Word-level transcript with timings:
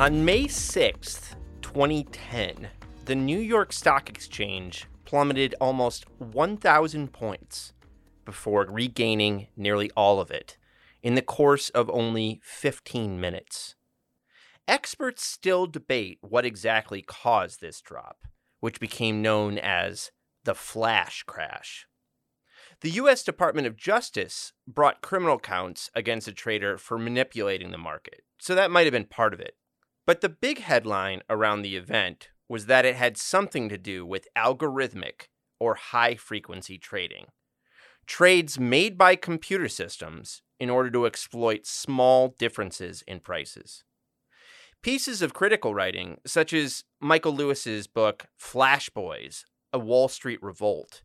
On 0.00 0.24
May 0.24 0.44
6th, 0.44 1.34
2010, 1.60 2.70
the 3.04 3.14
New 3.14 3.38
York 3.38 3.70
Stock 3.70 4.08
Exchange 4.08 4.86
plummeted 5.04 5.54
almost 5.60 6.06
1,000 6.16 7.12
points 7.12 7.74
before 8.24 8.64
regaining 8.70 9.48
nearly 9.58 9.90
all 9.94 10.18
of 10.18 10.30
it 10.30 10.56
in 11.02 11.16
the 11.16 11.20
course 11.20 11.68
of 11.68 11.90
only 11.90 12.40
15 12.42 13.20
minutes. 13.20 13.74
Experts 14.66 15.22
still 15.22 15.66
debate 15.66 16.16
what 16.22 16.46
exactly 16.46 17.02
caused 17.02 17.60
this 17.60 17.82
drop, 17.82 18.24
which 18.60 18.80
became 18.80 19.20
known 19.20 19.58
as 19.58 20.12
the 20.44 20.54
flash 20.54 21.24
crash. 21.24 21.86
The 22.80 22.92
U.S. 22.92 23.22
Department 23.22 23.66
of 23.66 23.76
Justice 23.76 24.54
brought 24.66 25.02
criminal 25.02 25.38
counts 25.38 25.90
against 25.94 26.26
a 26.26 26.32
trader 26.32 26.78
for 26.78 26.96
manipulating 26.96 27.70
the 27.70 27.76
market, 27.76 28.22
so 28.38 28.54
that 28.54 28.70
might 28.70 28.86
have 28.86 28.92
been 28.92 29.04
part 29.04 29.34
of 29.34 29.40
it. 29.40 29.56
But 30.10 30.22
the 30.22 30.28
big 30.28 30.58
headline 30.58 31.22
around 31.30 31.62
the 31.62 31.76
event 31.76 32.30
was 32.48 32.66
that 32.66 32.84
it 32.84 32.96
had 32.96 33.16
something 33.16 33.68
to 33.68 33.78
do 33.78 34.04
with 34.04 34.26
algorithmic 34.36 35.28
or 35.60 35.76
high 35.76 36.16
frequency 36.16 36.78
trading. 36.78 37.26
Trades 38.08 38.58
made 38.58 38.98
by 38.98 39.14
computer 39.14 39.68
systems 39.68 40.42
in 40.58 40.68
order 40.68 40.90
to 40.90 41.06
exploit 41.06 41.64
small 41.64 42.34
differences 42.40 43.04
in 43.06 43.20
prices. 43.20 43.84
Pieces 44.82 45.22
of 45.22 45.32
critical 45.32 45.76
writing, 45.76 46.18
such 46.26 46.52
as 46.52 46.82
Michael 46.98 47.36
Lewis's 47.36 47.86
book 47.86 48.26
Flash 48.36 48.90
Boys, 48.90 49.44
A 49.72 49.78
Wall 49.78 50.08
Street 50.08 50.42
Revolt, 50.42 51.02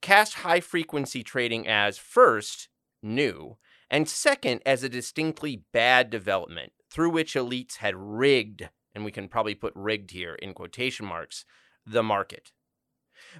cast 0.00 0.34
high 0.34 0.60
frequency 0.60 1.24
trading 1.24 1.66
as 1.66 1.98
first, 1.98 2.68
new, 3.02 3.56
and 3.90 4.08
second, 4.08 4.62
as 4.64 4.84
a 4.84 4.88
distinctly 4.88 5.64
bad 5.72 6.08
development 6.08 6.70
through 6.94 7.10
which 7.10 7.34
elites 7.34 7.78
had 7.78 7.96
rigged, 7.96 8.68
and 8.94 9.04
we 9.04 9.10
can 9.10 9.26
probably 9.26 9.56
put 9.56 9.72
rigged 9.74 10.12
here 10.12 10.36
in 10.36 10.54
quotation 10.54 11.04
marks, 11.04 11.44
the 11.84 12.04
market. 12.04 12.52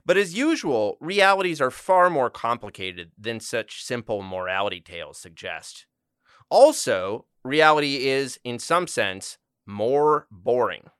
But 0.04 0.16
as 0.16 0.36
usual, 0.36 0.98
realities 1.00 1.60
are 1.60 1.70
far 1.70 2.10
more 2.10 2.30
complicated 2.30 3.12
than 3.16 3.38
such 3.38 3.84
simple 3.84 4.22
morality 4.22 4.80
tales 4.80 5.18
suggest. 5.18 5.86
Also, 6.50 7.26
reality 7.44 8.08
is, 8.08 8.40
in 8.42 8.58
some 8.58 8.88
sense, 8.88 9.38
more 9.66 10.26
boring. 10.32 10.90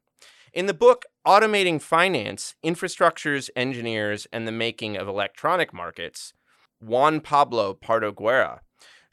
In 0.53 0.66
the 0.66 0.75
book 0.75 1.06
Automating 1.26 1.82
Finance 1.82 2.54
Infrastructures, 2.65 3.50
Engineers, 3.56 4.28
and 4.32 4.47
the 4.47 4.53
Making 4.53 4.97
of 4.97 5.09
Electronic 5.09 5.75
Markets, 5.75 6.32
Juan 6.81 7.21
Pablo 7.21 7.75
Pardo 7.75 8.12
Guerra 8.12 8.60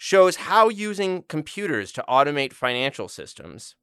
shows 0.04 0.38
how 0.38 0.68
using 0.68 1.24
computers 1.28 1.92
to 1.92 2.04
automate 2.10 2.54
financial 2.54 3.08
systems 3.08 3.76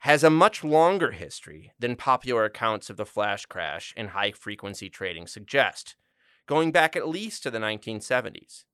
has 0.00 0.22
a 0.22 0.28
much 0.28 0.62
longer 0.62 1.12
history 1.12 1.72
than 1.78 1.96
popular 1.96 2.44
accounts 2.44 2.90
of 2.90 2.98
the 2.98 3.06
flash 3.06 3.46
crash 3.46 3.94
and 3.96 4.10
high 4.10 4.30
frequency 4.32 4.90
trading 4.90 5.26
suggest, 5.26 5.96
going 6.46 6.72
back 6.72 6.94
at 6.94 7.08
least 7.08 7.42
to 7.42 7.50
the 7.50 7.58
1970s. 7.58 8.64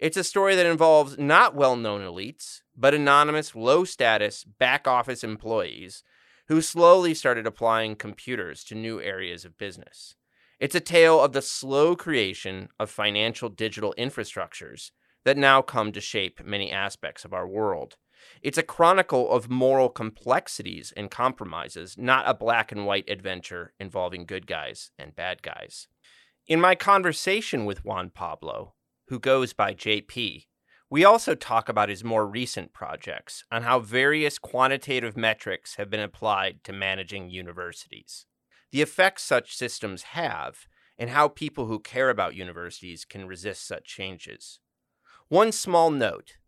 It's 0.00 0.16
a 0.16 0.24
story 0.24 0.56
that 0.56 0.66
involves 0.66 1.16
not 1.16 1.54
well 1.54 1.76
known 1.76 2.00
elites, 2.00 2.62
but 2.76 2.94
anonymous, 2.94 3.54
low 3.54 3.84
status 3.84 4.42
back 4.42 4.88
office 4.88 5.22
employees 5.22 6.02
who 6.48 6.60
slowly 6.60 7.14
started 7.14 7.46
applying 7.46 7.94
computers 7.94 8.64
to 8.64 8.74
new 8.74 9.00
areas 9.00 9.44
of 9.44 9.56
business. 9.56 10.16
It's 10.58 10.74
a 10.74 10.80
tale 10.80 11.20
of 11.20 11.32
the 11.32 11.42
slow 11.42 11.94
creation 11.94 12.70
of 12.80 12.90
financial 12.90 13.50
digital 13.50 13.94
infrastructures 13.96 14.90
that 15.24 15.36
now 15.36 15.62
come 15.62 15.92
to 15.92 16.00
shape 16.00 16.44
many 16.44 16.70
aspects 16.70 17.24
of 17.24 17.32
our 17.32 17.46
world. 17.46 17.96
It's 18.42 18.58
a 18.58 18.62
chronicle 18.62 19.30
of 19.30 19.50
moral 19.50 19.88
complexities 19.88 20.92
and 20.96 21.10
compromises, 21.10 21.96
not 21.98 22.28
a 22.28 22.34
black 22.34 22.72
and 22.72 22.86
white 22.86 23.08
adventure 23.08 23.72
involving 23.80 24.26
good 24.26 24.46
guys 24.46 24.90
and 24.98 25.16
bad 25.16 25.42
guys. 25.42 25.88
In 26.46 26.60
my 26.60 26.74
conversation 26.74 27.64
with 27.64 27.84
Juan 27.84 28.10
Pablo, 28.10 28.74
who 29.08 29.18
goes 29.18 29.52
by 29.52 29.74
JP, 29.74 30.46
we 30.90 31.04
also 31.04 31.34
talk 31.36 31.68
about 31.68 31.88
his 31.88 32.02
more 32.02 32.26
recent 32.26 32.72
projects 32.72 33.44
on 33.52 33.62
how 33.62 33.78
various 33.78 34.38
quantitative 34.38 35.16
metrics 35.16 35.76
have 35.76 35.88
been 35.88 36.00
applied 36.00 36.64
to 36.64 36.72
managing 36.72 37.30
universities, 37.30 38.26
the 38.72 38.82
effects 38.82 39.22
such 39.22 39.54
systems 39.54 40.02
have, 40.02 40.66
and 40.98 41.10
how 41.10 41.28
people 41.28 41.66
who 41.66 41.78
care 41.78 42.10
about 42.10 42.34
universities 42.34 43.04
can 43.04 43.26
resist 43.26 43.66
such 43.66 43.84
changes. 43.84 44.58
One 45.30 45.52
small 45.52 45.92
note 45.92 46.38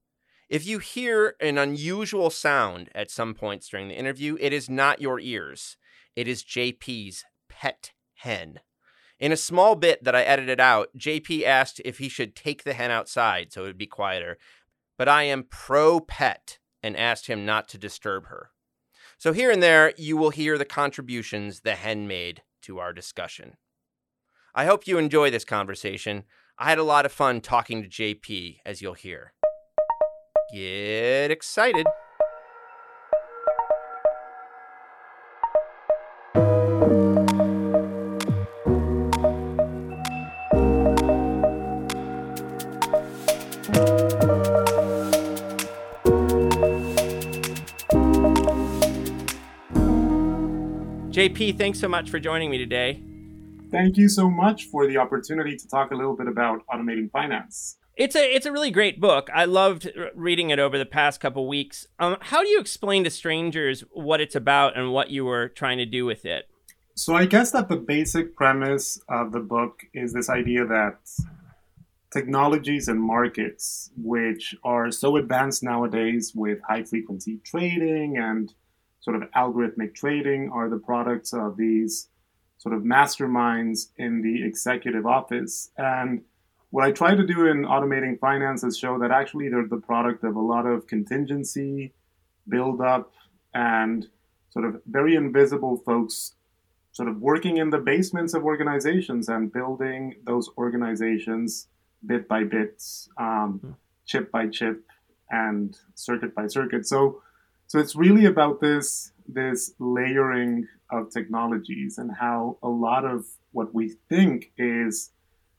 if 0.49 0.67
you 0.67 0.81
hear 0.81 1.37
an 1.41 1.57
unusual 1.57 2.31
sound 2.31 2.91
at 2.97 3.13
some 3.13 3.33
points 3.33 3.69
during 3.69 3.87
the 3.87 3.95
interview, 3.97 4.37
it 4.41 4.53
is 4.53 4.69
not 4.69 5.01
your 5.01 5.21
ears. 5.21 5.77
It 6.17 6.27
is 6.27 6.43
JP's 6.43 7.25
pet 7.49 7.93
hen. 8.17 8.59
In 9.21 9.31
a 9.31 9.37
small 9.37 9.77
bit 9.77 10.03
that 10.03 10.17
I 10.17 10.23
edited 10.23 10.59
out, 10.59 10.89
JP 10.99 11.45
asked 11.45 11.81
if 11.85 11.99
he 11.99 12.09
should 12.09 12.35
take 12.35 12.65
the 12.65 12.73
hen 12.73 12.91
outside 12.91 13.53
so 13.53 13.63
it 13.63 13.69
would 13.69 13.79
be 13.79 13.87
quieter, 13.87 14.37
but 14.99 15.09
I 15.09 15.23
am 15.23 15.47
pro 15.49 16.01
pet 16.01 16.59
and 16.83 16.97
asked 16.97 17.29
him 17.29 17.47
not 17.47 17.69
to 17.69 17.79
disturb 17.79 18.27
her. 18.27 18.51
So 19.17 19.33
here 19.33 19.53
and 19.53 19.63
there, 19.63 19.95
you 19.97 20.17
will 20.17 20.31
hear 20.31 20.59
the 20.59 20.65
contributions 20.65 21.61
the 21.61 21.77
hen 21.77 22.09
made 22.09 22.43
to 22.63 22.81
our 22.81 22.93
discussion. 22.93 23.59
I 24.57 24.65
hope 24.65 24.89
you 24.89 24.99
enjoy 24.99 25.31
this 25.31 25.45
conversation. 25.45 26.25
I 26.59 26.69
had 26.69 26.79
a 26.79 26.85
lot 26.85 27.07
of 27.07 27.13
fun 27.13 27.41
talking 27.41 27.83
to 27.83 27.89
JP, 27.89 28.59
as 28.65 28.83
you'll 28.83 28.95
hear. 28.95 29.33
Get 30.53 31.31
excited. 31.31 31.87
JP, 51.11 51.59
thanks 51.59 51.79
so 51.79 51.89
much 51.89 52.11
for 52.11 52.19
joining 52.19 52.51
me 52.51 52.59
today. 52.59 53.03
Thank 53.73 53.97
you 53.97 54.11
so 54.11 54.29
much 54.29 54.65
for 54.65 54.87
the 54.87 54.99
opportunity 54.99 55.57
to 55.57 55.67
talk 55.67 55.93
a 55.93 55.95
little 55.95 56.15
bit 56.15 56.29
about 56.29 56.61
automating 56.67 57.11
finance. 57.11 57.79
It's 57.97 58.15
a 58.15 58.35
it's 58.35 58.45
a 58.45 58.53
really 58.53 58.71
great 58.71 59.01
book. 59.01 59.29
I 59.35 59.47
loved 59.47 59.91
reading 60.15 60.51
it 60.51 60.59
over 60.59 60.77
the 60.77 60.87
past 60.87 61.21
couple 61.21 61.49
weeks. 61.49 61.87
Um, 61.99 62.19
how 62.21 62.43
do 62.43 62.49
you 62.49 62.61
explain 62.61 63.03
to 63.05 63.11
strangers 63.11 63.83
what 63.91 64.21
it's 64.21 64.35
about 64.35 64.77
and 64.77 64.93
what 64.93 65.11
you 65.11 65.25
were 65.25 65.49
trying 65.49 65.79
to 65.79 65.87
do 65.87 66.05
with 66.05 66.27
it? 66.27 66.49
So 66.95 67.15
I 67.15 67.25
guess 67.25 67.51
that 67.53 67.71
the 67.71 67.77
basic 67.77 68.37
premise 68.37 69.01
of 69.09 69.33
the 69.33 69.41
book 69.41 69.81
is 69.95 70.13
this 70.13 70.29
idea 70.29 70.67
that 70.67 70.99
technologies 72.13 72.89
and 72.89 73.01
markets, 73.01 73.91
which 73.97 74.55
are 74.65 74.91
so 74.91 75.17
advanced 75.17 75.63
nowadays 75.63 76.33
with 76.35 76.59
high 76.69 76.85
frequency 76.85 77.41
trading 77.43 78.19
and 78.19 78.53
sort 79.01 79.17
of 79.17 79.31
algorithmic 79.31 79.95
trading, 79.95 80.51
are 80.53 80.69
the 80.69 80.77
products 80.79 81.33
of 81.33 81.57
these 81.57 82.09
sort 82.63 82.77
of 82.77 82.83
masterminds 82.83 83.89
in 83.97 84.23
the 84.23 84.45
executive 84.47 85.05
office. 85.05 85.71
And 85.77 86.23
what 86.71 86.85
I 86.85 86.93
try 86.93 87.17
to 87.17 87.27
do 87.27 87.47
in 87.47 87.65
automating 87.65 88.21
finance 88.21 88.63
is 88.63 88.79
show 88.79 89.01
that 89.01 89.11
actually 89.11 89.49
they're 89.49 89.67
the 89.67 89.79
product 89.79 90.23
of 90.23 90.37
a 90.37 90.41
lot 90.41 90.65
of 90.65 90.87
contingency, 90.87 91.93
build 92.49 92.81
up, 92.81 93.13
and 93.53 94.07
sort 94.51 94.65
of 94.65 94.81
very 94.87 95.17
invisible 95.17 95.83
folks 95.85 96.37
sort 96.93 97.09
of 97.09 97.21
working 97.21 97.57
in 97.57 97.71
the 97.71 97.79
basements 97.79 98.33
of 98.33 98.45
organizations 98.45 99.29
and 99.29 99.53
building 99.53 100.15
those 100.25 100.49
organizations 100.57 101.67
bit 102.07 102.29
by 102.29 102.45
bit, 102.45 102.81
um, 103.19 103.59
hmm. 103.61 103.71
chip 104.07 104.31
by 104.31 104.47
chip, 104.47 104.85
and 105.31 105.79
circuit 105.95 106.33
by 106.35 106.47
circuit. 106.47 106.87
So, 106.87 107.23
so 107.73 107.79
it's 107.79 107.97
really 107.97 108.27
about 108.27 108.61
this 108.61 109.13
this 109.27 109.73
layering 109.79 110.69
of 110.91 111.11
technologies 111.11 111.97
and 111.97 112.11
how 112.15 112.59
a 112.63 112.69
lot 112.69 113.07
of 113.07 113.25
what 113.53 113.75
we 113.75 113.97
think 114.11 114.53
is 114.59 115.11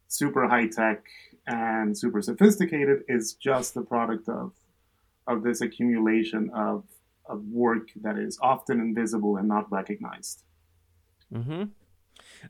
super 0.10 0.48
high 0.48 0.68
tech 0.68 1.04
and 1.48 1.98
super 1.98 2.22
sophisticated 2.22 3.02
is 3.08 3.34
just 3.34 3.74
the 3.74 3.82
product 3.82 4.30
of 4.30 4.52
of 5.26 5.42
this 5.42 5.62
accumulation 5.62 6.52
of 6.54 6.84
of 7.26 7.44
work 7.48 7.88
that 8.04 8.20
is 8.20 8.38
often 8.44 8.80
invisible 8.80 9.38
and 9.38 9.48
not 9.48 9.72
recognized. 9.72 10.44
Mm-hmm. 11.34 11.64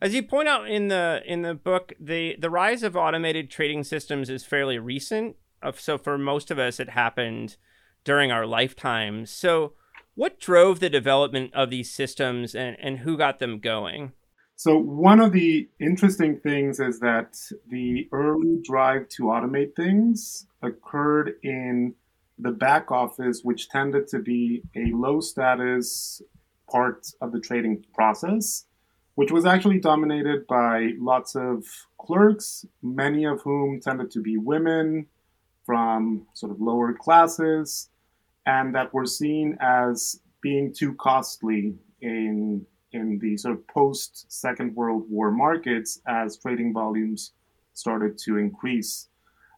As 0.02 0.14
you 0.14 0.24
point 0.24 0.50
out 0.50 0.70
in 0.70 0.90
the 0.90 1.24
in 1.26 1.44
the 1.44 1.54
book, 1.54 1.94
the 1.98 2.36
the 2.38 2.50
rise 2.50 2.84
of 2.84 2.98
automated 2.98 3.50
trading 3.50 3.86
systems 3.86 4.30
is 4.30 4.44
fairly 4.44 4.78
recent. 4.78 5.38
So 5.78 5.98
for 5.98 6.18
most 6.18 6.52
of 6.52 6.60
us, 6.60 6.82
it 6.82 6.90
happened 6.90 7.56
during 8.04 8.32
our 8.32 8.46
lifetime. 8.46 9.26
So 9.26 9.74
what 10.16 10.40
drove 10.40 10.80
the 10.80 10.90
development 10.90 11.54
of 11.54 11.70
these 11.70 11.92
systems 11.92 12.56
and, 12.56 12.78
and 12.80 13.00
who 13.00 13.18
got 13.18 13.40
them 13.40 13.60
going? 13.60 14.12
So 14.56 14.78
one 14.78 15.20
of 15.20 15.32
the 15.32 15.68
interesting 15.80 16.40
things 16.40 16.80
is 16.80 17.00
that 17.00 17.38
the 17.70 18.08
early 18.12 18.62
drive 18.64 19.10
to 19.10 19.24
automate 19.24 19.76
things 19.76 20.48
occurred 20.62 21.36
in 21.44 21.96
the 22.38 22.52
back 22.52 22.92
office, 22.92 23.42
which 23.44 23.70
tended 23.70 24.08
to 24.10 24.20
be 24.20 24.64
a 24.76 24.92
low 24.94 25.20
status 25.20 26.22
part 26.70 27.08
of 27.22 27.32
the 27.32 27.40
trading 27.40 27.84
process 27.94 28.66
which 29.16 29.32
was 29.32 29.46
actually 29.46 29.80
dominated 29.80 30.48
by 30.48 30.92
lots 30.98 31.36
of 31.36 31.66
clerks, 31.98 32.66
many 32.82 33.26
of 33.26 33.42
whom 33.42 33.80
tended 33.80 34.10
to 34.12 34.22
be 34.22 34.38
women 34.38 35.06
from 35.66 36.26
sort 36.34 36.52
of 36.52 36.60
lower 36.60 36.94
classes, 36.94 37.90
and 38.46 38.76
that 38.76 38.94
were 38.94 39.06
seen 39.06 39.58
as 39.62 40.20
being 40.42 40.74
too 40.74 40.94
costly 40.96 41.76
in 42.02 42.66
in 42.92 43.18
the 43.20 43.36
sort 43.38 43.56
of 43.56 43.68
post 43.68 44.32
Second 44.32 44.76
World 44.76 45.06
War 45.10 45.32
markets 45.32 46.00
as 46.08 46.38
trading 46.38 46.74
volumes 46.74 47.32
started 47.74 48.20
to 48.20 48.38
increase. 48.38 49.08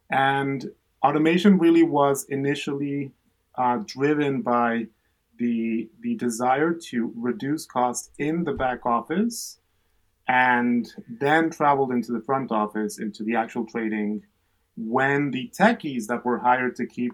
And 0.10 0.66
automation 1.04 1.58
really 1.58 1.84
was 1.84 2.26
initially 2.30 3.12
uh, 3.58 3.80
driven 3.86 4.42
by 4.42 4.88
the 5.38 5.90
the 6.02 6.16
desire 6.16 6.74
to 6.74 7.12
reduce 7.16 7.66
costs 7.66 8.10
in 8.18 8.44
the 8.46 8.54
back 8.54 8.86
office 8.86 9.60
and 10.28 10.88
then 11.20 11.50
traveled 11.50 11.92
into 11.92 12.12
the 12.12 12.22
front 12.22 12.52
office 12.52 13.00
into 13.00 13.24
the 13.24 13.36
actual 13.36 13.66
trading 13.66 14.24
when 14.78 15.32
the 15.32 15.52
techies 15.58 16.08
that 16.08 16.26
were 16.26 16.40
hired 16.40 16.76
to 16.76 16.86
keep 16.86 17.14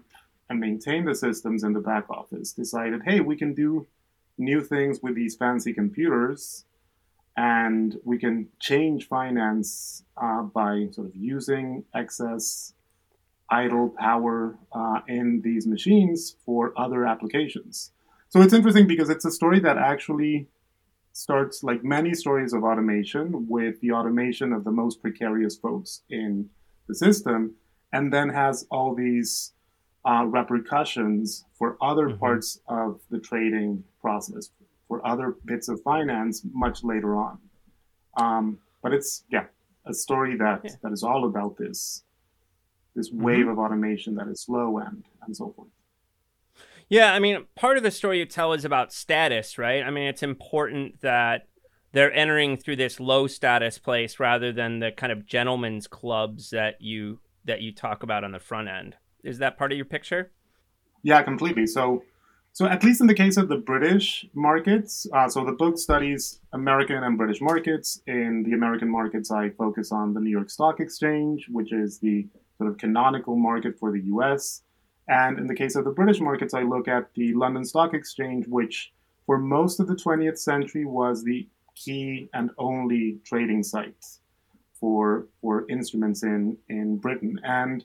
and 0.52 0.60
maintain 0.60 1.04
the 1.04 1.14
systems 1.14 1.64
in 1.64 1.72
the 1.72 1.80
back 1.80 2.08
office 2.10 2.52
decided 2.52 3.00
hey 3.04 3.20
we 3.20 3.36
can 3.36 3.54
do 3.54 3.86
new 4.38 4.60
things 4.60 5.00
with 5.02 5.14
these 5.14 5.34
fancy 5.34 5.72
computers 5.72 6.64
and 7.36 7.96
we 8.04 8.18
can 8.18 8.48
change 8.60 9.08
finance 9.08 10.04
uh, 10.22 10.42
by 10.42 10.86
sort 10.92 11.06
of 11.08 11.16
using 11.16 11.84
excess 11.94 12.74
idle 13.50 13.94
power 13.98 14.56
uh, 14.72 15.00
in 15.08 15.40
these 15.42 15.66
machines 15.66 16.36
for 16.44 16.72
other 16.76 17.06
applications. 17.06 17.92
So 18.28 18.40
it's 18.40 18.54
interesting 18.54 18.86
because 18.86 19.10
it's 19.10 19.24
a 19.24 19.30
story 19.30 19.60
that 19.60 19.76
actually 19.76 20.48
starts 21.12 21.62
like 21.62 21.84
many 21.84 22.14
stories 22.14 22.54
of 22.54 22.64
automation 22.64 23.46
with 23.48 23.80
the 23.80 23.92
automation 23.92 24.52
of 24.52 24.64
the 24.64 24.70
most 24.70 25.02
precarious 25.02 25.56
folks 25.56 26.02
in 26.08 26.48
the 26.88 26.94
system, 26.94 27.54
and 27.92 28.12
then 28.12 28.30
has 28.30 28.66
all 28.70 28.94
these 28.94 29.52
uh, 30.04 30.24
repercussions 30.26 31.44
for 31.54 31.76
other 31.80 32.08
mm-hmm. 32.08 32.18
parts 32.18 32.60
of 32.68 33.00
the 33.10 33.18
trading 33.18 33.84
process, 34.00 34.50
for 34.88 35.06
other 35.06 35.36
bits 35.44 35.68
of 35.68 35.80
finance 35.82 36.42
much 36.52 36.82
later 36.82 37.16
on. 37.16 37.38
Um, 38.16 38.58
but 38.82 38.92
it's 38.92 39.24
yeah, 39.30 39.44
a 39.86 39.94
story 39.94 40.36
that 40.36 40.60
yeah. 40.64 40.70
that 40.82 40.92
is 40.92 41.02
all 41.02 41.24
about 41.24 41.56
this 41.56 42.02
this 42.94 43.10
wave 43.10 43.40
mm-hmm. 43.40 43.50
of 43.50 43.58
automation 43.58 44.14
that 44.16 44.28
is 44.28 44.42
slow 44.42 44.78
and 44.78 45.04
and 45.24 45.36
so 45.36 45.52
forth. 45.56 45.68
Yeah, 46.88 47.14
I 47.14 47.20
mean, 47.20 47.46
part 47.54 47.78
of 47.78 47.82
the 47.82 47.90
story 47.90 48.18
you 48.18 48.26
tell 48.26 48.52
is 48.52 48.66
about 48.66 48.92
status, 48.92 49.56
right? 49.56 49.82
I 49.82 49.90
mean, 49.90 50.08
it's 50.08 50.22
important 50.22 51.00
that 51.00 51.48
they're 51.92 52.12
entering 52.12 52.56
through 52.56 52.76
this 52.76 53.00
low 53.00 53.26
status 53.26 53.78
place 53.78 54.18
rather 54.18 54.52
than 54.52 54.80
the 54.80 54.92
kind 54.92 55.12
of 55.12 55.24
gentlemen's 55.24 55.86
clubs 55.86 56.50
that 56.50 56.80
you 56.80 57.20
that 57.44 57.60
you 57.60 57.72
talk 57.72 58.02
about 58.02 58.24
on 58.24 58.32
the 58.32 58.38
front 58.38 58.68
end. 58.68 58.96
Is 59.22 59.38
that 59.38 59.56
part 59.58 59.72
of 59.72 59.76
your 59.76 59.84
picture? 59.84 60.30
Yeah, 61.02 61.22
completely. 61.22 61.66
So, 61.66 62.04
so 62.52 62.66
at 62.66 62.84
least 62.84 63.00
in 63.00 63.06
the 63.06 63.14
case 63.14 63.36
of 63.36 63.48
the 63.48 63.56
British 63.56 64.26
markets, 64.34 65.06
uh, 65.12 65.28
so 65.28 65.44
the 65.44 65.52
book 65.52 65.78
studies 65.78 66.40
American 66.52 67.02
and 67.02 67.16
British 67.16 67.40
markets. 67.40 68.00
In 68.06 68.42
the 68.42 68.52
American 68.52 68.90
markets, 68.90 69.30
I 69.30 69.50
focus 69.50 69.92
on 69.92 70.14
the 70.14 70.20
New 70.20 70.30
York 70.30 70.50
Stock 70.50 70.80
Exchange, 70.80 71.46
which 71.48 71.72
is 71.72 71.98
the 71.98 72.26
sort 72.58 72.70
of 72.70 72.78
canonical 72.78 73.36
market 73.36 73.78
for 73.78 73.90
the 73.90 74.00
U.S. 74.06 74.62
And 75.08 75.38
in 75.38 75.46
the 75.46 75.54
case 75.54 75.74
of 75.74 75.84
the 75.84 75.90
British 75.90 76.20
markets, 76.20 76.54
I 76.54 76.62
look 76.62 76.88
at 76.88 77.12
the 77.14 77.34
London 77.34 77.64
Stock 77.64 77.94
Exchange, 77.94 78.46
which 78.46 78.92
for 79.26 79.38
most 79.38 79.80
of 79.80 79.86
the 79.86 79.94
20th 79.94 80.38
century 80.38 80.84
was 80.84 81.24
the 81.24 81.48
key 81.74 82.28
and 82.34 82.50
only 82.58 83.18
trading 83.24 83.62
site 83.62 84.04
for, 84.78 85.26
for 85.40 85.66
instruments 85.68 86.22
in, 86.22 86.56
in 86.68 86.98
Britain. 86.98 87.40
And 87.44 87.84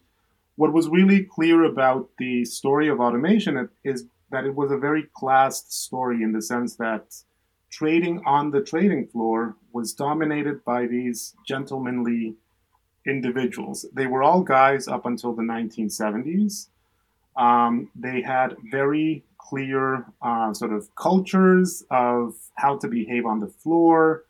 what 0.57 0.73
was 0.73 0.89
really 0.89 1.23
clear 1.23 1.63
about 1.63 2.09
the 2.19 2.43
story 2.45 2.89
of 2.89 2.99
automation 2.99 3.69
is 3.83 4.05
that 4.29 4.45
it 4.45 4.53
was 4.53 4.71
a 4.71 4.77
very 4.77 5.07
classed 5.15 5.71
story 5.71 6.21
in 6.21 6.33
the 6.33 6.41
sense 6.41 6.75
that 6.75 7.15
trading 7.71 8.21
on 8.25 8.51
the 8.51 8.61
trading 8.61 9.07
floor 9.07 9.55
was 9.71 9.93
dominated 9.93 10.63
by 10.65 10.85
these 10.85 11.35
gentlemanly 11.47 12.35
individuals. 13.05 13.85
They 13.93 14.07
were 14.07 14.23
all 14.23 14.41
guys 14.41 14.87
up 14.87 15.05
until 15.05 15.33
the 15.33 15.43
1970s 15.43 16.67
um, 17.37 17.89
they 17.95 18.21
had 18.21 18.57
very 18.71 19.23
clear 19.37 20.05
uh, 20.21 20.53
sort 20.53 20.73
of 20.73 20.93
cultures 20.95 21.83
of 21.91 22.33
how 22.55 22.77
to 22.77 22.87
behave 22.87 23.25
on 23.25 23.39
the 23.39 23.47
floor. 23.47 24.25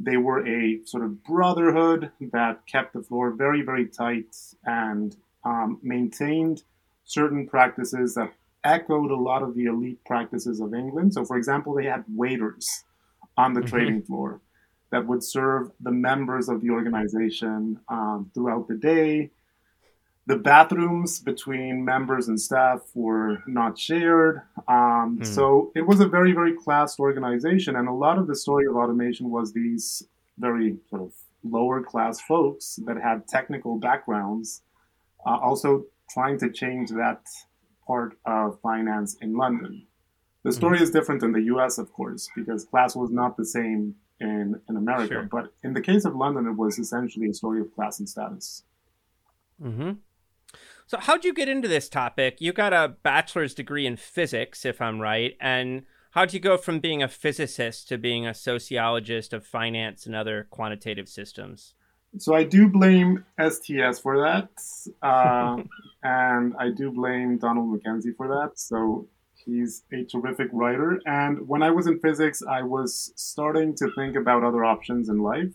They 0.00 0.16
were 0.16 0.46
a 0.46 0.80
sort 0.84 1.04
of 1.04 1.22
brotherhood 1.22 2.10
that 2.32 2.66
kept 2.66 2.94
the 2.94 3.02
floor 3.02 3.30
very, 3.30 3.62
very 3.62 3.86
tight 3.86 4.34
and 4.64 5.16
um, 5.46 5.78
maintained 5.82 6.62
certain 7.04 7.46
practices 7.46 8.14
that 8.14 8.32
echoed 8.64 9.10
a 9.10 9.16
lot 9.16 9.42
of 9.42 9.54
the 9.54 9.66
elite 9.66 10.04
practices 10.04 10.60
of 10.60 10.74
England. 10.74 11.14
So, 11.14 11.24
for 11.24 11.36
example, 11.36 11.74
they 11.74 11.84
had 11.84 12.04
waiters 12.08 12.84
on 13.36 13.54
the 13.54 13.60
mm-hmm. 13.60 13.68
trading 13.68 14.02
floor 14.02 14.40
that 14.90 15.06
would 15.06 15.22
serve 15.22 15.70
the 15.80 15.90
members 15.90 16.48
of 16.48 16.60
the 16.62 16.70
organization 16.70 17.80
um, 17.88 18.30
throughout 18.34 18.68
the 18.68 18.74
day 18.74 19.30
the 20.26 20.36
bathrooms 20.36 21.20
between 21.20 21.84
members 21.84 22.26
and 22.26 22.40
staff 22.40 22.80
were 22.94 23.42
not 23.46 23.78
shared. 23.78 24.42
Um, 24.66 25.20
mm. 25.20 25.26
So 25.26 25.70
it 25.76 25.86
was 25.86 26.00
a 26.00 26.08
very, 26.08 26.32
very 26.32 26.52
classed 26.52 26.98
organization. 26.98 27.76
And 27.76 27.88
a 27.88 27.92
lot 27.92 28.18
of 28.18 28.26
the 28.26 28.34
story 28.34 28.66
of 28.66 28.74
automation 28.76 29.30
was 29.30 29.52
these 29.52 30.02
very 30.36 30.76
sort 30.90 31.02
of 31.02 31.12
lower 31.44 31.80
class 31.80 32.20
folks 32.20 32.80
that 32.86 32.96
had 33.00 33.28
technical 33.28 33.78
backgrounds, 33.78 34.62
uh, 35.26 35.38
also 35.42 35.84
trying 36.08 36.38
to 36.38 36.50
change 36.50 36.90
that 36.90 37.22
part 37.86 38.16
of 38.24 38.60
finance 38.60 39.16
in 39.20 39.36
London. 39.36 39.86
The 40.44 40.52
story 40.52 40.76
mm-hmm. 40.76 40.84
is 40.84 40.90
different 40.92 41.22
in 41.24 41.32
the 41.32 41.42
US, 41.54 41.78
of 41.78 41.92
course, 41.92 42.28
because 42.36 42.64
class 42.64 42.94
was 42.94 43.10
not 43.10 43.36
the 43.36 43.44
same 43.44 43.96
in, 44.20 44.60
in 44.68 44.76
America. 44.76 45.14
Sure. 45.14 45.28
But 45.30 45.52
in 45.64 45.74
the 45.74 45.80
case 45.80 46.04
of 46.04 46.14
London, 46.14 46.46
it 46.46 46.52
was 46.52 46.78
essentially 46.78 47.28
a 47.28 47.34
story 47.34 47.60
of 47.60 47.74
class 47.74 47.98
and 47.98 48.08
status. 48.08 48.62
Mm-hmm. 49.62 49.92
So, 50.86 50.98
how'd 50.98 51.24
you 51.24 51.34
get 51.34 51.48
into 51.48 51.66
this 51.66 51.88
topic? 51.88 52.36
You 52.40 52.52
got 52.52 52.72
a 52.72 52.94
bachelor's 53.02 53.54
degree 53.54 53.86
in 53.86 53.96
physics, 53.96 54.64
if 54.64 54.80
I'm 54.80 55.00
right. 55.00 55.36
And 55.40 55.82
how'd 56.12 56.32
you 56.32 56.38
go 56.38 56.56
from 56.56 56.78
being 56.78 57.02
a 57.02 57.08
physicist 57.08 57.88
to 57.88 57.98
being 57.98 58.24
a 58.24 58.34
sociologist 58.34 59.32
of 59.32 59.44
finance 59.44 60.06
and 60.06 60.14
other 60.14 60.46
quantitative 60.48 61.08
systems? 61.08 61.74
So, 62.18 62.34
I 62.34 62.44
do 62.44 62.68
blame 62.68 63.24
STS 63.38 63.98
for 64.00 64.20
that. 64.20 64.48
Uh, 65.02 65.62
and 66.02 66.54
I 66.58 66.70
do 66.70 66.90
blame 66.90 67.38
Donald 67.38 67.68
MacKenzie 67.72 68.16
for 68.16 68.28
that. 68.28 68.58
So, 68.58 69.08
he's 69.34 69.84
a 69.92 70.04
terrific 70.04 70.48
writer. 70.52 71.00
And 71.06 71.48
when 71.48 71.62
I 71.62 71.70
was 71.70 71.86
in 71.86 72.00
physics, 72.00 72.42
I 72.42 72.62
was 72.62 73.12
starting 73.16 73.74
to 73.76 73.90
think 73.96 74.16
about 74.16 74.44
other 74.44 74.64
options 74.64 75.08
in 75.08 75.18
life 75.18 75.54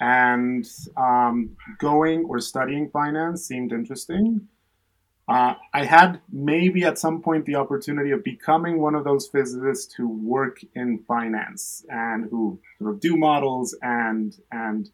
and 0.00 0.68
um, 0.96 1.56
going 1.78 2.24
or 2.24 2.40
studying 2.40 2.90
finance 2.90 3.46
seemed 3.46 3.72
interesting. 3.72 4.48
Uh, 5.28 5.54
I 5.74 5.84
had 5.84 6.20
maybe 6.32 6.84
at 6.84 6.98
some 6.98 7.20
point 7.20 7.44
the 7.44 7.56
opportunity 7.56 8.12
of 8.12 8.24
becoming 8.24 8.80
one 8.80 8.94
of 8.94 9.04
those 9.04 9.28
physicists 9.28 9.92
who 9.92 10.08
work 10.08 10.60
in 10.74 11.04
finance 11.06 11.84
and 11.90 12.30
who 12.30 12.58
sort 12.78 12.94
of 12.94 13.00
do 13.00 13.16
models 13.16 13.76
and 13.82 14.34
and 14.50 14.88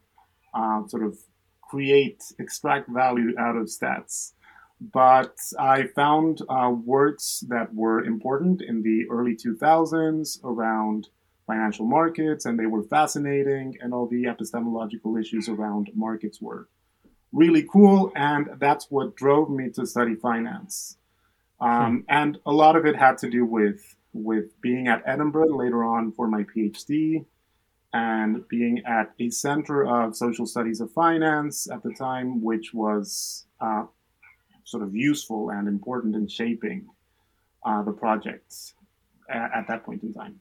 uh, 0.54 0.86
sort 0.86 1.04
of 1.04 1.18
create 1.62 2.22
extract 2.38 2.88
value 2.88 3.34
out 3.38 3.56
of 3.56 3.66
stats. 3.66 4.32
But 4.80 5.36
I 5.58 5.86
found 5.86 6.42
uh, 6.48 6.72
works 6.84 7.44
that 7.48 7.74
were 7.74 8.04
important 8.04 8.60
in 8.60 8.82
the 8.82 9.06
early 9.10 9.36
2000s 9.36 10.44
around 10.44 11.08
financial 11.46 11.86
markets 11.86 12.46
and 12.46 12.58
they 12.58 12.66
were 12.66 12.82
fascinating 12.82 13.76
and 13.80 13.92
all 13.92 14.06
the 14.06 14.26
epistemological 14.26 15.16
issues 15.16 15.48
around 15.48 15.90
markets 15.94 16.40
were 16.40 16.68
really 17.32 17.66
cool 17.70 18.12
and 18.16 18.48
that's 18.58 18.90
what 18.90 19.16
drove 19.16 19.50
me 19.50 19.68
to 19.68 19.86
study 19.86 20.14
finance 20.14 20.96
um, 21.60 21.98
hmm. 21.98 22.00
and 22.08 22.38
a 22.46 22.52
lot 22.52 22.76
of 22.76 22.86
it 22.86 22.96
had 22.96 23.18
to 23.18 23.28
do 23.28 23.44
with 23.44 23.96
with 24.12 24.58
being 24.60 24.88
at 24.88 25.02
edinburgh 25.06 25.54
later 25.54 25.84
on 25.84 26.12
for 26.12 26.28
my 26.28 26.44
phd 26.44 27.24
and 27.94 28.46
being 28.48 28.82
at 28.86 29.12
a 29.18 29.30
center 29.30 29.86
of 29.86 30.14
social 30.14 30.44
studies 30.44 30.80
of 30.80 30.92
finance 30.92 31.70
at 31.70 31.82
the 31.82 31.92
time 31.94 32.42
which 32.42 32.74
was 32.74 33.46
uh, 33.60 33.84
sort 34.64 34.82
of 34.82 34.94
useful 34.94 35.50
and 35.50 35.66
important 35.66 36.14
in 36.14 36.28
shaping 36.28 36.86
uh, 37.64 37.82
the 37.82 37.92
projects 37.92 38.74
at, 39.30 39.50
at 39.54 39.68
that 39.68 39.84
point 39.84 40.02
in 40.02 40.12
time 40.12 40.38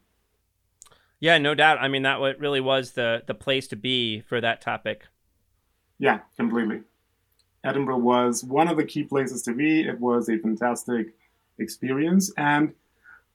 yeah, 1.23 1.37
no 1.37 1.55
doubt. 1.55 1.77
I 1.79 1.87
mean, 1.87 2.03
that 2.03 2.19
really 2.37 2.59
was 2.59 2.91
the 2.91 3.23
the 3.25 3.33
place 3.33 3.69
to 3.69 3.77
be 3.77 4.19
for 4.19 4.41
that 4.41 4.59
topic. 4.59 5.07
Yeah, 5.97 6.19
completely. 6.35 6.81
Edinburgh 7.63 7.99
was 7.99 8.43
one 8.43 8.67
of 8.67 8.75
the 8.75 8.83
key 8.83 9.03
places 9.05 9.41
to 9.43 9.53
be. 9.53 9.87
It 9.87 10.01
was 10.01 10.27
a 10.27 10.37
fantastic 10.39 11.13
experience, 11.59 12.29
and 12.35 12.73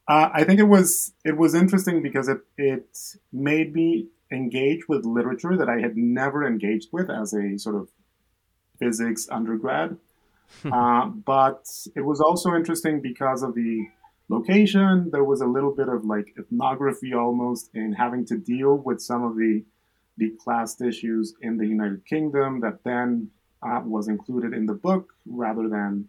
uh, 0.08 0.30
I 0.32 0.44
think 0.44 0.58
it 0.58 0.64
was 0.64 1.12
it 1.24 1.36
was 1.36 1.54
interesting 1.54 2.02
because 2.02 2.28
it 2.28 2.40
it 2.56 2.98
made 3.32 3.74
me 3.74 4.06
engage 4.32 4.88
with 4.88 5.04
literature 5.04 5.56
that 5.56 5.68
I 5.68 5.80
had 5.80 5.96
never 5.96 6.46
engaged 6.46 6.88
with 6.92 7.10
as 7.10 7.32
a 7.34 7.58
sort 7.58 7.76
of 7.76 7.88
physics 8.78 9.28
undergrad. 9.30 9.96
uh, 10.72 11.06
but 11.06 11.66
it 11.94 12.00
was 12.00 12.20
also 12.20 12.54
interesting 12.54 13.02
because 13.02 13.42
of 13.42 13.54
the 13.54 13.86
location. 14.30 15.10
There 15.10 15.24
was 15.24 15.42
a 15.42 15.46
little 15.46 15.74
bit 15.74 15.88
of 15.88 16.04
like 16.04 16.34
ethnography 16.38 17.12
almost 17.12 17.70
in 17.74 17.92
having 17.92 18.24
to 18.26 18.38
deal 18.38 18.76
with 18.76 19.00
some 19.00 19.22
of 19.24 19.36
the 19.36 19.64
the 20.16 20.30
class 20.42 20.80
issues 20.80 21.34
in 21.42 21.58
the 21.58 21.66
United 21.66 22.04
Kingdom 22.06 22.60
that 22.60 22.82
then 22.82 23.30
uh, 23.62 23.80
was 23.84 24.08
included 24.08 24.52
in 24.52 24.66
the 24.66 24.74
book 24.74 25.12
rather 25.26 25.68
than 25.68 26.08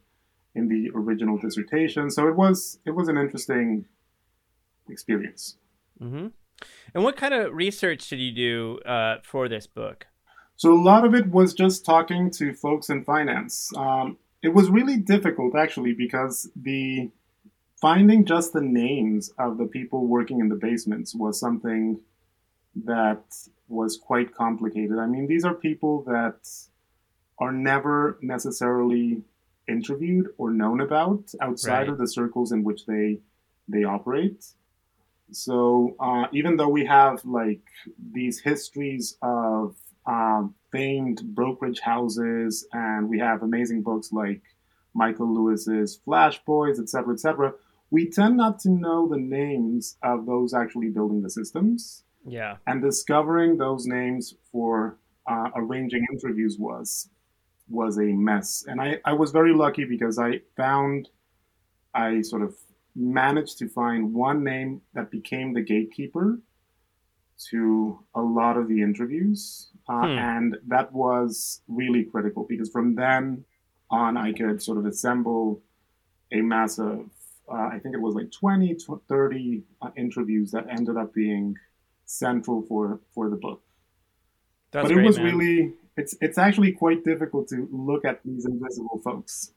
in 0.56 0.68
the 0.68 0.90
original 0.96 1.38
dissertation. 1.38 2.10
So 2.10 2.28
it 2.28 2.36
was 2.36 2.80
it 2.86 2.92
was 2.92 3.08
an 3.08 3.18
interesting 3.18 3.86
experience. 4.90 5.58
Mm-hmm. 6.02 6.28
And 6.94 7.04
what 7.04 7.16
kind 7.16 7.34
of 7.34 7.54
research 7.54 8.10
did 8.10 8.20
you 8.20 8.32
do 8.32 8.80
uh, 8.86 9.18
for 9.24 9.48
this 9.48 9.68
book? 9.68 10.08
So 10.56 10.74
a 10.74 10.82
lot 10.82 11.06
of 11.06 11.14
it 11.14 11.28
was 11.28 11.54
just 11.54 11.86
talking 11.86 12.32
to 12.32 12.54
folks 12.54 12.90
in 12.90 13.04
finance. 13.04 13.72
Um, 13.78 14.18
it 14.42 14.50
was 14.50 14.70
really 14.70 14.98
difficult 14.98 15.56
actually 15.56 15.94
because 15.94 16.50
the 16.56 17.10
finding 17.80 18.26
just 18.26 18.54
the 18.54 18.62
names 18.62 19.32
of 19.38 19.58
the 19.58 19.66
people 19.66 20.06
working 20.06 20.40
in 20.40 20.50
the 20.50 20.56
basements 20.56 21.16
was 21.16 21.40
something 21.40 22.02
that 22.76 23.24
was 23.68 23.98
quite 23.98 24.34
complicated. 24.34 24.98
I 24.98 25.06
mean, 25.06 25.28
these 25.28 25.46
are 25.46 25.54
people 25.54 26.04
that 26.04 26.50
are 27.40 27.52
never 27.52 28.18
necessarily 28.22 29.22
interviewed 29.70 30.28
or 30.38 30.52
known 30.52 30.82
about 30.82 31.32
outside 31.42 31.80
right. 31.80 31.90
of 31.90 31.98
the 31.98 32.08
circles 32.08 32.52
in 32.52 32.64
which 32.64 32.86
they 32.86 33.20
they 33.68 33.84
operate. 33.84 34.46
So 35.32 35.96
uh, 36.00 36.26
even 36.32 36.58
though 36.58 36.70
we 36.70 36.86
have 36.86 37.24
like 37.24 37.62
these 38.12 38.40
histories 38.40 39.18
of 39.22 39.76
um, 40.06 40.56
famed 40.72 41.22
brokerage 41.36 41.80
houses, 41.80 42.68
and 42.74 43.10
we 43.10 43.20
have 43.20 43.44
amazing 43.44 43.84
books 43.84 44.12
like 44.12 44.42
Michael 44.94 45.32
Lewis's 45.34 45.98
Flash 46.04 46.44
Boys, 46.46 46.80
etc., 46.80 47.14
etc., 47.14 47.54
we 47.92 48.10
tend 48.10 48.38
not 48.38 48.60
to 48.60 48.70
know 48.70 49.08
the 49.08 49.18
names 49.18 49.98
of 50.04 50.26
those 50.26 50.54
actually 50.54 50.90
building 50.90 51.22
the 51.22 51.30
systems. 51.30 52.04
Yeah. 52.28 52.58
And 52.68 52.82
discovering 52.82 53.58
those 53.58 53.86
names 53.86 54.36
for 54.52 54.98
uh, 55.28 55.50
arranging 55.56 56.06
interviews 56.12 56.58
was 56.60 57.10
was 57.70 57.98
a 57.98 58.04
mess. 58.04 58.66
And 58.68 58.82
I, 58.82 59.00
I 59.06 59.14
was 59.14 59.32
very 59.32 59.54
lucky 59.54 59.86
because 59.86 60.20
I 60.20 60.42
found 60.56 61.10
I 61.94 62.22
sort 62.22 62.42
of 62.42 62.56
managed 62.96 63.58
to 63.60 63.70
find 63.70 64.14
one 64.14 64.44
name 64.44 64.82
that 64.94 65.12
became 65.12 65.54
the 65.54 65.62
gatekeeper 65.62 66.40
to 67.50 68.00
a 68.16 68.22
lot 68.22 68.58
of 68.58 68.68
the 68.68 68.82
interviews. 68.82 69.70
Uh, 69.88 70.08
hmm. 70.08 70.18
And 70.18 70.58
that 70.68 70.92
was 70.92 71.62
really 71.68 72.04
critical 72.04 72.46
because 72.48 72.70
from 72.70 72.96
then 72.96 73.44
on, 73.90 74.18
I 74.18 74.34
could 74.34 74.62
sort 74.62 74.78
of 74.78 74.86
assemble 74.86 75.62
a 76.32 76.42
massive 76.42 77.10
uh, 77.52 77.70
I 77.72 77.80
think 77.80 77.96
it 77.96 78.02
was 78.02 78.16
like 78.16 78.32
20, 78.32 78.78
30 79.08 79.64
uh, 79.82 79.90
interviews 79.98 80.52
that 80.52 80.68
ended 80.70 80.98
up 80.98 81.14
being 81.14 81.56
central 82.06 82.64
for 82.64 83.00
for 83.14 83.30
the 83.30 83.36
book. 83.36 83.62
That's 84.72 84.84
but 84.84 84.92
it 84.92 84.96
great, 84.96 85.08
was 85.08 85.18
man. 85.18 85.26
really 85.26 85.74
it's 85.98 86.16
it's 86.22 86.38
actually 86.38 86.72
quite 86.72 87.04
difficult 87.04 87.48
to 87.50 87.68
look 87.72 88.06
at 88.06 88.22
these 88.24 88.46
invisible 88.46 89.02
folks. 89.04 89.54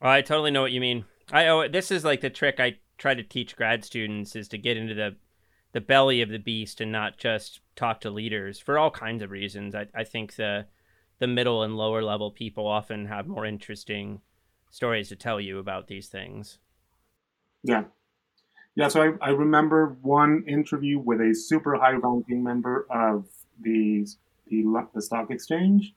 I 0.00 0.20
totally 0.22 0.50
know 0.50 0.62
what 0.62 0.72
you 0.72 0.80
mean. 0.80 1.04
I 1.30 1.46
oh, 1.48 1.68
this 1.68 1.90
is 1.90 2.04
like 2.04 2.20
the 2.20 2.30
trick 2.30 2.58
I 2.58 2.78
try 2.98 3.14
to 3.14 3.22
teach 3.22 3.56
grad 3.56 3.84
students 3.84 4.36
is 4.36 4.48
to 4.48 4.58
get 4.58 4.76
into 4.76 4.94
the 4.94 5.16
the 5.72 5.80
belly 5.80 6.20
of 6.20 6.28
the 6.28 6.38
beast 6.38 6.80
and 6.80 6.92
not 6.92 7.16
just 7.16 7.60
talk 7.76 8.00
to 8.02 8.10
leaders 8.10 8.58
for 8.58 8.78
all 8.78 8.90
kinds 8.90 9.22
of 9.22 9.30
reasons. 9.30 9.74
I, 9.74 9.86
I 9.94 10.04
think 10.04 10.36
the 10.36 10.66
the 11.18 11.26
middle 11.28 11.62
and 11.62 11.76
lower 11.76 12.02
level 12.02 12.30
people 12.30 12.66
often 12.66 13.06
have 13.06 13.28
more 13.28 13.46
interesting 13.46 14.20
stories 14.70 15.08
to 15.08 15.16
tell 15.16 15.40
you 15.40 15.58
about 15.58 15.86
these 15.86 16.08
things. 16.08 16.58
Yeah. 17.62 17.84
Yeah, 18.74 18.88
so 18.88 19.02
I, 19.02 19.28
I 19.28 19.30
remember 19.30 19.98
one 20.00 20.44
interview 20.48 20.98
with 20.98 21.20
a 21.20 21.34
super 21.34 21.76
high 21.76 21.92
ranking 21.92 22.42
member 22.42 22.86
of 22.90 23.26
the, 23.60 24.06
the, 24.52 24.88
the 24.94 25.02
stock 25.02 25.30
exchange, 25.30 25.94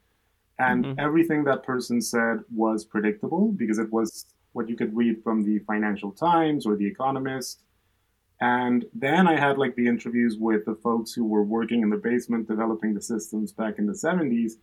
and 0.60 0.86
mm-hmm. 0.86 1.00
everything 1.00 1.44
that 1.44 1.64
person 1.64 2.02
said 2.02 2.40
was 2.54 2.86
predictable 2.86 3.52
because 3.52 3.78
it 3.78 3.92
was 3.92 4.26
what 4.54 4.70
you 4.70 4.78
could 4.78 4.96
read 4.96 5.22
from 5.22 5.44
the 5.44 5.60
Financial 5.60 6.12
Times 6.12 6.66
or 6.66 6.78
The 6.78 6.88
Economist. 6.88 7.64
And 8.42 8.86
then 8.94 9.28
I 9.28 9.38
had 9.38 9.58
like 9.58 9.76
the 9.76 9.88
interviews 9.88 10.38
with 10.40 10.66
the 10.66 10.76
folks 10.76 11.14
who 11.14 11.26
were 11.26 11.44
working 11.44 11.82
in 11.82 11.90
the 11.90 11.98
basement 11.98 12.48
developing 12.48 12.94
the 12.94 13.02
systems 13.02 13.52
back 13.52 13.80
in 13.80 13.86
the 13.86 13.94
70s. 13.94 14.54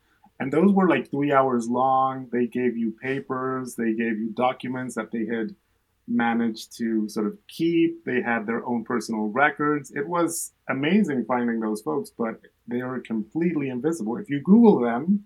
And 0.41 0.53
those 0.53 0.73
were 0.73 0.89
like 0.89 1.11
three 1.11 1.33
hours 1.33 1.69
long. 1.69 2.29
They 2.33 2.47
gave 2.47 2.77
you 2.77 2.97
papers, 3.03 3.75
they 3.75 3.93
gave 3.93 4.19
you 4.19 4.31
documents 4.35 4.95
that 4.95 5.11
they 5.13 5.27
had 5.27 5.55
managed 6.09 6.77
to 6.79 7.09
sort 7.09 7.27
of 7.27 7.39
keep. 7.49 8.05
They 8.05 8.21
had 8.21 8.47
their 8.47 8.65
own 8.67 8.85
personal 8.85 9.27
records. 9.29 9.93
It 9.95 10.07
was 10.07 10.53
amazing 10.69 11.25
finding 11.27 11.61
those 11.61 11.83
folks, 11.83 12.11
but 12.17 12.41
they 12.67 12.81
are 12.81 13.01
completely 13.01 13.69
invisible. 13.69 14.17
If 14.17 14.29
you 14.29 14.41
Google 14.41 14.81
them, 14.81 15.25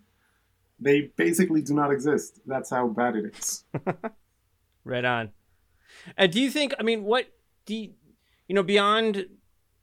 they 0.78 1.12
basically 1.16 1.62
do 1.62 1.74
not 1.74 1.92
exist. 1.92 2.40
That's 2.46 2.70
how 2.70 2.88
bad 2.88 3.16
it 3.16 3.36
is. 3.36 3.64
right 4.84 5.04
on. 5.04 5.30
And 6.16 6.30
do 6.32 6.40
you 6.40 6.50
think? 6.50 6.74
I 6.78 6.82
mean, 6.82 7.04
what 7.04 7.26
do 7.64 7.74
you, 7.74 7.92
you 8.48 8.54
know 8.54 8.62
beyond 8.62 9.26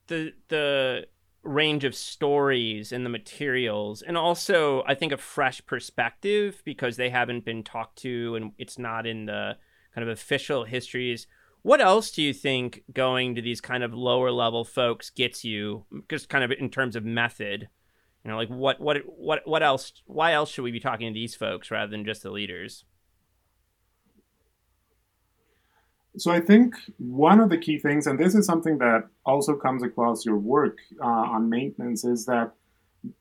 the 0.08 0.34
the 0.48 1.06
range 1.44 1.84
of 1.84 1.94
stories 1.94 2.94
and 2.94 3.06
the 3.06 3.10
materials 3.10 4.02
and 4.02 4.18
also 4.18 4.82
i 4.88 4.96
think 4.96 5.12
a 5.12 5.18
fresh 5.18 5.64
perspective 5.66 6.62
because 6.64 6.96
they 6.96 7.10
haven't 7.10 7.44
been 7.44 7.62
talked 7.62 7.98
to 7.98 8.36
and 8.36 8.54
it's 8.58 8.80
not 8.80 9.06
in 9.06 9.26
the 9.26 9.58
kind 9.94 10.08
of 10.08 10.12
official 10.12 10.66
histories. 10.66 11.28
What 11.62 11.82
else 11.82 12.12
do 12.12 12.22
you 12.22 12.34
think 12.34 12.84
going 12.92 13.36
to 13.36 13.42
these 13.42 13.62
kind 13.62 13.84
of 13.84 13.94
lower 13.94 14.32
level 14.32 14.66
folks 14.66 15.10
gets 15.10 15.46
you, 15.46 15.86
just 16.10 16.28
kind 16.28 16.44
of 16.44 16.52
in 16.52 16.70
terms 16.70 16.96
of 16.96 17.06
method? 17.06 17.70
You 18.24 18.32
know, 18.32 18.38
like 18.38 18.50
what 18.50 18.80
what 18.80 18.98
what 19.06 19.42
what 19.46 19.64
else? 19.64 19.94
Why 20.06 20.34
else 20.34 20.50
should 20.50 20.64
we 20.64 20.72
be 20.72 20.80
talking 20.80 21.08
to 21.08 21.14
these 21.14 21.36
folks 21.36 21.72
rather 21.72 21.92
than 21.92 22.06
just 22.06 22.24
the 22.24 22.32
leaders? 22.32 22.86
So 26.18 26.32
I 26.32 26.40
think 26.40 26.76
one 26.98 27.40
of 27.40 27.50
the 27.50 27.58
key 27.58 27.80
things, 27.80 28.06
and 28.06 28.20
this 28.20 28.36
is 28.36 28.46
something 28.46 28.78
that 28.78 29.08
also 29.26 29.56
comes 29.56 29.82
across 29.82 30.26
your 30.26 30.38
work 30.38 30.78
uh, 31.02 31.06
on 31.06 31.50
maintenance, 31.50 32.06
is 32.06 32.26
that 32.28 32.52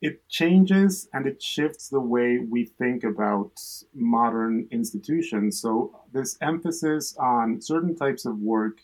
it 0.01 0.29
changes 0.29 1.09
and 1.13 1.27
it 1.27 1.43
shifts 1.43 1.89
the 1.89 2.01
way 2.01 2.39
we 2.39 2.65
think 2.65 3.05
about 3.05 3.53
modern 3.95 4.69
institutions. 4.71 5.61
So 5.61 6.01
this 6.13 6.39
emphasis 6.41 7.17
on 7.19 7.61
certain 7.61 7.97
types 7.97 8.25
of 8.25 8.39
work 8.39 8.79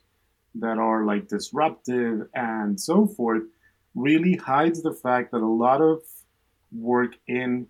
that 0.57 0.79
are 0.79 1.05
like 1.05 1.29
disruptive 1.29 2.29
and 2.35 2.81
so 2.81 3.07
forth 3.07 3.45
really 3.95 4.37
hides 4.37 4.83
the 4.83 4.93
fact 4.93 5.33
that 5.33 5.43
a 5.43 5.47
lot 5.47 5.81
of 5.81 6.03
work 6.73 7.15
in 7.27 7.67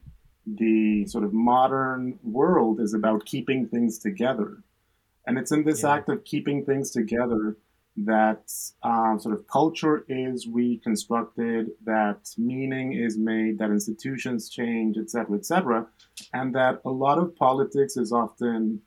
the 0.47 1.07
sort 1.07 1.25
of 1.25 1.33
modern 1.33 2.19
world 2.23 2.81
is 2.81 2.95
about 2.95 3.27
keeping 3.27 3.69
things 3.69 3.99
together 3.99 4.63
and 5.29 5.39
it's 5.39 5.53
in 5.53 5.63
this 5.63 5.83
yeah. 5.83 5.95
act 5.95 6.09
of 6.09 6.25
keeping 6.25 6.65
things 6.65 6.91
together 6.91 7.57
that 8.05 8.53
uh, 8.83 9.19
sort 9.19 9.35
of 9.35 9.47
culture 9.49 10.05
is 10.09 10.47
reconstructed, 10.47 11.71
that 11.85 12.31
meaning 12.37 12.93
is 12.93 13.19
made, 13.19 13.59
that 13.59 13.71
institutions 13.71 14.49
change, 14.49 14.97
etc., 14.97 15.37
etc., 15.37 15.87
and 16.33 16.55
that 16.55 16.81
a 16.85 16.91
lot 16.91 17.19
of 17.19 17.35
politics 17.37 17.97
is 17.97 18.13
often 18.13 18.81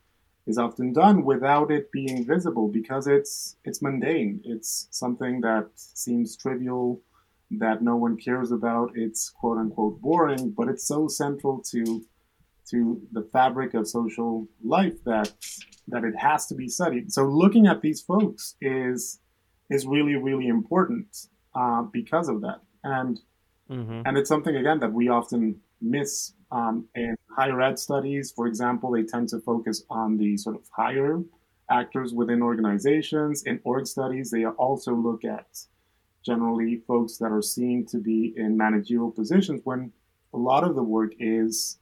is 0.48 0.58
often 0.58 0.91
done 0.91 1.24
without 1.24 1.70
it 1.70 1.91
being 1.91 2.25
visible 2.25 2.68
because 2.68 3.08
it's 3.08 3.58
it's 3.63 3.82
mundane. 3.82 4.41
It's 4.44 4.88
something 4.91 5.41
that 5.41 5.70
seems 5.75 6.36
trivial, 6.36 7.01
that 7.51 7.82
no 7.82 7.96
one 7.96 8.18
cares 8.18 8.51
about. 8.51 8.91
It's 8.96 9.30
quote 9.30 9.58
unquote 9.58 10.01
boring, 10.01 10.51
but 10.51 10.68
it's 10.68 10.88
so 10.88 11.08
central 11.08 11.62
to 11.72 12.03
to 12.72 13.01
the 13.12 13.24
fabric 13.34 13.74
of 13.74 13.88
social 13.88 14.48
life 14.63 15.04
that 15.06 15.32
that 15.88 16.04
it 16.04 16.16
has 16.16 16.48
to 16.48 16.56
be 16.56 16.68
studied. 16.68 17.12
So 17.12 17.25
looking 17.25 17.68
at 17.68 17.82
these 17.82 18.01
folks 18.01 18.56
is 18.62 19.20
is 19.70 19.86
really 19.86 20.16
really 20.16 20.48
important 20.48 21.28
uh, 21.56 21.84
because 21.84 22.30
of 22.30 22.42
that, 22.42 22.62
and 22.84 23.20
mm-hmm. 23.70 24.01
and 24.06 24.18
it's 24.18 24.30
something 24.30 24.56
again 24.56 24.80
that 24.80 24.94
we 24.94 25.10
often 25.10 25.62
miss 25.82 26.34
um, 26.51 26.88
in 26.96 27.16
higher 27.36 27.62
ed 27.62 27.80
studies. 27.80 28.32
For 28.36 28.48
example, 28.48 28.92
they 28.92 29.04
tend 29.04 29.30
to 29.30 29.40
focus 29.40 29.84
on 29.90 30.18
the 30.18 30.38
sort 30.38 30.56
of 30.56 30.63
higher 30.75 31.22
actors 31.70 32.13
within 32.13 32.42
organizations. 32.42 33.44
In 33.44 33.60
org 33.63 33.88
studies, 33.88 34.32
they 34.32 34.46
also 34.46 34.94
look 34.94 35.24
at 35.24 35.48
generally 36.24 36.82
folks 36.88 37.18
that 37.18 37.32
are 37.32 37.42
seen 37.42 37.86
to 37.88 37.98
be 37.98 38.34
in 38.38 38.56
managerial 38.56 39.12
positions 39.12 39.62
when 39.63 39.92
a 40.34 40.38
lot 40.38 40.63
of 40.63 40.75
the 40.75 40.84
work 40.84 41.13
is 41.20 41.80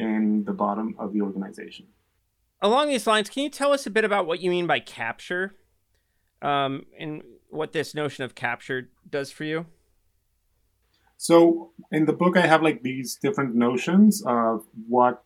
in 0.00 0.44
the 0.44 0.52
bottom 0.52 0.94
of 0.98 1.12
the 1.12 1.20
organization. 1.20 1.86
Along 2.62 2.88
these 2.88 3.06
lines, 3.06 3.28
can 3.30 3.42
you 3.42 3.50
tell 3.50 3.72
us 3.72 3.86
a 3.86 3.90
bit 3.90 4.04
about 4.04 4.26
what 4.26 4.40
you 4.40 4.50
mean 4.50 4.66
by 4.66 4.80
capture 4.80 5.54
um, 6.42 6.86
and 6.98 7.22
what 7.48 7.72
this 7.72 7.94
notion 7.94 8.24
of 8.24 8.34
capture 8.34 8.90
does 9.08 9.30
for 9.30 9.44
you? 9.44 9.66
So, 11.16 11.72
in 11.90 12.06
the 12.06 12.14
book, 12.14 12.36
I 12.36 12.46
have 12.46 12.62
like 12.62 12.82
these 12.82 13.16
different 13.16 13.54
notions 13.54 14.22
of 14.26 14.64
what 14.88 15.22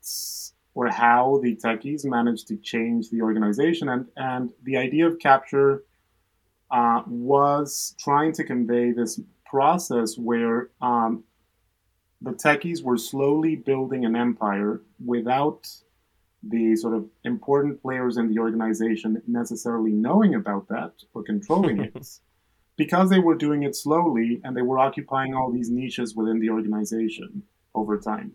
or 0.74 0.88
how 0.88 1.38
the 1.42 1.54
techies 1.54 2.04
managed 2.04 2.48
to 2.48 2.56
change 2.56 3.10
the 3.10 3.22
organization. 3.22 3.88
And, 3.88 4.06
and 4.16 4.50
the 4.64 4.76
idea 4.76 5.06
of 5.06 5.20
capture 5.20 5.84
uh, 6.72 7.02
was 7.06 7.94
trying 8.00 8.32
to 8.32 8.42
convey 8.42 8.90
this 8.90 9.20
process 9.46 10.18
where 10.18 10.70
um, 10.82 11.22
the 12.24 12.32
techies 12.32 12.82
were 12.82 12.96
slowly 12.96 13.54
building 13.54 14.04
an 14.04 14.16
empire 14.16 14.80
without 15.04 15.68
the 16.42 16.74
sort 16.76 16.94
of 16.94 17.06
important 17.24 17.80
players 17.82 18.16
in 18.16 18.28
the 18.28 18.38
organization 18.38 19.20
necessarily 19.26 19.92
knowing 19.92 20.34
about 20.34 20.68
that 20.68 20.92
or 21.14 21.22
controlling 21.22 21.80
it 21.80 22.08
because 22.76 23.10
they 23.10 23.18
were 23.18 23.34
doing 23.34 23.62
it 23.62 23.76
slowly 23.76 24.40
and 24.44 24.56
they 24.56 24.62
were 24.62 24.78
occupying 24.78 25.34
all 25.34 25.50
these 25.52 25.70
niches 25.70 26.14
within 26.14 26.38
the 26.40 26.50
organization 26.50 27.42
over 27.74 27.98
time. 27.98 28.32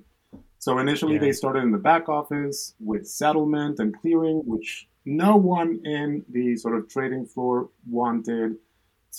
So 0.60 0.78
initially 0.80 1.16
yeah. 1.16 1.22
they 1.22 1.32
started 1.32 1.64
in 1.64 1.72
the 1.72 1.78
back 1.78 2.10
office 2.10 2.76
with 2.80 3.08
settlement 3.08 3.80
and 3.80 3.98
clearing, 4.00 4.42
which 4.46 4.88
no 5.06 5.36
one 5.36 5.80
in 5.84 6.24
the 6.30 6.56
sort 6.58 6.76
of 6.78 6.90
trading 6.90 7.26
floor 7.26 7.70
wanted 7.90 8.56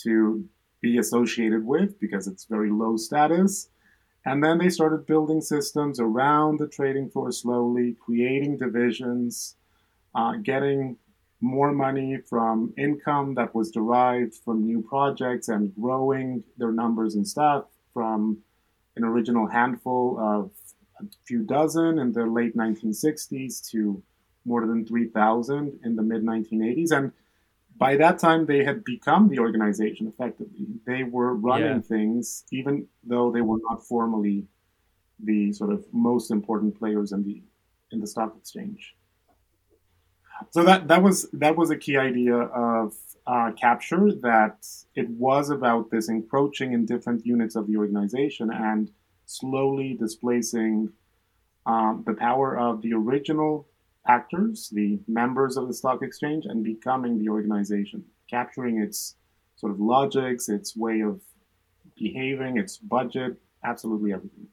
to 0.02 0.44
be 0.80 0.98
associated 0.98 1.64
with 1.64 1.98
because 1.98 2.26
it's 2.26 2.44
very 2.44 2.70
low 2.70 2.96
status. 2.96 3.68
And 4.26 4.44
then 4.44 4.58
they 4.58 4.68
started 4.68 5.06
building 5.06 5.40
systems 5.40 5.98
around 5.98 6.58
the 6.58 6.68
trading 6.68 7.08
floor 7.08 7.32
slowly, 7.32 7.96
creating 8.04 8.58
divisions, 8.58 9.56
uh, 10.14 10.34
getting 10.42 10.96
more 11.40 11.72
money 11.72 12.18
from 12.28 12.74
income 12.76 13.34
that 13.34 13.54
was 13.54 13.70
derived 13.70 14.34
from 14.44 14.66
new 14.66 14.82
projects 14.82 15.48
and 15.48 15.74
growing 15.74 16.44
their 16.58 16.72
numbers 16.72 17.14
and 17.14 17.26
staff 17.26 17.64
from 17.94 18.38
an 18.96 19.04
original 19.04 19.46
handful 19.46 20.18
of 20.20 20.50
a 21.00 21.04
few 21.24 21.42
dozen 21.42 21.98
in 21.98 22.12
the 22.12 22.26
late 22.26 22.54
1960s 22.54 23.66
to 23.70 24.02
more 24.44 24.66
than 24.66 24.86
3,000 24.86 25.80
in 25.84 25.96
the 25.96 26.02
mid 26.02 26.22
1980s. 26.22 26.90
And 26.90 27.12
by 27.80 27.96
that 27.96 28.18
time 28.18 28.44
they 28.44 28.62
had 28.62 28.84
become 28.84 29.28
the 29.28 29.38
organization 29.38 30.06
effectively. 30.06 30.66
They 30.86 31.02
were 31.02 31.34
running 31.34 31.76
yeah. 31.76 31.80
things, 31.80 32.44
even 32.52 32.86
though 33.02 33.32
they 33.32 33.40
were 33.40 33.56
not 33.68 33.82
formally 33.82 34.46
the 35.18 35.52
sort 35.54 35.72
of 35.72 35.84
most 35.90 36.30
important 36.30 36.78
players 36.78 37.10
in 37.12 37.24
the 37.24 37.42
in 37.90 38.00
the 38.00 38.06
stock 38.06 38.36
exchange. 38.38 38.94
So 40.50 40.62
that 40.64 40.88
that 40.88 41.02
was 41.02 41.28
that 41.32 41.56
was 41.56 41.70
a 41.70 41.76
key 41.76 41.96
idea 41.96 42.36
of 42.36 42.94
uh, 43.26 43.52
capture 43.52 44.12
that 44.28 44.66
it 44.94 45.08
was 45.08 45.48
about 45.48 45.90
this 45.90 46.08
encroaching 46.10 46.74
in 46.74 46.84
different 46.84 47.24
units 47.24 47.56
of 47.56 47.66
the 47.66 47.76
organization 47.78 48.50
and 48.52 48.90
slowly 49.24 49.94
displacing 49.94 50.90
um, 51.64 52.04
the 52.06 52.14
power 52.14 52.58
of 52.58 52.82
the 52.82 52.92
original 52.92 53.69
actors, 54.10 54.70
the 54.72 54.98
members 55.06 55.56
of 55.56 55.68
the 55.68 55.74
stock 55.74 56.02
exchange, 56.02 56.44
and 56.46 56.64
becoming 56.64 57.18
the 57.18 57.28
organization, 57.28 58.04
capturing 58.28 58.78
its 58.78 59.16
sort 59.56 59.72
of 59.72 59.80
logics, 59.80 60.48
its 60.48 60.76
way 60.76 61.00
of 61.00 61.20
behaving, 61.96 62.58
its 62.58 62.78
budget, 62.78 63.32
absolutely 63.64 64.12
everything. 64.12 64.48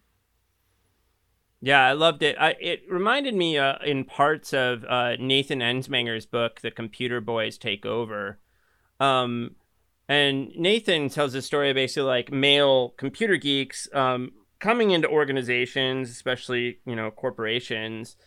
Yeah, 1.59 1.83
I 1.87 1.93
loved 1.93 2.21
it. 2.21 2.35
I, 2.39 2.55
it 2.59 2.83
reminded 2.87 3.33
me 3.33 3.57
uh, 3.57 3.77
in 3.83 4.03
parts 4.05 4.53
of 4.53 4.83
uh, 4.83 5.15
Nathan 5.19 5.59
Ensmenger's 5.59 6.27
book, 6.27 6.61
The 6.61 6.69
Computer 6.69 7.19
Boys 7.19 7.57
Take 7.57 7.85
Over. 7.85 8.39
Um, 8.99 9.55
and 10.07 10.49
Nathan 10.55 11.09
tells 11.09 11.33
a 11.33 11.41
story 11.41 11.71
of 11.71 11.75
basically 11.75 12.03
like 12.03 12.31
male 12.31 12.89
computer 12.89 13.37
geeks 13.37 13.87
um, 13.93 14.33
coming 14.59 14.91
into 14.91 15.07
organizations, 15.07 16.11
especially, 16.11 16.79
you 16.85 16.95
know, 16.95 17.09
corporations, 17.09 18.17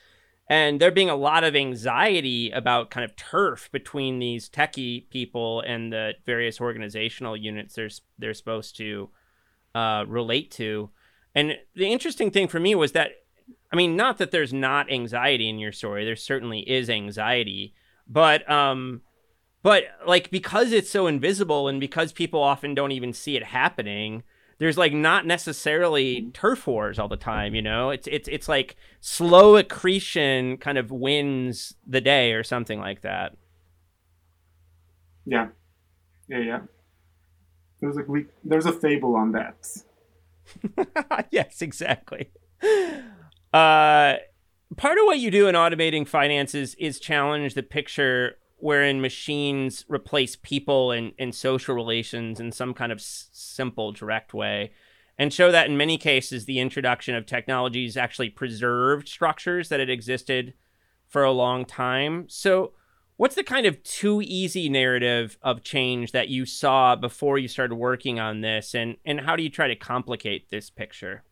and 0.51 0.81
there 0.81 0.91
being 0.91 1.09
a 1.09 1.15
lot 1.15 1.45
of 1.45 1.55
anxiety 1.55 2.51
about 2.51 2.91
kind 2.91 3.05
of 3.05 3.15
turf 3.15 3.71
between 3.71 4.19
these 4.19 4.51
techie 4.51 5.09
people 5.09 5.61
and 5.61 5.93
the 5.93 6.15
various 6.27 6.61
organizational 6.61 7.37
units 7.37 7.77
they're 7.77 7.89
they're 8.19 8.35
supposed 8.35 8.77
to 8.77 9.11
uh, 9.77 10.05
relate 10.09 10.51
to. 10.51 10.91
And 11.37 11.57
the 11.77 11.93
interesting 11.93 12.33
thing 12.33 12.49
for 12.49 12.59
me 12.59 12.75
was 12.75 12.91
that, 12.93 13.13
I 13.73 13.77
mean, 13.77 13.95
not 13.95 14.19
that 14.19 14.33
there's 14.33 14.53
not 14.53 14.91
anxiety 14.91 15.49
in 15.49 15.61
your 15.61 15.71
story. 15.71 16.05
There 16.05 16.17
certainly 16.17 16.69
is 16.69 16.91
anxiety, 16.91 17.73
but 18.09 18.51
um, 18.51 19.03
but 19.63 19.85
like 20.05 20.33
because 20.33 20.73
it's 20.73 20.91
so 20.91 21.07
invisible 21.07 21.69
and 21.69 21.79
because 21.79 22.13
people 22.13 22.43
often 22.43 22.75
don't 22.75 22.91
even 22.91 23.13
see 23.13 23.37
it 23.37 23.45
happening 23.45 24.25
there's 24.61 24.77
like 24.79 24.93
not 24.93 25.27
necessarily 25.27 26.31
turf 26.35 26.67
wars 26.67 26.99
all 26.99 27.09
the 27.09 27.17
time 27.17 27.55
you 27.55 27.63
know? 27.63 27.91
It's 27.91 28.07
it's 28.07 28.29
it's 28.29 28.49
like 28.49 28.77
slow 29.01 29.57
accretion 29.57 30.59
kind 30.59 30.79
of 30.79 30.93
wins 30.93 31.75
the 31.87 32.01
day 32.01 32.33
or 32.35 32.45
something 32.45 32.79
like 32.79 33.01
that. 33.01 33.37
Yeah. 35.25 35.49
Yeah 36.29 36.39
yeah. 36.39 36.61
There's 37.81 37.97
a 37.97 38.03
we, 38.07 38.27
there's 38.45 38.67
a 38.67 38.73
fable 38.73 39.17
on 39.17 39.33
that. 39.33 39.67
Yes 41.31 41.63
exactly. 41.63 42.31
Uh 43.53 44.17
part 44.77 44.99
of 44.99 45.05
what 45.05 45.19
you 45.19 45.31
do 45.31 45.49
in 45.49 45.55
automating 45.55 46.07
finances 46.07 46.75
is 46.75 47.01
challenge 47.01 47.55
the 47.55 47.63
picture 47.63 48.37
wherein 48.63 49.01
machines 49.01 49.85
replace 49.89 50.37
people 50.37 50.91
and, 50.91 51.13
and 51.19 51.35
social 51.35 51.75
relations 51.75 52.41
in 52.41 52.53
some 52.53 52.75
kind 52.75 52.93
of 52.93 52.99
s- 52.99 53.29
simple, 53.33 53.93
direct 53.93 54.33
way, 54.35 54.73
and 55.19 55.33
show 55.33 55.53
that 55.53 55.69
in 55.69 55.77
many 55.77 55.99
cases 55.99 56.45
the 56.45 56.61
introduction 56.61 57.15
of 57.15 57.27
technologies 57.27 57.97
actually 57.97 58.31
preserved 58.31 59.09
structures 59.09 59.69
that 59.69 59.81
had 59.81 59.91
existed 59.91 60.55
for 61.07 61.25
a 61.25 61.33
long 61.33 61.65
time. 61.65 62.29
So, 62.29 62.73
What's 63.21 63.35
the 63.35 63.45
kind 63.45 63.67
of 63.67 63.83
too 63.83 64.23
easy 64.25 64.71
narrative 64.71 65.37
of 65.43 65.63
change 65.63 66.13
that 66.13 66.29
you 66.29 66.47
saw 66.47 66.97
before 66.97 67.37
you 67.37 67.49
started 67.49 67.75
working 67.75 68.19
on 68.19 68.41
this, 68.41 68.75
and 68.75 68.97
and 69.05 69.21
how 69.21 69.37
do 69.37 69.43
you 69.43 69.51
try 69.51 69.69
to 69.69 69.77
complicate 69.77 70.49
this 70.49 70.71
picture? 70.71 71.23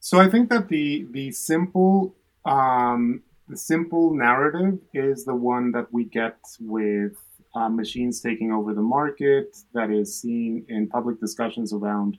So 0.00 0.18
I 0.18 0.28
think 0.28 0.50
that 0.50 0.68
the 0.68 1.06
the 1.08 1.30
simple 1.30 2.16
um, 2.44 3.22
the 3.48 3.56
simple 3.56 4.14
narrative 4.14 4.78
is 4.92 5.24
the 5.24 5.34
one 5.34 5.72
that 5.72 5.92
we 5.92 6.04
get 6.04 6.38
with 6.60 7.16
uh, 7.54 7.68
machines 7.68 8.20
taking 8.20 8.52
over 8.52 8.74
the 8.74 8.82
market 8.82 9.56
that 9.72 9.90
is 9.90 10.20
seen 10.20 10.64
in 10.68 10.88
public 10.88 11.18
discussions 11.18 11.72
around 11.72 12.18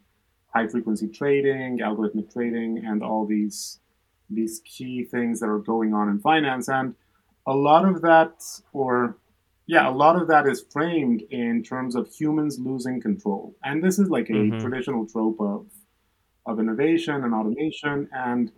high 0.54 0.68
frequency 0.68 1.08
trading, 1.08 1.80
algorithmic 1.80 2.32
trading, 2.34 2.84
and 2.86 3.04
all 3.04 3.26
these 3.26 3.80
these 4.32 4.62
key 4.64 5.04
things 5.04 5.40
that 5.40 5.48
are 5.48 5.60
going 5.60 5.94
on 5.94 6.08
in 6.08 6.20
finance. 6.20 6.68
And 6.68 6.94
a 7.48 7.54
lot 7.54 7.86
of 7.86 8.02
that, 8.02 8.44
or 8.74 9.18
yeah, 9.66 9.90
a 9.90 9.92
lot 9.92 10.16
of 10.16 10.28
that 10.28 10.48
is 10.48 10.66
framed 10.72 11.24
in 11.32 11.64
terms 11.64 11.96
of 11.96 12.08
humans 12.08 12.60
losing 12.60 13.02
control. 13.02 13.56
And 13.64 13.84
this 13.84 13.98
is 13.98 14.10
like 14.10 14.30
a 14.30 14.34
mm-hmm. 14.34 14.60
traditional 14.60 15.06
trope 15.06 15.40
of 15.40 15.68
of 16.46 16.60
innovation 16.60 17.24
and 17.24 17.34
automation. 17.34 18.10
And 18.12 18.52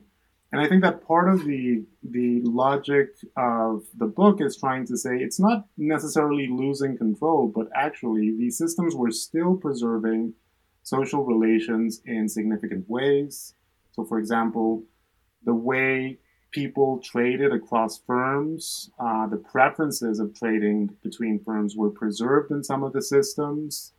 and 0.52 0.60
I 0.60 0.68
think 0.68 0.82
that 0.84 1.06
part 1.08 1.30
of 1.30 1.46
the 1.46 1.84
the 2.04 2.42
logic 2.44 3.10
of 3.38 3.84
the 3.98 4.08
book 4.08 4.42
is 4.42 4.58
trying 4.58 4.86
to 4.88 4.98
say 4.98 5.18
it's 5.18 5.40
not 5.40 5.66
necessarily 5.78 6.48
losing 6.48 6.98
control, 6.98 7.52
but 7.54 7.68
actually 7.76 8.36
these 8.38 8.58
systems 8.58 8.96
were 8.96 9.12
still 9.12 9.56
preserving 9.56 10.34
social 10.84 11.24
relations 11.24 12.02
in 12.06 12.28
significant 12.28 12.90
ways. 12.90 13.54
So, 13.92 14.04
for 14.04 14.20
example, 14.20 14.84
the 15.44 15.54
way 15.54 16.20
people 16.52 17.00
traded 17.00 17.54
across 17.54 18.02
firms, 18.06 18.90
uh, 19.00 19.28
the 19.28 19.38
preferences 19.38 20.20
of 20.20 20.36
trading 20.38 20.90
between 21.02 21.42
firms 21.44 21.76
were 21.78 21.90
preserved 21.90 22.52
in 22.52 22.64
some 22.64 22.84
of 22.84 22.92
the 22.92 23.02
systems. 23.02 23.94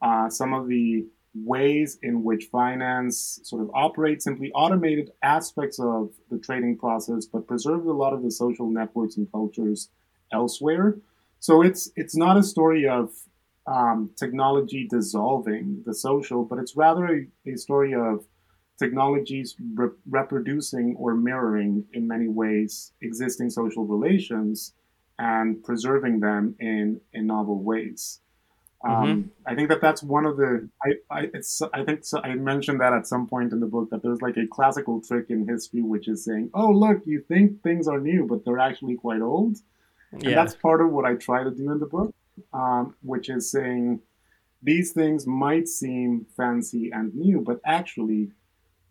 Uh, 0.00 0.28
some 0.28 0.52
of 0.52 0.68
the 0.68 1.06
ways 1.44 1.98
in 2.02 2.22
which 2.22 2.44
finance 2.52 3.40
sort 3.42 3.62
of 3.62 3.70
operates 3.74 4.24
simply 4.24 4.50
automated 4.52 5.10
aspects 5.22 5.78
of 5.78 6.12
the 6.30 6.38
trading 6.38 6.78
process, 6.78 7.26
but 7.26 7.46
preserved 7.46 7.86
a 7.86 7.92
lot 7.92 8.12
of 8.12 8.22
the 8.22 8.30
social 8.30 8.70
networks 8.70 9.16
and 9.16 9.30
cultures 9.30 9.90
elsewhere. 10.32 10.96
So 11.40 11.62
it's 11.62 11.90
it's 11.96 12.16
not 12.16 12.36
a 12.36 12.42
story 12.42 12.88
of 12.88 13.10
um, 13.66 14.10
technology 14.16 14.86
dissolving 14.88 15.82
the 15.84 15.94
social, 15.94 16.44
but 16.44 16.58
it's 16.58 16.76
rather 16.76 17.06
a, 17.06 17.50
a 17.50 17.56
story 17.56 17.94
of 17.94 18.24
technologies 18.78 19.56
re- 19.74 19.88
reproducing 20.08 20.96
or 20.98 21.14
mirroring 21.14 21.84
in 21.92 22.06
many 22.06 22.28
ways 22.28 22.92
existing 23.00 23.50
social 23.50 23.84
relations 23.84 24.72
and 25.18 25.62
preserving 25.64 26.20
them 26.20 26.54
in, 26.60 27.00
in 27.12 27.26
novel 27.26 27.62
ways. 27.62 28.20
Um, 28.84 28.92
mm-hmm. 28.92 29.28
I 29.46 29.54
think 29.54 29.68
that 29.70 29.80
that's 29.80 30.02
one 30.02 30.26
of 30.26 30.36
the 30.36 30.68
I 30.82 30.90
I, 31.10 31.30
it's, 31.32 31.62
I 31.72 31.82
think 31.84 32.04
so, 32.04 32.20
I 32.22 32.34
mentioned 32.34 32.80
that 32.80 32.92
at 32.92 33.06
some 33.06 33.26
point 33.26 33.52
in 33.52 33.60
the 33.60 33.66
book 33.66 33.88
that 33.90 34.02
there's 34.02 34.20
like 34.20 34.36
a 34.36 34.46
classical 34.46 35.00
trick 35.00 35.26
in 35.30 35.48
history 35.48 35.82
which 35.82 36.08
is 36.08 36.24
saying, 36.24 36.50
oh 36.54 36.70
look, 36.70 36.98
you 37.06 37.22
think 37.26 37.62
things 37.62 37.88
are 37.88 37.98
new, 37.98 38.26
but 38.26 38.44
they're 38.44 38.58
actually 38.58 38.96
quite 38.96 39.22
old, 39.22 39.56
and 40.12 40.22
yeah. 40.22 40.34
that's 40.34 40.54
part 40.54 40.80
of 40.80 40.92
what 40.92 41.06
I 41.06 41.14
try 41.14 41.42
to 41.42 41.50
do 41.50 41.72
in 41.72 41.78
the 41.78 41.86
book, 41.86 42.14
um, 42.52 42.94
which 43.02 43.30
is 43.30 43.50
saying 43.50 44.00
these 44.62 44.92
things 44.92 45.26
might 45.26 45.68
seem 45.68 46.26
fancy 46.36 46.90
and 46.92 47.14
new, 47.14 47.40
but 47.40 47.60
actually 47.64 48.30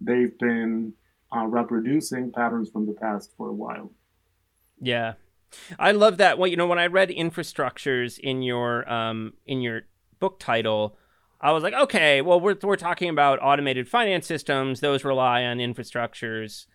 they've 0.01 0.37
been 0.39 0.93
uh, 1.35 1.45
reproducing 1.45 2.31
patterns 2.31 2.69
from 2.69 2.85
the 2.85 2.93
past 2.93 3.31
for 3.37 3.49
a 3.49 3.53
while. 3.53 3.91
Yeah, 4.79 5.13
I 5.79 5.91
love 5.91 6.17
that. 6.17 6.37
Well, 6.37 6.49
you 6.49 6.57
know, 6.57 6.67
when 6.67 6.79
I 6.79 6.87
read 6.87 7.09
infrastructures 7.09 8.19
in 8.19 8.41
your 8.41 8.89
um 8.91 9.33
in 9.45 9.61
your 9.61 9.83
book 10.19 10.39
title, 10.39 10.97
I 11.41 11.51
was 11.51 11.63
like, 11.63 11.73
okay, 11.73 12.21
well, 12.21 12.39
we're 12.39 12.57
we're 12.63 12.75
talking 12.75 13.09
about 13.09 13.39
automated 13.41 13.87
finance 13.87 14.25
systems. 14.25 14.79
Those 14.79 15.03
rely 15.03 15.43
on 15.43 15.57
infrastructures, 15.57 16.65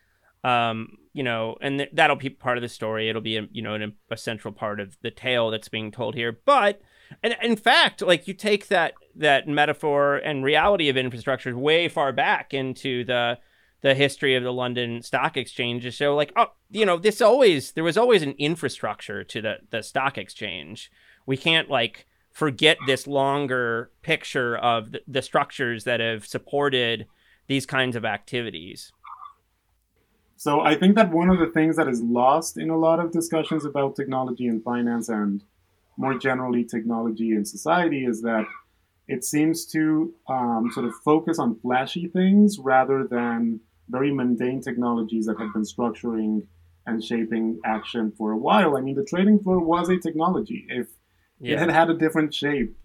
um, 0.44 0.98
you 1.12 1.22
know, 1.22 1.56
and 1.60 1.78
th- 1.78 1.90
that'll 1.92 2.16
be 2.16 2.30
part 2.30 2.58
of 2.58 2.62
the 2.62 2.68
story. 2.68 3.08
It'll 3.08 3.22
be, 3.22 3.36
a, 3.36 3.48
you 3.50 3.62
know, 3.62 3.74
an, 3.74 3.94
a 4.10 4.16
central 4.16 4.52
part 4.52 4.80
of 4.80 4.96
the 5.02 5.10
tale 5.10 5.50
that's 5.50 5.68
being 5.68 5.90
told 5.90 6.14
here. 6.14 6.38
But, 6.44 6.80
and 7.22 7.36
in 7.42 7.56
fact, 7.56 8.02
like 8.02 8.28
you 8.28 8.34
take 8.34 8.68
that 8.68 8.94
that 9.16 9.48
metaphor 9.48 10.16
and 10.16 10.44
reality 10.44 10.88
of 10.88 10.96
infrastructure 10.96 11.56
way 11.56 11.88
far 11.88 12.12
back 12.12 12.54
into 12.54 13.04
the 13.04 13.38
the 13.82 13.94
history 13.94 14.34
of 14.34 14.42
the 14.42 14.52
London 14.52 15.02
Stock 15.02 15.36
Exchange 15.36 15.82
to 15.84 15.90
show 15.90 16.14
like, 16.14 16.32
oh, 16.36 16.52
you 16.70 16.84
know, 16.84 16.98
this 16.98 17.20
always 17.20 17.72
there 17.72 17.84
was 17.84 17.96
always 17.96 18.22
an 18.22 18.34
infrastructure 18.38 19.24
to 19.24 19.40
the 19.40 19.56
the 19.70 19.82
stock 19.82 20.18
exchange. 20.18 20.90
We 21.26 21.36
can't 21.36 21.70
like 21.70 22.06
forget 22.32 22.78
this 22.86 23.06
longer 23.06 23.90
picture 24.02 24.56
of 24.56 24.92
the, 24.92 25.00
the 25.06 25.22
structures 25.22 25.84
that 25.84 26.00
have 26.00 26.26
supported 26.26 27.06
these 27.46 27.66
kinds 27.66 27.96
of 27.96 28.04
activities. 28.04 28.92
So 30.36 30.60
I 30.60 30.74
think 30.74 30.94
that 30.94 31.10
one 31.10 31.28
of 31.28 31.38
the 31.38 31.48
things 31.48 31.76
that 31.76 31.88
is 31.88 32.00
lost 32.00 32.56
in 32.56 32.70
a 32.70 32.78
lot 32.78 32.98
of 32.98 33.12
discussions 33.12 33.64
about 33.64 33.96
technology 33.96 34.46
and 34.46 34.62
finance 34.62 35.08
and 35.08 35.42
more 35.98 36.16
generally 36.16 36.64
technology 36.64 37.32
and 37.32 37.46
society 37.46 38.06
is 38.06 38.22
that 38.22 38.46
it 39.06 39.24
seems 39.24 39.66
to 39.66 40.14
um, 40.28 40.70
sort 40.72 40.86
of 40.86 40.94
focus 41.04 41.38
on 41.38 41.58
flashy 41.60 42.06
things 42.06 42.58
rather 42.58 43.06
than 43.06 43.60
very 43.90 44.12
mundane 44.12 44.60
technologies 44.60 45.26
that 45.26 45.38
have 45.38 45.52
been 45.52 45.62
structuring 45.62 46.46
and 46.86 47.04
shaping 47.04 47.60
action 47.64 48.12
for 48.16 48.32
a 48.32 48.36
while. 48.36 48.76
I 48.76 48.80
mean, 48.80 48.94
the 48.94 49.04
trading 49.04 49.40
floor 49.40 49.60
was 49.60 49.88
a 49.88 49.98
technology. 49.98 50.66
If 50.68 50.88
yeah. 51.40 51.54
it 51.54 51.58
had 51.58 51.70
had 51.70 51.90
a 51.90 51.94
different 51.94 52.34
shape, 52.34 52.76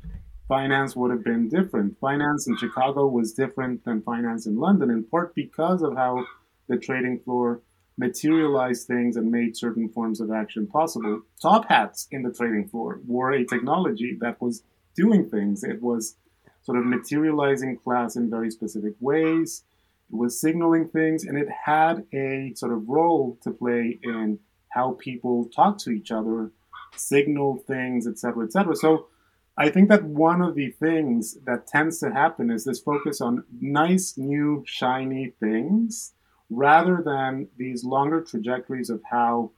finance 0.48 0.96
would 0.96 1.12
have 1.12 1.24
been 1.24 1.50
different. 1.50 2.00
Finance 2.00 2.48
in 2.48 2.58
Chicago 2.58 3.08
was 3.08 3.34
different 3.34 3.86
than 3.86 4.02
finance 4.02 4.46
in 4.46 4.58
London, 4.58 4.90
in 4.90 5.04
part 5.04 5.34
because 5.36 5.82
of 5.82 5.96
how 5.96 6.26
the 6.68 6.78
trading 6.78 7.20
floor 7.20 7.62
materialized 7.98 8.88
things 8.88 9.16
and 9.16 9.32
made 9.32 9.56
certain 9.56 9.88
forms 9.90 10.20
of 10.20 10.30
action 10.32 10.68
possible. 10.68 11.22
Top 11.42 11.70
hats 11.70 12.08
in 12.12 12.24
the 12.24 12.34
trading 12.34 12.68
floor 12.68 13.00
were 13.08 13.32
a 13.32 13.46
technology 13.46 14.18
that 14.20 14.42
was 14.42 14.64
doing 14.96 15.30
things. 15.30 15.64
It 15.64 15.82
was 15.82 16.18
sort 16.64 16.78
of 16.78 16.86
materializing 16.86 17.78
class 17.78 18.16
in 18.16 18.30
very 18.30 18.52
specific 18.52 18.94
ways 19.00 19.64
it 20.12 20.16
was 20.16 20.40
signaling 20.40 20.90
things, 20.90 21.26
and 21.26 21.38
it 21.38 21.48
had 21.66 22.06
a 22.14 22.54
sort 22.56 22.74
of 22.74 22.88
role 22.88 23.38
to 23.44 23.52
play 23.52 24.00
in 24.04 24.40
how 24.70 24.98
people 25.00 25.50
talk 25.56 25.78
to 25.80 25.90
each 25.90 26.12
other, 26.12 26.52
signal 26.96 27.58
things, 27.68 28.08
etc., 28.08 28.46
etc. 28.46 28.76
So 28.76 29.08
I 29.58 29.70
think 29.70 29.90
that 29.90 30.04
one 30.04 30.42
of 30.42 30.56
the 30.56 30.72
things 30.72 31.38
that 31.46 31.68
tends 31.68 32.00
to 32.00 32.12
happen 32.12 32.52
is 32.52 32.66
this 32.66 32.82
focus 32.82 33.22
on 33.22 33.46
nice, 33.62 34.18
new, 34.18 34.64
shiny 34.68 35.34
things 35.40 36.14
rather 36.50 37.02
than 37.04 37.48
these 37.58 37.84
longer 37.84 38.22
trajectories 38.22 38.90
of 38.90 39.02
how 39.10 39.52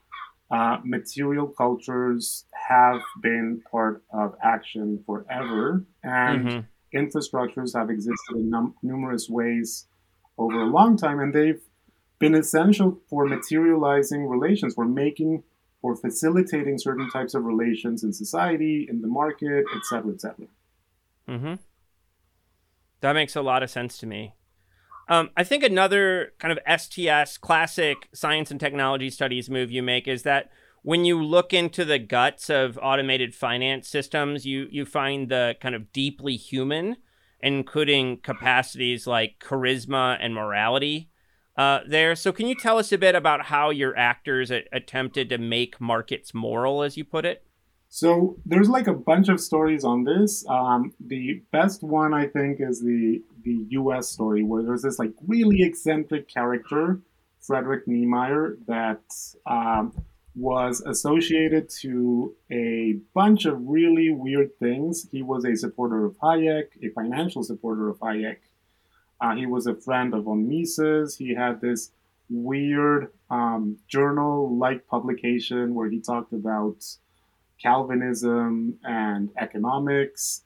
uh, 0.50 0.78
material 0.84 1.48
cultures 1.48 2.44
have 2.68 3.00
been 3.20 3.60
part 3.70 4.02
of 4.12 4.34
action 4.42 5.02
forever 5.04 5.84
and 6.02 6.46
mm-hmm. 6.46 6.98
infrastructures 6.98 7.76
have 7.76 7.90
existed 7.90 8.36
in 8.36 8.48
num- 8.48 8.74
numerous 8.82 9.28
ways 9.28 9.86
over 10.38 10.60
a 10.60 10.66
long 10.66 10.96
time, 10.96 11.20
and 11.20 11.34
they've 11.34 11.60
been 12.18 12.34
essential 12.34 12.98
for 13.08 13.26
materializing 13.26 14.26
relations, 14.26 14.74
for 14.74 14.84
making, 14.84 15.42
for 15.80 15.96
facilitating 15.96 16.78
certain 16.78 17.08
types 17.10 17.34
of 17.34 17.44
relations 17.44 18.02
in 18.02 18.12
society, 18.12 18.86
in 18.88 19.00
the 19.00 19.08
market, 19.08 19.64
etc., 19.76 20.12
etc. 20.12 20.46
Mm-hmm. 21.28 21.54
That 23.00 23.12
makes 23.12 23.36
a 23.36 23.42
lot 23.42 23.62
of 23.62 23.70
sense 23.70 23.98
to 23.98 24.06
me. 24.06 24.34
Um, 25.08 25.30
I 25.36 25.44
think 25.44 25.62
another 25.62 26.32
kind 26.38 26.56
of 26.56 26.80
STS 26.80 27.38
classic 27.38 28.08
science 28.12 28.50
and 28.50 28.60
technology 28.60 29.08
studies 29.10 29.48
move 29.48 29.70
you 29.70 29.82
make 29.82 30.06
is 30.06 30.22
that 30.24 30.50
when 30.82 31.04
you 31.04 31.22
look 31.22 31.52
into 31.52 31.84
the 31.84 31.98
guts 31.98 32.50
of 32.50 32.78
automated 32.82 33.34
finance 33.34 33.88
systems, 33.88 34.46
you 34.46 34.68
you 34.70 34.84
find 34.84 35.28
the 35.28 35.56
kind 35.60 35.74
of 35.74 35.92
deeply 35.92 36.36
human 36.36 36.96
including 37.40 38.18
capacities 38.18 39.06
like 39.06 39.38
charisma 39.40 40.16
and 40.20 40.34
morality 40.34 41.10
uh, 41.56 41.80
there. 41.86 42.14
So, 42.14 42.32
can 42.32 42.46
you 42.46 42.54
tell 42.54 42.78
us 42.78 42.92
a 42.92 42.98
bit 42.98 43.14
about 43.14 43.46
how 43.46 43.70
your 43.70 43.96
actors 43.96 44.50
a- 44.50 44.64
attempted 44.72 45.28
to 45.30 45.38
make 45.38 45.80
markets 45.80 46.32
moral, 46.32 46.82
as 46.82 46.96
you 46.96 47.04
put 47.04 47.24
it? 47.24 47.44
So, 47.88 48.36
there's 48.46 48.68
like 48.68 48.86
a 48.86 48.92
bunch 48.92 49.28
of 49.28 49.40
stories 49.40 49.84
on 49.84 50.04
this. 50.04 50.46
Um, 50.48 50.94
the 51.04 51.42
best 51.50 51.82
one, 51.82 52.14
I 52.14 52.26
think, 52.26 52.60
is 52.60 52.80
the 52.80 53.22
the 53.42 53.66
U.S. 53.70 54.08
story, 54.08 54.44
where 54.44 54.62
there's 54.62 54.82
this 54.82 54.98
like 54.98 55.12
really 55.26 55.62
eccentric 55.62 56.28
character, 56.28 57.00
Frederick 57.40 57.86
Nymeyer, 57.86 58.56
that 58.66 59.02
um, 59.46 59.92
was 60.38 60.80
associated 60.82 61.68
to 61.68 62.34
a 62.52 62.96
bunch 63.14 63.44
of 63.44 63.60
really 63.66 64.10
weird 64.10 64.56
things. 64.58 65.08
He 65.10 65.22
was 65.22 65.44
a 65.44 65.56
supporter 65.56 66.04
of 66.04 66.16
Hayek, 66.18 66.68
a 66.82 66.90
financial 66.90 67.42
supporter 67.42 67.88
of 67.88 67.98
Hayek. 67.98 68.38
Uh, 69.20 69.34
he 69.34 69.46
was 69.46 69.66
a 69.66 69.74
friend 69.74 70.14
of 70.14 70.24
von 70.24 70.48
Mises. 70.48 71.16
He 71.16 71.34
had 71.34 71.60
this 71.60 71.90
weird 72.30 73.10
um, 73.30 73.78
journal 73.88 74.56
like 74.56 74.86
publication 74.86 75.74
where 75.74 75.90
he 75.90 76.00
talked 76.00 76.32
about 76.32 76.84
Calvinism 77.60 78.78
and 78.84 79.30
economics. 79.38 80.44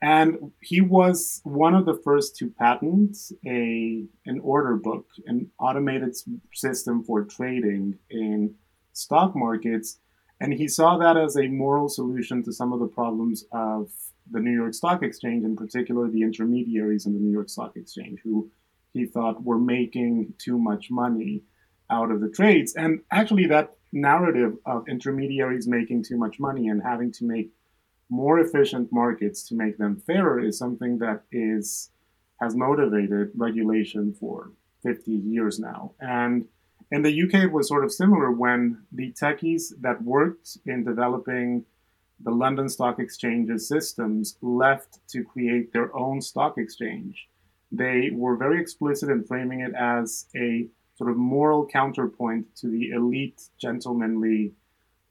And 0.00 0.52
he 0.60 0.80
was 0.80 1.40
one 1.44 1.74
of 1.74 1.86
the 1.86 1.94
first 1.94 2.36
to 2.38 2.50
patent 2.50 3.16
a 3.46 4.04
an 4.26 4.40
order 4.42 4.76
book, 4.76 5.06
an 5.26 5.50
automated 5.58 6.16
system 6.52 7.04
for 7.04 7.24
trading 7.24 7.98
in 8.10 8.54
stock 8.92 9.34
markets. 9.34 9.98
And 10.40 10.52
he 10.52 10.68
saw 10.68 10.98
that 10.98 11.16
as 11.16 11.36
a 11.36 11.46
moral 11.48 11.88
solution 11.88 12.42
to 12.44 12.52
some 12.52 12.72
of 12.72 12.80
the 12.80 12.86
problems 12.86 13.44
of 13.52 13.90
the 14.30 14.40
New 14.40 14.52
York 14.52 14.74
Stock 14.74 15.02
Exchange, 15.02 15.44
in 15.44 15.56
particular 15.56 16.08
the 16.08 16.22
intermediaries 16.22 17.06
in 17.06 17.12
the 17.12 17.18
New 17.18 17.30
York 17.30 17.48
Stock 17.48 17.76
Exchange, 17.76 18.20
who 18.24 18.50
he 18.92 19.06
thought 19.06 19.42
were 19.44 19.58
making 19.58 20.34
too 20.38 20.58
much 20.58 20.90
money 20.90 21.42
out 21.90 22.10
of 22.10 22.20
the 22.20 22.28
trades. 22.28 22.74
And 22.74 23.00
actually, 23.10 23.46
that 23.46 23.76
narrative 23.92 24.56
of 24.64 24.88
intermediaries 24.88 25.68
making 25.68 26.04
too 26.04 26.16
much 26.16 26.40
money 26.40 26.68
and 26.68 26.82
having 26.82 27.12
to 27.12 27.24
make 27.24 27.50
more 28.08 28.38
efficient 28.40 28.92
markets 28.92 29.42
to 29.48 29.54
make 29.54 29.78
them 29.78 30.02
fairer 30.06 30.40
is 30.40 30.58
something 30.58 30.98
that 30.98 31.22
is 31.30 31.90
has 32.40 32.56
motivated 32.56 33.30
regulation 33.36 34.12
for 34.12 34.50
50 34.82 35.12
years 35.12 35.60
now. 35.60 35.92
And 36.00 36.46
in 36.92 37.00
the 37.00 37.22
UK, 37.22 37.44
it 37.44 37.52
was 37.52 37.68
sort 37.68 37.84
of 37.84 37.92
similar 37.92 38.30
when 38.30 38.82
the 38.92 39.12
techies 39.12 39.72
that 39.80 40.02
worked 40.02 40.58
in 40.66 40.84
developing 40.84 41.64
the 42.20 42.30
London 42.30 42.68
Stock 42.68 42.98
Exchange's 42.98 43.66
systems 43.66 44.36
left 44.42 44.98
to 45.08 45.24
create 45.24 45.72
their 45.72 45.94
own 45.96 46.20
stock 46.20 46.58
exchange. 46.58 47.28
They 47.72 48.10
were 48.12 48.36
very 48.36 48.60
explicit 48.60 49.08
in 49.08 49.24
framing 49.24 49.60
it 49.60 49.74
as 49.74 50.26
a 50.36 50.66
sort 50.96 51.10
of 51.10 51.16
moral 51.16 51.66
counterpoint 51.66 52.54
to 52.56 52.68
the 52.68 52.90
elite, 52.90 53.42
gentlemanly 53.58 54.52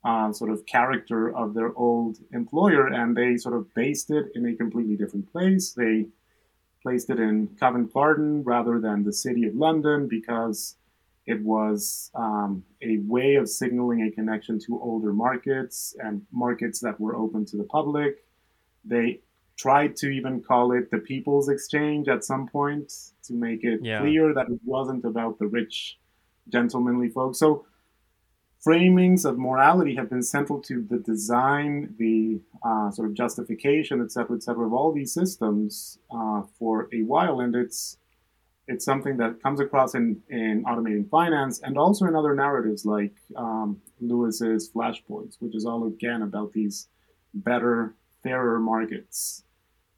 uh, 0.05 0.31
sort 0.31 0.51
of 0.51 0.67
character 0.67 1.35
of 1.35 1.55
their 1.55 1.75
old 1.75 2.19
employer, 2.31 2.85
and 2.85 3.17
they 3.17 3.37
sort 3.37 3.55
of 3.55 3.73
based 3.73 4.11
it 4.11 4.27
in 4.35 4.45
a 4.45 4.55
completely 4.55 4.95
different 4.95 5.31
place. 5.31 5.71
They 5.71 6.05
placed 6.83 7.09
it 7.09 7.19
in 7.19 7.47
Covent 7.59 7.91
Garden 7.91 8.43
rather 8.43 8.79
than 8.79 9.03
the 9.03 9.13
city 9.13 9.47
of 9.47 9.55
London 9.55 10.07
because 10.07 10.75
it 11.25 11.41
was 11.43 12.09
um, 12.15 12.63
a 12.81 12.97
way 12.99 13.35
of 13.35 13.47
signaling 13.47 14.01
a 14.03 14.11
connection 14.11 14.59
to 14.59 14.79
older 14.81 15.13
markets 15.13 15.95
and 15.99 16.21
markets 16.31 16.79
that 16.79 16.99
were 16.99 17.15
open 17.15 17.45
to 17.45 17.57
the 17.57 17.63
public. 17.63 18.25
They 18.83 19.21
tried 19.57 19.95
to 19.97 20.09
even 20.09 20.41
call 20.41 20.71
it 20.71 20.89
the 20.89 20.97
People's 20.97 21.47
Exchange 21.47 22.07
at 22.07 22.23
some 22.23 22.47
point 22.47 22.91
to 23.23 23.33
make 23.33 23.63
it 23.63 23.79
yeah. 23.83 23.99
clear 23.99 24.33
that 24.33 24.49
it 24.49 24.59
wasn't 24.65 25.05
about 25.05 25.37
the 25.37 25.45
rich, 25.45 25.99
gentlemanly 26.49 27.09
folks. 27.09 27.37
So 27.37 27.65
framings 28.65 29.23
of 29.23 29.37
morality 29.37 29.95
have 29.95 30.09
been 30.09 30.23
central 30.23 30.59
to 30.61 30.85
the 30.89 30.97
design, 30.97 31.93
the 31.99 32.39
uh, 32.63 32.89
sort 32.89 33.09
of 33.09 33.13
justification, 33.13 34.01
et 34.01 34.11
cetera, 34.11 34.35
et 34.35 34.43
cetera, 34.43 34.65
of 34.65 34.73
all 34.73 34.91
these 34.91 35.13
systems 35.13 35.99
uh, 36.09 36.41
for 36.57 36.89
a 36.91 37.03
while. 37.03 37.39
And 37.39 37.55
it's 37.55 37.97
it's 38.67 38.85
something 38.85 39.17
that 39.17 39.41
comes 39.41 39.59
across 39.59 39.95
in, 39.95 40.21
in 40.29 40.63
automating 40.67 41.09
finance 41.09 41.59
and 41.61 41.77
also 41.77 42.05
in 42.05 42.15
other 42.15 42.35
narratives 42.35 42.85
like 42.85 43.13
um, 43.35 43.81
Lewis's 43.99 44.69
Flashpoints, 44.69 45.35
which 45.39 45.55
is 45.55 45.65
all 45.65 45.87
again 45.87 46.21
about 46.21 46.53
these 46.53 46.87
better, 47.33 47.95
fairer 48.23 48.59
markets 48.59 49.43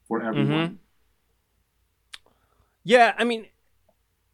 for 0.08 0.22
everyone. 0.22 0.48
Mm-hmm. 0.48 0.74
Yeah, 2.84 3.14
I 3.16 3.24
mean, 3.24 3.46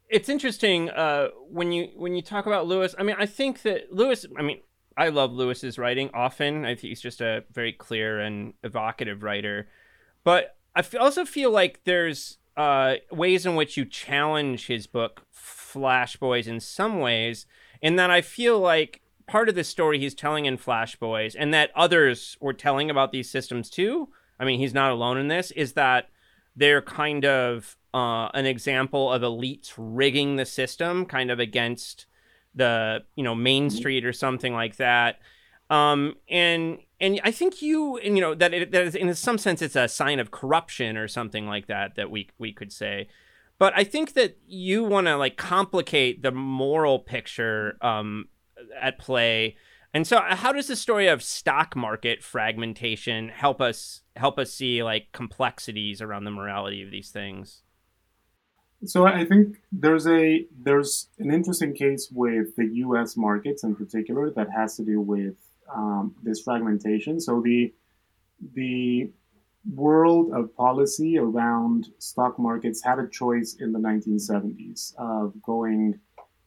it's 0.09 0.27
interesting 0.27 0.89
uh, 0.89 1.29
when 1.49 1.71
you 1.71 1.89
when 1.95 2.15
you 2.15 2.21
talk 2.21 2.45
about 2.45 2.67
Lewis. 2.67 2.93
I 2.99 3.03
mean, 3.03 3.15
I 3.17 3.25
think 3.25 3.61
that 3.61 3.93
Lewis. 3.93 4.25
I 4.37 4.41
mean, 4.41 4.59
I 4.97 5.07
love 5.07 5.31
Lewis's 5.31 5.77
writing. 5.77 6.09
Often, 6.13 6.65
I 6.65 6.75
think 6.75 6.89
he's 6.89 7.01
just 7.01 7.21
a 7.21 7.45
very 7.53 7.71
clear 7.71 8.19
and 8.19 8.53
evocative 8.61 9.23
writer. 9.23 9.69
But 10.25 10.57
I 10.75 10.83
also 10.99 11.23
feel 11.23 11.49
like 11.49 11.81
there's 11.85 12.37
uh, 12.57 12.95
ways 13.11 13.45
in 13.45 13.55
which 13.55 13.77
you 13.77 13.85
challenge 13.85 14.67
his 14.67 14.87
book 14.87 15.25
Flash 15.31 16.17
Boys 16.17 16.47
in 16.47 16.59
some 16.59 16.99
ways, 16.99 17.45
in 17.81 17.95
that 17.95 18.11
I 18.11 18.21
feel 18.21 18.59
like 18.59 19.01
part 19.27 19.49
of 19.49 19.55
the 19.55 19.63
story 19.63 19.99
he's 19.99 20.13
telling 20.13 20.45
in 20.45 20.57
Flash 20.57 20.95
Boys, 20.95 21.35
and 21.35 21.53
that 21.53 21.71
others 21.75 22.37
were 22.41 22.53
telling 22.53 22.89
about 22.89 23.11
these 23.11 23.29
systems 23.29 23.69
too. 23.69 24.09
I 24.39 24.45
mean, 24.45 24.59
he's 24.59 24.73
not 24.73 24.91
alone 24.91 25.17
in 25.17 25.27
this. 25.27 25.51
Is 25.51 25.73
that 25.73 26.09
they're 26.55 26.81
kind 26.81 27.25
of 27.25 27.77
uh, 27.93 28.29
an 28.33 28.45
example 28.45 29.11
of 29.11 29.21
elites 29.21 29.73
rigging 29.77 30.35
the 30.35 30.45
system, 30.45 31.05
kind 31.05 31.31
of 31.31 31.39
against 31.39 32.05
the 32.53 33.03
you 33.15 33.23
know 33.23 33.35
Main 33.35 33.67
mm-hmm. 33.67 33.77
Street 33.77 34.05
or 34.05 34.13
something 34.13 34.53
like 34.53 34.75
that. 34.77 35.19
Um, 35.69 36.15
and 36.29 36.79
and 37.01 37.19
I 37.23 37.31
think 37.31 37.61
you 37.61 37.97
and 37.97 38.15
you 38.15 38.21
know 38.21 38.35
that 38.35 38.53
it, 38.53 38.71
that 38.71 38.83
is, 38.83 38.95
in 38.95 39.13
some 39.15 39.37
sense 39.37 39.61
it's 39.61 39.75
a 39.75 39.87
sign 39.87 40.19
of 40.19 40.31
corruption 40.31 40.95
or 40.95 41.07
something 41.07 41.47
like 41.47 41.67
that 41.67 41.95
that 41.95 42.11
we 42.11 42.29
we 42.37 42.53
could 42.53 42.71
say. 42.71 43.07
But 43.57 43.73
I 43.75 43.83
think 43.83 44.13
that 44.13 44.37
you 44.47 44.83
want 44.83 45.07
to 45.07 45.17
like 45.17 45.37
complicate 45.37 46.23
the 46.23 46.31
moral 46.31 46.99
picture 46.99 47.77
um, 47.81 48.29
at 48.79 48.97
play. 48.97 49.55
And 49.93 50.07
so, 50.07 50.17
uh, 50.17 50.35
how 50.35 50.51
does 50.53 50.67
the 50.67 50.75
story 50.75 51.07
of 51.07 51.21
stock 51.21 51.75
market 51.75 52.23
fragmentation 52.23 53.29
help 53.29 53.61
us 53.61 54.01
help 54.15 54.39
us 54.39 54.53
see 54.53 54.83
like 54.83 55.11
complexities 55.11 56.01
around 56.01 56.23
the 56.23 56.31
morality 56.31 56.81
of 56.81 56.91
these 56.91 57.09
things? 57.09 57.63
So 58.83 59.05
I 59.05 59.25
think 59.25 59.57
there's 59.71 60.07
a 60.07 60.45
there's 60.57 61.09
an 61.19 61.31
interesting 61.31 61.73
case 61.73 62.09
with 62.11 62.55
the 62.55 62.65
U.S. 62.65 63.15
markets 63.15 63.63
in 63.63 63.75
particular 63.75 64.31
that 64.31 64.49
has 64.49 64.75
to 64.77 64.83
do 64.83 64.99
with 64.99 65.35
um, 65.75 66.15
this 66.23 66.41
fragmentation. 66.41 67.19
So 67.19 67.41
the 67.41 67.73
the 68.53 69.11
world 69.69 70.31
of 70.33 70.55
policy 70.55 71.17
around 71.17 71.89
stock 71.99 72.39
markets 72.39 72.83
had 72.83 72.97
a 72.97 73.07
choice 73.07 73.57
in 73.59 73.71
the 73.71 73.79
1970s 73.79 74.95
of 74.97 75.39
going 75.43 75.99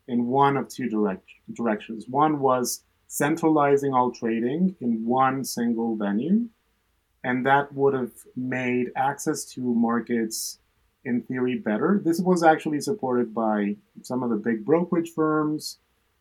in 0.09 0.27
one 0.27 0.57
of 0.57 0.69
two 0.69 0.89
direct, 0.89 1.29
directions. 1.53 2.07
One 2.09 2.41
was 2.41 2.83
centralizing 3.07 3.95
all 3.95 4.11
trading 4.11 4.75
in 4.81 5.05
one 5.05 5.45
single 5.45 5.97
venue, 5.97 6.49
and 7.23 7.47
that 7.47 7.73
would 7.73 7.95
have 7.95 8.13
made 8.37 8.89
access 8.97 9.45
to 9.53 9.61
markets 9.61 10.59
in 11.05 11.23
theory 11.23 11.59
better. 11.59 12.01
This 12.05 12.21
was 12.21 12.43
actually 12.43 12.81
supported 12.81 13.35
by 13.35 13.77
some 14.03 14.23
of 14.23 14.31
the 14.31 14.37
big 14.37 14.65
brokerage 14.65 15.11
firms 15.15 15.79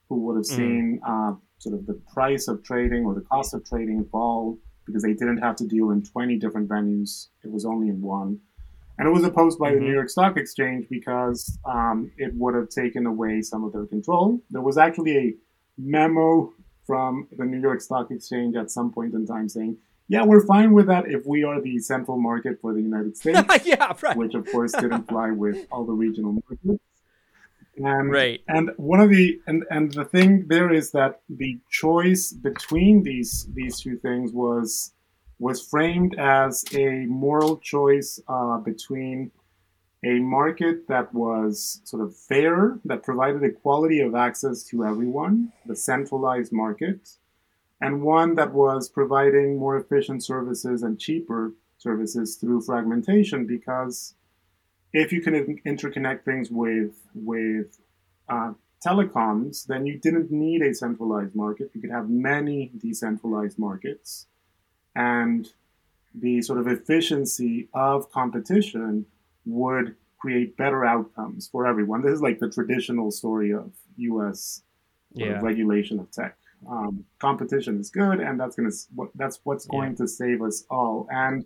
who 0.10 0.20
would 0.20 0.36
have 0.36 0.46
mm. 0.46 0.56
seen 0.56 1.02
mm. 1.04 1.34
uh, 1.34 1.36
sort 1.64 1.76
of 1.76 1.86
the 1.86 2.00
price 2.14 2.48
of 2.48 2.64
trading 2.64 3.06
or 3.06 3.16
the 3.16 3.22
cost 3.22 3.54
of 3.54 3.66
trading 3.66 4.06
fall 4.12 4.58
because 4.86 5.02
they 5.02 5.14
didn't 5.14 5.38
have 5.38 5.56
to 5.56 5.66
deal 5.66 5.92
in 5.92 6.04
20 6.04 6.38
different 6.38 6.68
venues. 6.68 7.28
It 7.44 7.52
was 7.52 7.66
only 7.66 7.88
in 7.88 8.02
one. 8.02 8.40
And 8.98 9.08
it 9.08 9.12
was 9.12 9.24
opposed 9.24 9.58
by 9.58 9.72
mm-hmm. 9.72 9.80
the 9.80 9.86
New 9.86 9.94
York 9.94 10.10
Stock 10.10 10.38
Exchange 10.38 10.88
because 10.90 11.58
um, 11.66 12.12
it 12.18 12.34
would 12.36 12.54
have 12.54 12.70
taken 12.70 13.06
away 13.06 13.42
some 13.42 13.64
of 13.64 13.74
their 13.74 13.86
control. 13.86 14.42
There 14.52 14.62
was 14.62 14.78
actually 14.78 15.18
a 15.18 15.34
memo 15.78 16.52
from 16.86 17.28
the 17.32 17.46
New 17.46 17.62
York 17.62 17.82
Stock 17.82 18.12
Exchange 18.12 18.56
at 18.56 18.70
some 18.70 18.92
point 18.92 19.14
in 19.14 19.26
time 19.26 19.50
saying, 19.50 19.78
yeah, 20.10 20.24
we're 20.24 20.46
fine 20.46 20.74
with 20.74 20.88
that 20.88 21.08
if 21.08 21.26
we 21.26 21.44
are 21.44 21.62
the 21.62 21.80
central 21.80 22.18
market 22.18 22.60
for 22.62 22.74
the 22.74 22.82
United 22.82 23.18
States. 23.18 23.42
yeah, 23.66 23.94
right. 24.02 24.18
Which, 24.18 24.36
of 24.36 24.46
course, 24.52 24.74
didn't 24.74 25.08
fly 25.08 25.32
with 25.32 25.66
all 25.72 25.86
the 25.86 25.94
regional 25.94 26.34
markets. 26.34 26.84
And, 27.78 28.12
right. 28.12 28.42
And 28.48 28.72
one 28.78 29.00
of 29.00 29.10
the 29.10 29.40
and 29.48 29.64
and 29.72 29.92
the 29.92 30.06
thing 30.06 30.46
there 30.48 30.72
is 30.72 30.92
that 30.92 31.22
the 31.28 31.60
choice 31.70 32.32
between 32.32 33.04
these 33.04 33.48
these 33.54 33.80
two 33.80 33.98
things 33.98 34.32
was 34.32 34.94
was 35.40 35.62
framed 35.62 36.16
as 36.20 36.64
a 36.76 37.06
moral 37.08 37.58
choice 37.58 38.20
uh, 38.28 38.58
between 38.60 39.32
a 40.06 40.20
market 40.20 40.88
that 40.88 41.14
was 41.14 41.82
sort 41.86 42.04
of 42.04 42.16
fair, 42.16 42.80
that 42.86 43.04
provided 43.04 43.44
equality 43.44 44.02
of 44.02 44.16
access 44.16 44.64
to 44.64 44.86
everyone, 44.86 45.52
the 45.66 45.76
centralized 45.76 46.52
market, 46.52 47.18
and 47.82 48.02
one 48.02 48.36
that 48.36 48.54
was 48.54 48.90
providing 48.90 49.58
more 49.58 49.78
efficient 49.78 50.24
services 50.24 50.84
and 50.84 51.00
cheaper 51.00 51.54
services 51.78 52.36
through 52.36 52.62
fragmentation 52.62 53.46
because 53.46 54.16
if 54.94 55.12
you 55.12 55.22
can 55.22 55.58
interconnect 55.66 56.24
things 56.24 56.50
with 56.52 56.94
with 57.16 57.80
uh, 58.30 58.54
telecoms, 58.86 59.66
then 59.66 59.86
you 59.86 59.98
didn't 59.98 60.32
need 60.32 60.62
a 60.62 60.74
centralized 60.74 61.36
market. 61.36 61.72
You 61.74 61.82
could 61.82 61.92
have 61.92 62.10
many 62.10 62.72
decentralized 62.78 63.58
markets, 63.58 64.28
and 64.96 65.48
the 66.14 66.42
sort 66.42 66.60
of 66.60 66.68
efficiency 66.68 67.70
of 67.74 68.12
competition 68.12 69.06
would 69.46 69.96
create 70.20 70.56
better 70.56 70.86
outcomes 70.86 71.50
for 71.52 71.66
everyone. 71.66 72.02
This 72.02 72.14
is 72.14 72.22
like 72.22 72.40
the 72.40 72.50
traditional 72.50 73.12
story 73.12 73.52
of 73.52 73.72
U.S. 73.98 74.62
Yeah. 75.16 75.38
Of 75.38 75.44
regulation 75.44 76.00
of 76.00 76.10
tech. 76.12 76.38
Um, 76.68 77.06
competition 77.20 77.80
is 77.80 77.90
good, 77.90 78.20
and 78.20 78.40
that's 78.40 78.56
gonna 78.56 78.72
that's 79.16 79.40
what's 79.44 79.66
going 79.66 79.92
yeah. 79.92 79.98
to 79.98 80.08
save 80.08 80.42
us 80.42 80.64
all. 80.70 81.08
And 81.12 81.46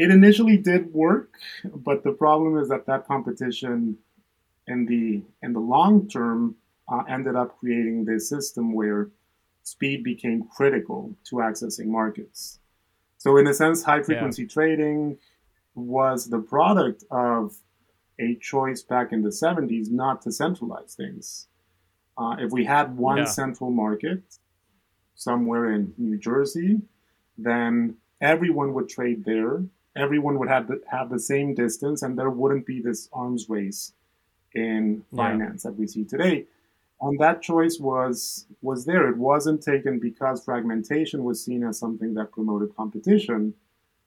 it 0.00 0.10
initially 0.10 0.56
did 0.56 0.92
work, 0.94 1.34
but 1.64 2.02
the 2.04 2.12
problem 2.12 2.58
is 2.58 2.68
that 2.70 2.86
that 2.86 3.06
competition 3.06 3.98
in 4.66 4.86
the 4.86 5.22
in 5.42 5.52
the 5.52 5.60
long 5.60 6.08
term 6.08 6.56
uh, 6.90 7.02
ended 7.08 7.36
up 7.36 7.58
creating 7.58 8.04
this 8.04 8.28
system 8.28 8.72
where 8.72 9.10
speed 9.62 10.02
became 10.02 10.48
critical 10.56 11.14
to 11.24 11.36
accessing 11.36 11.86
markets. 11.86 12.60
So, 13.18 13.36
in 13.36 13.46
a 13.46 13.52
sense, 13.52 13.82
high 13.82 14.02
frequency 14.02 14.42
yeah. 14.42 14.48
trading 14.48 15.18
was 15.74 16.30
the 16.30 16.38
product 16.38 17.04
of 17.10 17.56
a 18.18 18.36
choice 18.36 18.82
back 18.82 19.12
in 19.12 19.22
the 19.22 19.28
70s 19.28 19.90
not 19.90 20.22
to 20.22 20.32
centralize 20.32 20.94
things. 20.94 21.46
Uh, 22.16 22.36
if 22.38 22.50
we 22.50 22.64
had 22.64 22.96
one 22.96 23.18
yeah. 23.18 23.24
central 23.24 23.70
market 23.70 24.22
somewhere 25.14 25.72
in 25.72 25.92
New 25.98 26.18
Jersey, 26.18 26.80
then 27.36 27.96
everyone 28.20 28.72
would 28.74 28.88
trade 28.88 29.24
there. 29.24 29.62
Everyone 29.96 30.38
would 30.38 30.48
have 30.48 30.68
the, 30.68 30.80
have 30.90 31.10
the 31.10 31.18
same 31.18 31.54
distance, 31.54 32.02
and 32.02 32.18
there 32.18 32.30
wouldn't 32.30 32.66
be 32.66 32.80
this 32.80 33.08
arms 33.12 33.48
race 33.48 33.92
in 34.54 35.04
finance 35.14 35.64
yeah. 35.64 35.70
that 35.70 35.78
we 35.78 35.86
see 35.86 36.04
today. 36.04 36.46
And 37.00 37.18
that 37.18 37.40
choice 37.40 37.78
was 37.80 38.46
was 38.60 38.84
there. 38.84 39.08
It 39.08 39.16
wasn't 39.16 39.62
taken 39.62 39.98
because 39.98 40.44
fragmentation 40.44 41.24
was 41.24 41.42
seen 41.42 41.64
as 41.64 41.78
something 41.78 42.14
that 42.14 42.30
promoted 42.30 42.76
competition, 42.76 43.54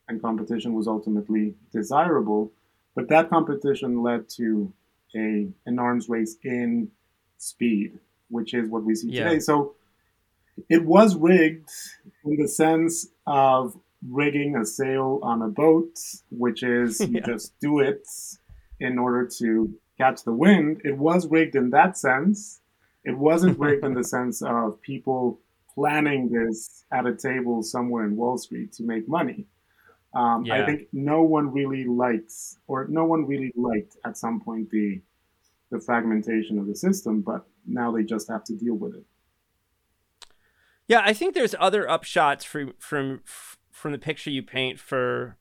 and 0.07 0.21
competition 0.21 0.73
was 0.73 0.87
ultimately 0.87 1.55
desirable. 1.71 2.51
But 2.95 3.09
that 3.09 3.29
competition 3.29 4.03
led 4.03 4.29
to 4.37 4.71
a 5.15 5.47
an 5.65 5.79
arms 5.79 6.07
race 6.07 6.37
in 6.43 6.91
speed, 7.37 7.99
which 8.29 8.53
is 8.53 8.69
what 8.69 8.83
we 8.83 8.95
see 8.95 9.09
yeah. 9.09 9.23
today. 9.23 9.39
So 9.39 9.75
it 10.69 10.85
was 10.85 11.15
rigged 11.15 11.69
in 12.23 12.37
the 12.37 12.47
sense 12.47 13.07
of 13.25 13.75
rigging 14.09 14.55
a 14.55 14.65
sail 14.65 15.19
on 15.23 15.41
a 15.41 15.47
boat, 15.47 15.97
which 16.29 16.63
is 16.63 16.99
you 16.99 17.07
yeah. 17.11 17.25
just 17.25 17.57
do 17.59 17.79
it 17.79 18.07
in 18.79 18.97
order 18.97 19.29
to 19.39 19.73
catch 19.97 20.23
the 20.23 20.33
wind. 20.33 20.81
It 20.83 20.97
was 20.97 21.27
rigged 21.27 21.55
in 21.55 21.69
that 21.71 21.97
sense. 21.97 22.61
It 23.03 23.17
wasn't 23.17 23.59
rigged 23.65 23.85
in 23.85 23.93
the 23.93 24.03
sense 24.03 24.41
of 24.41 24.81
people 24.81 25.39
planning 25.73 26.29
this 26.29 26.85
at 26.91 27.07
a 27.07 27.15
table 27.15 27.63
somewhere 27.63 28.05
in 28.05 28.15
Wall 28.15 28.37
Street 28.37 28.73
to 28.73 28.83
make 28.83 29.07
money. 29.07 29.45
Um, 30.13 30.45
yeah. 30.45 30.61
I 30.61 30.65
think 30.65 30.89
no 30.93 31.23
one 31.23 31.51
really 31.51 31.85
likes, 31.85 32.57
or 32.67 32.87
no 32.87 33.05
one 33.05 33.25
really 33.25 33.51
liked 33.55 33.97
at 34.05 34.17
some 34.17 34.39
point 34.41 34.69
the 34.69 35.01
the 35.71 35.79
fragmentation 35.79 36.59
of 36.59 36.67
the 36.67 36.75
system, 36.75 37.21
but 37.21 37.47
now 37.65 37.91
they 37.91 38.03
just 38.03 38.29
have 38.29 38.43
to 38.43 38.53
deal 38.53 38.75
with 38.75 38.93
it. 38.93 39.03
Yeah, 40.87 41.01
I 41.03 41.13
think 41.13 41.33
there's 41.33 41.55
other 41.59 41.85
upshots 41.85 42.43
from 42.43 42.73
from 42.77 43.21
from 43.83 43.91
the 43.91 43.99
picture 43.99 44.31
you 44.31 44.41
paint 44.41 44.79
for 44.79 45.37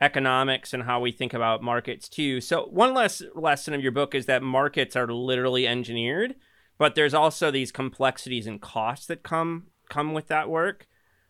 economics 0.00 0.74
and 0.74 0.82
how 0.82 1.00
we 1.00 1.12
think 1.12 1.32
about 1.32 1.62
markets 1.62 2.08
too. 2.08 2.40
So 2.40 2.66
one 2.66 2.92
less 2.92 3.22
lesson 3.34 3.72
of 3.74 3.80
your 3.80 3.92
book 3.92 4.12
is 4.12 4.26
that 4.26 4.42
markets 4.42 4.96
are 4.96 5.06
literally 5.06 5.68
engineered, 5.68 6.34
but 6.78 6.96
there's 6.96 7.14
also 7.14 7.50
these 7.50 7.70
complexities 7.70 8.46
and 8.46 8.60
costs 8.60 9.06
that 9.06 9.22
come 9.22 9.68
come 9.88 10.12
with 10.12 10.26
that 10.26 10.50
work. 10.50 10.88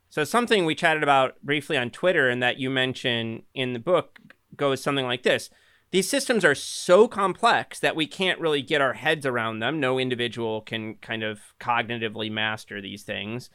So 0.09 0.25
something 0.25 0.65
we 0.65 0.75
chatted 0.75 1.03
about 1.03 1.41
briefly 1.43 1.77
on 1.77 1.91
Twitter 1.91 2.31
and 2.31 2.43
that 2.43 2.59
you 2.59 2.71
mention 2.71 3.43
in 3.55 3.75
the 3.75 3.79
book 3.79 4.19
goes 4.57 4.83
something 4.83 5.05
like 5.05 5.25
this. 5.25 5.51
These 5.91 6.09
systems 6.09 6.43
are 6.43 6.55
so 6.55 7.07
complex 7.07 7.79
that 7.81 7.95
we 7.95 8.07
can't 8.07 8.41
really 8.41 8.63
get 8.63 8.81
our 8.81 8.95
heads 8.95 9.27
around 9.27 9.59
them. 9.59 9.79
No 9.79 9.99
individual 9.99 10.63
can 10.63 10.95
kind 10.97 11.23
of 11.23 11.39
cognitively 11.61 12.31
master 12.31 12.81
these 12.81 13.03
things. 13.03 13.51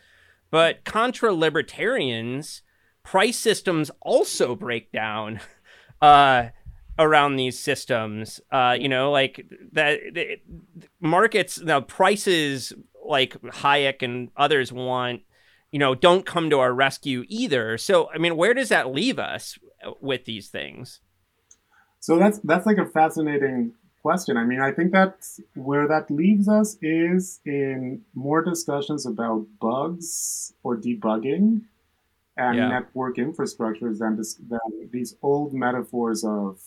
But 0.51 0.83
contra 0.83 1.33
libertarians, 1.33 2.61
price 3.03 3.37
systems 3.37 3.91
also 4.01 4.55
break 4.55 4.91
down 4.91 5.39
uh, 6.01 6.49
around 6.97 7.35
these 7.35 7.59
systems. 7.59 8.41
Uh, 8.51 8.75
you 8.79 8.89
know, 8.89 9.11
like 9.11 9.45
that 9.73 9.99
markets, 10.99 11.59
now 11.59 11.81
prices 11.81 12.73
like 13.05 13.33
Hayek 13.41 14.01
and 14.01 14.29
others 14.37 14.71
want 14.71 15.21
you 15.71 15.79
know, 15.79 15.95
don't 15.95 16.25
come 16.25 16.49
to 16.49 16.59
our 16.59 16.73
rescue 16.73 17.23
either. 17.27 17.77
So, 17.77 18.09
I 18.13 18.17
mean, 18.17 18.35
where 18.35 18.53
does 18.53 18.69
that 18.69 18.93
leave 18.93 19.17
us 19.17 19.57
with 20.01 20.25
these 20.25 20.49
things? 20.49 20.99
So 21.99 22.17
that's 22.17 22.39
that's 22.39 22.65
like 22.65 22.77
a 22.77 22.85
fascinating 22.85 23.73
question. 24.01 24.35
I 24.35 24.43
mean, 24.43 24.59
I 24.59 24.71
think 24.71 24.91
that 24.91 25.25
where 25.55 25.87
that 25.87 26.11
leaves 26.11 26.49
us 26.49 26.77
is 26.81 27.39
in 27.45 28.01
more 28.13 28.43
discussions 28.43 29.05
about 29.05 29.45
bugs 29.61 30.53
or 30.63 30.75
debugging 30.77 31.61
and 32.41 32.57
yeah. 32.57 32.67
network 32.67 33.17
infrastructures 33.17 33.99
than, 33.99 34.17
this, 34.17 34.35
than 34.35 34.59
these 34.91 35.15
old 35.21 35.53
metaphors 35.53 36.23
of 36.23 36.59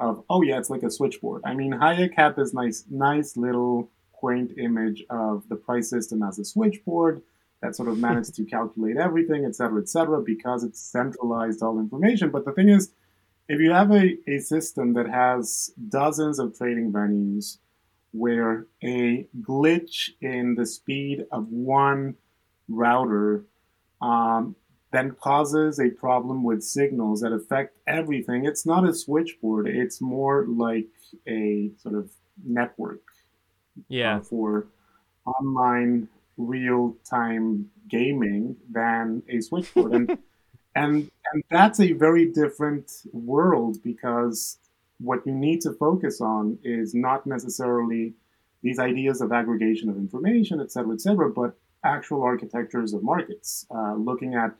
of 0.00 0.24
oh 0.28 0.42
yeah, 0.42 0.58
it's 0.58 0.70
like 0.70 0.82
a 0.82 0.90
switchboard. 0.90 1.42
I 1.44 1.54
mean, 1.54 1.72
Hayek 1.72 2.14
had 2.14 2.34
this 2.34 2.52
nice 2.52 2.84
nice 2.90 3.36
little 3.36 3.90
quaint 4.12 4.52
image 4.58 5.04
of 5.08 5.48
the 5.48 5.54
price 5.54 5.88
system 5.88 6.22
as 6.22 6.38
a 6.40 6.44
switchboard 6.44 7.22
that 7.62 7.76
sort 7.76 7.88
of 7.88 7.98
managed 7.98 8.34
to 8.38 8.44
calculate 8.44 8.96
everything, 8.96 9.44
et 9.44 9.54
cetera, 9.54 9.80
et 9.80 9.88
cetera, 9.88 10.20
because 10.20 10.64
it's 10.64 10.80
centralized 10.80 11.62
all 11.62 11.78
information. 11.78 12.30
But 12.30 12.44
the 12.44 12.52
thing 12.52 12.70
is, 12.70 12.90
if 13.48 13.60
you 13.60 13.70
have 13.70 13.92
a, 13.92 14.18
a 14.26 14.40
system 14.40 14.94
that 14.94 15.08
has 15.08 15.72
dozens 15.88 16.40
of 16.40 16.56
trading 16.58 16.90
venues 16.90 17.58
where 18.10 18.66
a 18.82 19.26
glitch 19.42 20.10
in 20.20 20.56
the 20.56 20.66
speed 20.66 21.26
of 21.30 21.48
one 21.48 22.16
router 22.68 23.44
um, 24.00 24.56
then 24.94 25.12
causes 25.20 25.80
a 25.80 25.90
problem 25.90 26.44
with 26.44 26.62
signals 26.62 27.20
that 27.20 27.32
affect 27.32 27.78
everything, 27.86 28.44
it's 28.44 28.64
not 28.64 28.88
a 28.88 28.94
switchboard. 28.94 29.66
It's 29.66 30.00
more 30.00 30.46
like 30.46 30.88
a 31.26 31.70
sort 31.78 31.94
of 31.94 32.10
network 32.44 33.02
yeah. 33.88 34.16
Uh, 34.16 34.20
for 34.20 34.66
online 35.26 36.08
real 36.36 36.96
time 37.08 37.70
gaming 37.88 38.56
than 38.70 39.22
a 39.28 39.40
switchboard. 39.40 39.92
and, 39.92 40.10
and 40.74 41.10
and 41.32 41.44
that's 41.50 41.80
a 41.80 41.92
very 41.92 42.26
different 42.26 42.90
world 43.12 43.82
because 43.82 44.58
what 44.98 45.26
you 45.26 45.32
need 45.32 45.60
to 45.62 45.72
focus 45.72 46.20
on 46.20 46.58
is 46.62 46.94
not 46.94 47.26
necessarily 47.26 48.14
these 48.62 48.78
ideas 48.78 49.20
of 49.20 49.32
aggregation 49.32 49.88
of 49.88 49.96
information, 49.96 50.60
et 50.60 50.70
cetera, 50.70 50.94
et 50.94 51.00
cetera, 51.00 51.28
but 51.30 51.56
actual 51.84 52.22
architectures 52.22 52.94
of 52.94 53.02
markets, 53.02 53.66
uh, 53.74 53.94
looking 53.94 54.34
at 54.34 54.54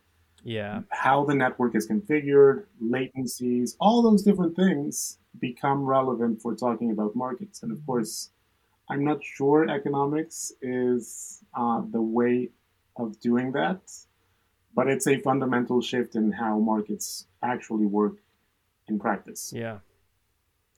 yeah 0.45 0.83
how 0.91 1.25
the 1.25 1.35
network 1.35 1.75
is 1.75 1.89
configured, 1.89 2.65
latencies, 2.83 3.77
all 3.81 4.03
those 4.03 4.23
different 4.23 4.55
things 4.57 5.19
become 5.41 5.85
relevant 5.85 6.41
for 6.41 6.55
talking 6.55 6.91
about 6.91 7.17
markets. 7.17 7.63
And 7.63 7.73
of 7.73 7.85
course, 7.85 8.31
I'm 8.89 9.05
not 9.05 9.23
sure 9.23 9.69
economics 9.69 10.53
is 10.63 11.43
uh, 11.55 11.83
the 11.91 12.01
way 12.01 12.51
of 12.97 13.19
doing 13.21 13.53
that, 13.53 13.81
but 14.75 14.89
it's 14.89 15.07
a 15.07 15.19
fundamental 15.21 15.81
shift 15.81 16.15
in 16.15 16.33
how 16.33 16.59
markets 16.59 17.27
actually 17.43 17.87
work 17.87 18.15
in 18.89 18.99
practice. 18.99 19.53
Yeah. 19.55 19.79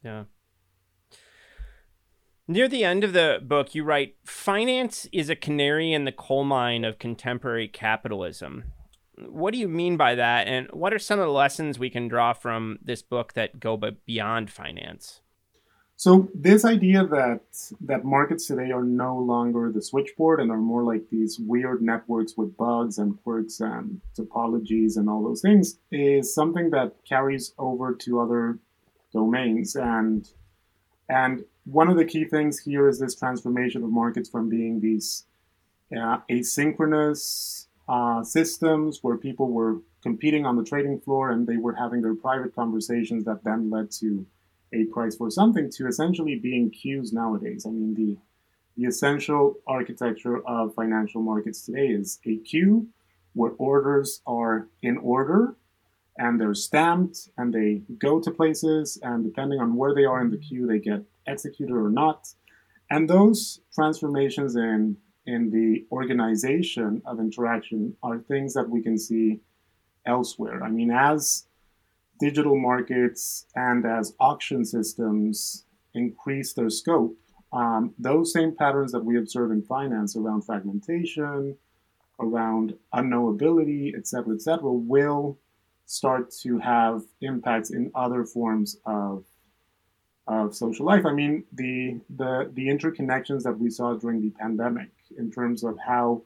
Yeah. 0.02 0.24
Near 2.48 2.68
the 2.68 2.84
end 2.84 3.02
of 3.02 3.12
the 3.12 3.40
book, 3.42 3.74
you 3.74 3.82
write 3.82 4.14
Finance 4.24 5.08
is 5.12 5.28
a 5.28 5.34
canary 5.34 5.92
in 5.92 6.04
the 6.04 6.12
coal 6.12 6.44
mine 6.44 6.84
of 6.84 7.00
contemporary 7.00 7.66
capitalism. 7.66 8.72
What 9.18 9.52
do 9.52 9.58
you 9.58 9.68
mean 9.68 9.96
by 9.96 10.14
that? 10.14 10.46
And 10.46 10.68
what 10.72 10.92
are 10.92 10.98
some 10.98 11.18
of 11.18 11.26
the 11.26 11.32
lessons 11.32 11.78
we 11.78 11.90
can 11.90 12.08
draw 12.08 12.32
from 12.32 12.78
this 12.82 13.02
book 13.02 13.32
that 13.32 13.58
go 13.60 13.76
beyond 14.04 14.50
finance? 14.50 15.20
So 15.98 16.28
this 16.34 16.66
idea 16.66 17.06
that 17.06 17.40
that 17.80 18.04
markets 18.04 18.46
today 18.46 18.70
are 18.70 18.84
no 18.84 19.16
longer 19.18 19.72
the 19.72 19.80
switchboard 19.80 20.40
and 20.40 20.50
are 20.50 20.58
more 20.58 20.84
like 20.84 21.08
these 21.10 21.38
weird 21.38 21.80
networks 21.80 22.36
with 22.36 22.54
bugs 22.58 22.98
and 22.98 23.20
quirks 23.22 23.60
and 23.60 24.02
topologies 24.16 24.98
and 24.98 25.08
all 25.08 25.24
those 25.24 25.40
things 25.40 25.78
is 25.90 26.34
something 26.34 26.68
that 26.70 26.96
carries 27.08 27.54
over 27.58 27.94
to 27.94 28.20
other 28.20 28.58
domains 29.10 29.74
and 29.74 30.28
and 31.08 31.44
one 31.64 31.88
of 31.88 31.96
the 31.96 32.04
key 32.04 32.24
things 32.24 32.58
here 32.58 32.88
is 32.88 32.98
this 32.98 33.14
transformation 33.14 33.82
of 33.82 33.88
markets 33.88 34.28
from 34.28 34.50
being 34.50 34.80
these 34.80 35.24
uh, 35.96 36.18
asynchronous 36.30 37.65
uh, 37.88 38.22
systems 38.22 39.00
where 39.02 39.16
people 39.16 39.50
were 39.50 39.76
competing 40.02 40.44
on 40.46 40.56
the 40.56 40.64
trading 40.64 41.00
floor 41.00 41.30
and 41.30 41.46
they 41.46 41.56
were 41.56 41.74
having 41.74 42.02
their 42.02 42.14
private 42.14 42.54
conversations 42.54 43.24
that 43.24 43.44
then 43.44 43.70
led 43.70 43.90
to 43.90 44.26
a 44.72 44.84
price 44.86 45.16
for 45.16 45.30
something 45.30 45.70
to 45.70 45.86
essentially 45.86 46.36
being 46.36 46.70
queues 46.70 47.12
nowadays. 47.12 47.64
I 47.66 47.70
mean, 47.70 47.94
the 47.94 48.16
the 48.76 48.84
essential 48.86 49.54
architecture 49.66 50.46
of 50.46 50.74
financial 50.74 51.22
markets 51.22 51.64
today 51.64 51.86
is 51.86 52.18
a 52.26 52.36
queue 52.36 52.88
where 53.32 53.52
orders 53.58 54.20
are 54.26 54.68
in 54.82 54.98
order 54.98 55.56
and 56.18 56.40
they're 56.40 56.54
stamped 56.54 57.28
and 57.36 57.52
they 57.52 57.82
go 57.98 58.20
to 58.20 58.30
places 58.30 58.98
and 59.02 59.24
depending 59.24 59.60
on 59.60 59.76
where 59.76 59.94
they 59.94 60.04
are 60.04 60.20
in 60.20 60.30
the 60.30 60.36
queue 60.36 60.66
they 60.66 60.78
get 60.78 61.02
executed 61.26 61.74
or 61.74 61.90
not 61.90 62.28
and 62.90 63.08
those 63.08 63.60
transformations 63.74 64.56
in 64.56 64.96
in 65.26 65.50
the 65.50 65.84
organization 65.90 67.02
of 67.06 67.18
interaction 67.18 67.96
are 68.02 68.18
things 68.18 68.54
that 68.54 68.68
we 68.68 68.82
can 68.82 68.98
see 68.98 69.40
elsewhere 70.06 70.62
i 70.62 70.70
mean 70.70 70.90
as 70.90 71.46
digital 72.18 72.58
markets 72.58 73.46
and 73.54 73.84
as 73.84 74.14
auction 74.20 74.64
systems 74.64 75.64
increase 75.94 76.52
their 76.52 76.70
scope, 76.70 77.16
um, 77.52 77.94
those 77.98 78.32
same 78.32 78.54
patterns 78.54 78.92
that 78.92 79.04
we 79.04 79.18
observe 79.18 79.50
in 79.50 79.62
finance 79.62 80.16
around 80.16 80.42
fragmentation, 80.42 81.56
around 82.20 82.74
unknowability, 82.94 83.92
et 83.96 84.06
cetera, 84.06 84.34
et 84.34 84.42
cetera, 84.42 84.70
will 84.70 85.38
start 85.86 86.30
to 86.42 86.58
have 86.58 87.02
impacts 87.20 87.70
in 87.70 87.90
other 87.94 88.24
forms 88.24 88.76
of 88.84 89.24
of 90.28 90.56
social 90.56 90.84
life. 90.84 91.06
I 91.06 91.12
mean, 91.12 91.44
the 91.52 92.00
the 92.16 92.50
the 92.52 92.66
interconnections 92.66 93.42
that 93.44 93.56
we 93.58 93.70
saw 93.70 93.94
during 93.94 94.20
the 94.20 94.30
pandemic 94.30 94.90
in 95.18 95.30
terms 95.30 95.64
of 95.64 95.76
how 95.86 96.22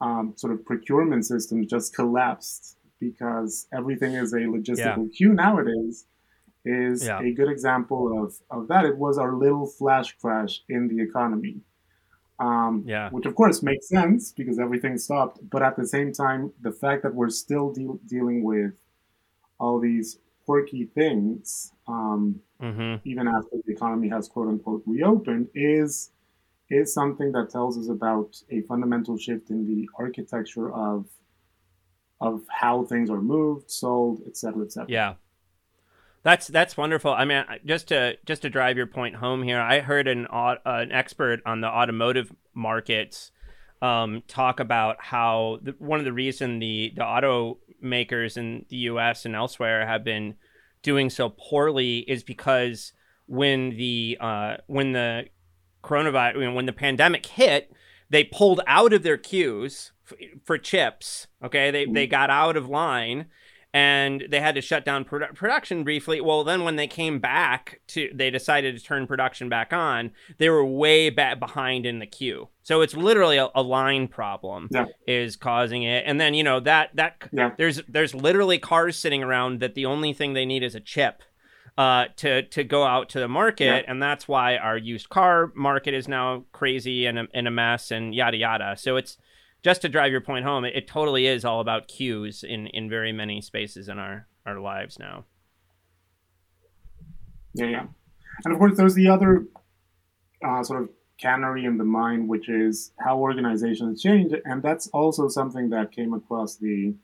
um, 0.00 0.34
sort 0.36 0.52
of 0.52 0.64
procurement 0.64 1.24
systems 1.24 1.66
just 1.66 1.94
collapsed 1.94 2.76
because 3.00 3.66
everything 3.72 4.14
is 4.14 4.32
a 4.32 4.38
logistical 4.38 5.08
yeah. 5.08 5.16
queue 5.16 5.32
nowadays 5.32 6.06
is 6.64 7.06
yeah. 7.06 7.20
a 7.20 7.30
good 7.32 7.48
example 7.48 8.24
of, 8.24 8.34
of 8.50 8.68
that. 8.68 8.84
It 8.84 8.96
was 8.96 9.18
our 9.18 9.34
little 9.34 9.66
flash 9.66 10.16
crash 10.20 10.62
in 10.68 10.88
the 10.88 11.02
economy. 11.02 11.60
Um, 12.38 12.84
yeah. 12.86 13.08
Which, 13.10 13.24
of 13.24 13.34
course, 13.34 13.62
makes 13.62 13.88
sense 13.88 14.32
because 14.32 14.58
everything 14.58 14.98
stopped. 14.98 15.38
But 15.48 15.62
at 15.62 15.76
the 15.76 15.86
same 15.86 16.12
time, 16.12 16.52
the 16.60 16.72
fact 16.72 17.02
that 17.04 17.14
we're 17.14 17.30
still 17.30 17.72
de- 17.72 17.98
dealing 18.06 18.42
with 18.42 18.72
all 19.58 19.78
these 19.78 20.18
quirky 20.44 20.84
things, 20.86 21.72
um, 21.88 22.40
mm-hmm. 22.60 23.08
even 23.08 23.28
after 23.28 23.56
the 23.64 23.72
economy 23.72 24.08
has 24.08 24.28
quote 24.28 24.48
unquote 24.48 24.82
reopened, 24.86 25.48
is 25.54 26.10
is 26.68 26.92
something 26.92 27.32
that 27.32 27.50
tells 27.50 27.78
us 27.78 27.88
about 27.88 28.36
a 28.50 28.62
fundamental 28.62 29.16
shift 29.16 29.50
in 29.50 29.66
the 29.66 29.88
architecture 29.98 30.72
of 30.72 31.06
of 32.20 32.42
how 32.48 32.82
things 32.84 33.10
are 33.10 33.20
moved, 33.20 33.70
sold, 33.70 34.22
etc., 34.26 34.34
cetera, 34.34 34.64
et 34.64 34.72
cetera. 34.72 34.90
Yeah. 34.90 35.14
That's 36.22 36.48
that's 36.48 36.76
wonderful. 36.76 37.12
I 37.12 37.24
mean, 37.24 37.44
just 37.64 37.88
to 37.88 38.16
just 38.24 38.42
to 38.42 38.50
drive 38.50 38.76
your 38.76 38.88
point 38.88 39.14
home 39.14 39.44
here, 39.44 39.60
I 39.60 39.78
heard 39.78 40.08
an 40.08 40.26
uh, 40.26 40.56
an 40.64 40.90
expert 40.90 41.40
on 41.46 41.60
the 41.60 41.68
automotive 41.68 42.32
markets 42.52 43.30
um, 43.80 44.24
talk 44.26 44.58
about 44.58 44.96
how 44.98 45.60
the, 45.62 45.76
one 45.78 46.00
of 46.00 46.04
the 46.04 46.12
reason 46.12 46.58
the 46.58 46.92
the 46.96 47.02
automakers 47.02 48.36
in 48.36 48.66
the 48.70 48.76
U.S. 48.76 49.24
and 49.24 49.36
elsewhere 49.36 49.86
have 49.86 50.02
been 50.02 50.34
doing 50.82 51.10
so 51.10 51.28
poorly 51.28 51.98
is 51.98 52.24
because 52.24 52.92
when 53.26 53.76
the 53.76 54.18
uh, 54.20 54.56
when 54.66 54.92
the 54.92 55.26
coronavirus 55.86 56.54
when 56.54 56.66
the 56.66 56.72
pandemic 56.72 57.24
hit, 57.26 57.72
they 58.10 58.24
pulled 58.24 58.60
out 58.66 58.92
of 58.92 59.02
their 59.02 59.16
queues 59.16 59.92
f- 60.10 60.18
for 60.44 60.58
chips. 60.58 61.26
Okay, 61.42 61.70
they 61.70 61.84
they 61.84 62.06
mm-hmm. 62.06 62.10
got 62.10 62.30
out 62.30 62.56
of 62.56 62.68
line 62.68 63.26
and 63.76 64.24
they 64.30 64.40
had 64.40 64.54
to 64.54 64.62
shut 64.62 64.86
down 64.86 65.04
produ- 65.04 65.34
production 65.34 65.84
briefly. 65.84 66.18
Well, 66.18 66.44
then 66.44 66.64
when 66.64 66.76
they 66.76 66.86
came 66.86 67.18
back 67.18 67.82
to, 67.88 68.10
they 68.14 68.30
decided 68.30 68.74
to 68.74 68.82
turn 68.82 69.06
production 69.06 69.50
back 69.50 69.70
on. 69.74 70.12
They 70.38 70.48
were 70.48 70.64
way 70.64 71.10
back 71.10 71.38
behind 71.38 71.84
in 71.84 71.98
the 71.98 72.06
queue. 72.06 72.48
So 72.62 72.80
it's 72.80 72.96
literally 72.96 73.36
a, 73.36 73.50
a 73.54 73.62
line 73.62 74.08
problem 74.08 74.68
yeah. 74.70 74.86
is 75.06 75.36
causing 75.36 75.82
it. 75.82 76.04
And 76.06 76.18
then 76.18 76.32
you 76.32 76.42
know 76.42 76.58
that 76.60 76.90
that 76.94 77.28
yeah. 77.32 77.50
there's 77.58 77.82
there's 77.86 78.14
literally 78.14 78.58
cars 78.58 78.96
sitting 78.96 79.22
around 79.22 79.60
that 79.60 79.74
the 79.74 79.84
only 79.84 80.14
thing 80.14 80.32
they 80.32 80.46
need 80.46 80.62
is 80.62 80.74
a 80.74 80.80
chip. 80.80 81.22
Uh, 81.78 82.06
to 82.16 82.42
to 82.44 82.64
go 82.64 82.84
out 82.84 83.10
to 83.10 83.20
the 83.20 83.28
market, 83.28 83.64
yeah. 83.64 83.82
and 83.86 84.02
that's 84.02 84.26
why 84.26 84.56
our 84.56 84.78
used 84.78 85.10
car 85.10 85.52
market 85.54 85.92
is 85.92 86.08
now 86.08 86.42
crazy 86.50 87.04
and 87.04 87.18
a, 87.18 87.26
and 87.34 87.46
a 87.46 87.50
mess, 87.50 87.90
and 87.90 88.14
yada 88.14 88.38
yada. 88.38 88.74
So 88.78 88.96
it's 88.96 89.18
just 89.62 89.82
to 89.82 89.90
drive 89.90 90.10
your 90.10 90.22
point 90.22 90.46
home, 90.46 90.64
it, 90.64 90.74
it 90.74 90.86
totally 90.86 91.26
is 91.26 91.44
all 91.44 91.60
about 91.60 91.86
queues 91.86 92.42
in 92.42 92.68
in 92.68 92.88
very 92.88 93.12
many 93.12 93.42
spaces 93.42 93.90
in 93.90 93.98
our 93.98 94.26
our 94.46 94.58
lives 94.58 94.98
now. 94.98 95.26
Yeah, 97.52 97.66
yeah, 97.66 97.86
and 98.46 98.54
of 98.54 98.58
course, 98.58 98.78
there's 98.78 98.94
the 98.94 99.08
other 99.10 99.46
uh, 100.42 100.62
sort 100.62 100.82
of 100.82 100.88
canary 101.20 101.66
in 101.66 101.76
the 101.76 101.84
mine, 101.84 102.26
which 102.26 102.48
is 102.48 102.92
how 103.00 103.18
organizations 103.18 104.00
change, 104.00 104.32
and 104.46 104.62
that's 104.62 104.86
also 104.88 105.28
something 105.28 105.68
that 105.68 105.92
came 105.92 106.14
across 106.14 106.56
the 106.56 106.94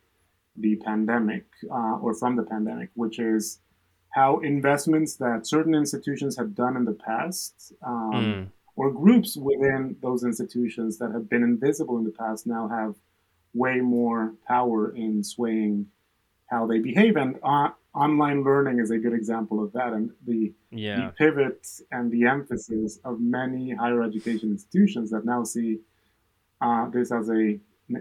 the 0.57 0.77
pandemic 0.77 1.45
uh, 1.70 1.99
or 2.01 2.14
from 2.14 2.37
the 2.37 2.43
pandemic, 2.43 2.89
which 2.95 3.18
is 3.18 3.59
how 4.13 4.39
investments 4.41 5.17
that 5.17 5.47
certain 5.47 5.75
institutions 5.75 6.37
have 6.37 6.55
done 6.55 6.77
in 6.77 6.85
the 6.85 6.93
past 6.93 7.73
um, 7.87 8.13
mm 8.15 8.49
or 8.77 8.91
groups 8.91 9.37
within 9.37 9.97
those 10.03 10.25
institutions 10.25 10.99
that 10.99 11.13
have 11.13 11.29
been 11.29 11.43
invisible 11.43 11.99
in 11.99 12.05
the 12.05 12.11
past 12.11 12.47
now 12.47 12.69
have 12.69 12.95
way 13.55 13.81
more 13.81 14.35
power 14.47 14.95
in 14.97 15.23
swaying 15.23 15.87
how 16.47 16.67
they 16.67 16.79
behave. 16.79 17.17
And 17.17 17.39
uh, 17.43 17.71
online 17.95 18.43
learning 18.43 18.79
is 18.79 18.91
a 18.91 18.99
good 18.99 19.13
example 19.13 19.63
of 19.63 19.73
that. 19.73 19.93
And 19.93 20.11
the, 20.27 20.53
yeah. 20.71 21.07
the 21.07 21.13
pivot 21.13 21.67
and 21.91 22.11
the 22.11 22.25
emphasis 22.27 22.99
of 23.05 23.21
many 23.21 23.75
higher 23.75 24.03
education 24.03 24.51
institutions 24.51 25.11
that 25.11 25.25
now 25.25 25.45
see 25.45 25.81
uh, 26.61 26.89
this 26.89 27.13
as 27.13 27.29
a 27.29 27.59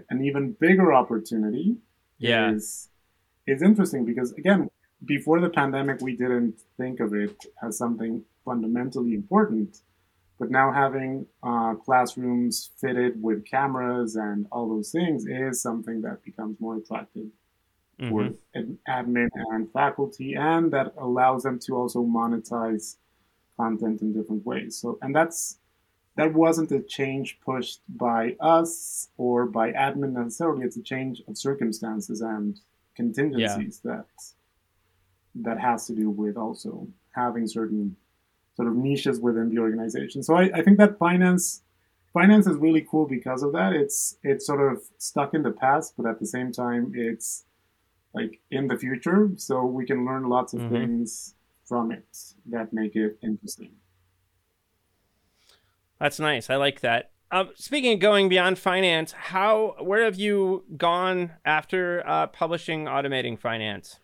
an 0.08 0.24
even 0.24 0.52
bigger 0.52 0.94
opportunity 0.94 1.76
yeah. 2.18 2.50
is 2.52 2.88
is 3.46 3.60
interesting 3.60 4.06
because 4.06 4.32
again 4.32 4.70
before 5.04 5.40
the 5.40 5.50
pandemic 5.50 6.00
we 6.00 6.16
didn't 6.16 6.60
think 6.76 7.00
of 7.00 7.14
it 7.14 7.36
as 7.62 7.78
something 7.78 8.22
fundamentally 8.44 9.14
important 9.14 9.78
but 10.38 10.50
now 10.50 10.72
having 10.72 11.24
uh, 11.44 11.74
classrooms 11.74 12.70
fitted 12.80 13.22
with 13.22 13.44
cameras 13.44 14.16
and 14.16 14.46
all 14.50 14.68
those 14.68 14.90
things 14.90 15.24
is 15.24 15.62
something 15.62 16.02
that 16.02 16.24
becomes 16.24 16.60
more 16.60 16.76
attractive 16.78 17.28
mm-hmm. 18.00 18.10
for 18.10 18.70
admin 18.88 19.28
and 19.52 19.70
faculty, 19.72 20.34
and 20.34 20.72
that 20.72 20.94
allows 20.98 21.44
them 21.44 21.58
to 21.60 21.76
also 21.76 22.02
monetize 22.02 22.96
content 23.56 24.02
in 24.02 24.12
different 24.12 24.44
ways. 24.44 24.78
So, 24.80 24.98
and 25.02 25.14
that's 25.14 25.58
that 26.16 26.32
wasn't 26.34 26.72
a 26.72 26.80
change 26.80 27.38
pushed 27.40 27.80
by 27.88 28.36
us 28.40 29.08
or 29.16 29.46
by 29.46 29.72
admin 29.72 30.12
necessarily. 30.12 30.64
It's 30.64 30.76
a 30.76 30.82
change 30.82 31.22
of 31.28 31.38
circumstances 31.38 32.20
and 32.20 32.58
contingencies 32.94 33.80
yeah. 33.84 33.92
that 33.92 34.06
that 35.34 35.58
has 35.58 35.86
to 35.86 35.94
do 35.94 36.10
with 36.10 36.36
also 36.36 36.86
having 37.14 37.46
certain 37.46 37.96
sort 38.56 38.68
of 38.68 38.74
niches 38.74 39.20
within 39.20 39.48
the 39.48 39.58
organization. 39.58 40.22
So 40.22 40.34
I, 40.34 40.50
I 40.54 40.62
think 40.62 40.78
that 40.78 40.98
finance 40.98 41.62
finance 42.12 42.46
is 42.46 42.56
really 42.56 42.86
cool 42.90 43.06
because 43.06 43.42
of 43.42 43.52
that. 43.52 43.72
It's 43.72 44.16
it's 44.22 44.46
sort 44.46 44.72
of 44.72 44.82
stuck 44.98 45.34
in 45.34 45.42
the 45.42 45.50
past, 45.50 45.94
but 45.96 46.06
at 46.06 46.20
the 46.20 46.26
same 46.26 46.52
time, 46.52 46.92
it's 46.94 47.44
like 48.14 48.40
in 48.50 48.68
the 48.68 48.76
future. 48.76 49.30
So 49.36 49.64
we 49.64 49.86
can 49.86 50.04
learn 50.04 50.28
lots 50.28 50.52
of 50.52 50.60
mm-hmm. 50.60 50.74
things 50.74 51.34
from 51.64 51.92
it 51.92 52.04
that 52.50 52.72
make 52.72 52.96
it 52.96 53.18
interesting. 53.22 53.72
That's 55.98 56.18
nice. 56.18 56.50
I 56.50 56.56
like 56.56 56.80
that. 56.80 57.10
Um, 57.30 57.50
speaking 57.54 57.94
of 57.94 58.00
going 58.00 58.28
beyond 58.28 58.58
finance, 58.58 59.12
how 59.12 59.76
where 59.80 60.04
have 60.04 60.16
you 60.16 60.64
gone 60.76 61.32
after 61.46 62.06
uh, 62.06 62.26
publishing 62.26 62.84
automating 62.84 63.38
finance? 63.38 64.00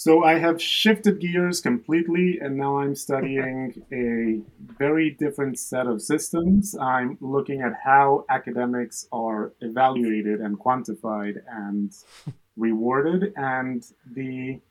So 0.00 0.24
I 0.24 0.38
have 0.38 0.62
shifted 0.62 1.20
gears 1.20 1.60
completely, 1.60 2.38
and 2.40 2.56
now 2.56 2.78
I'm 2.78 2.94
studying 2.94 3.82
a 3.92 4.40
very 4.78 5.10
different 5.10 5.58
set 5.58 5.86
of 5.86 6.00
systems. 6.00 6.74
I'm 6.74 7.18
looking 7.20 7.60
at 7.60 7.74
how 7.84 8.24
academics 8.30 9.06
are 9.12 9.52
evaluated 9.60 10.40
and 10.40 10.58
quantified 10.58 11.34
and 11.46 11.92
rewarded, 12.56 13.34
and 13.36 13.84
the 14.10 14.62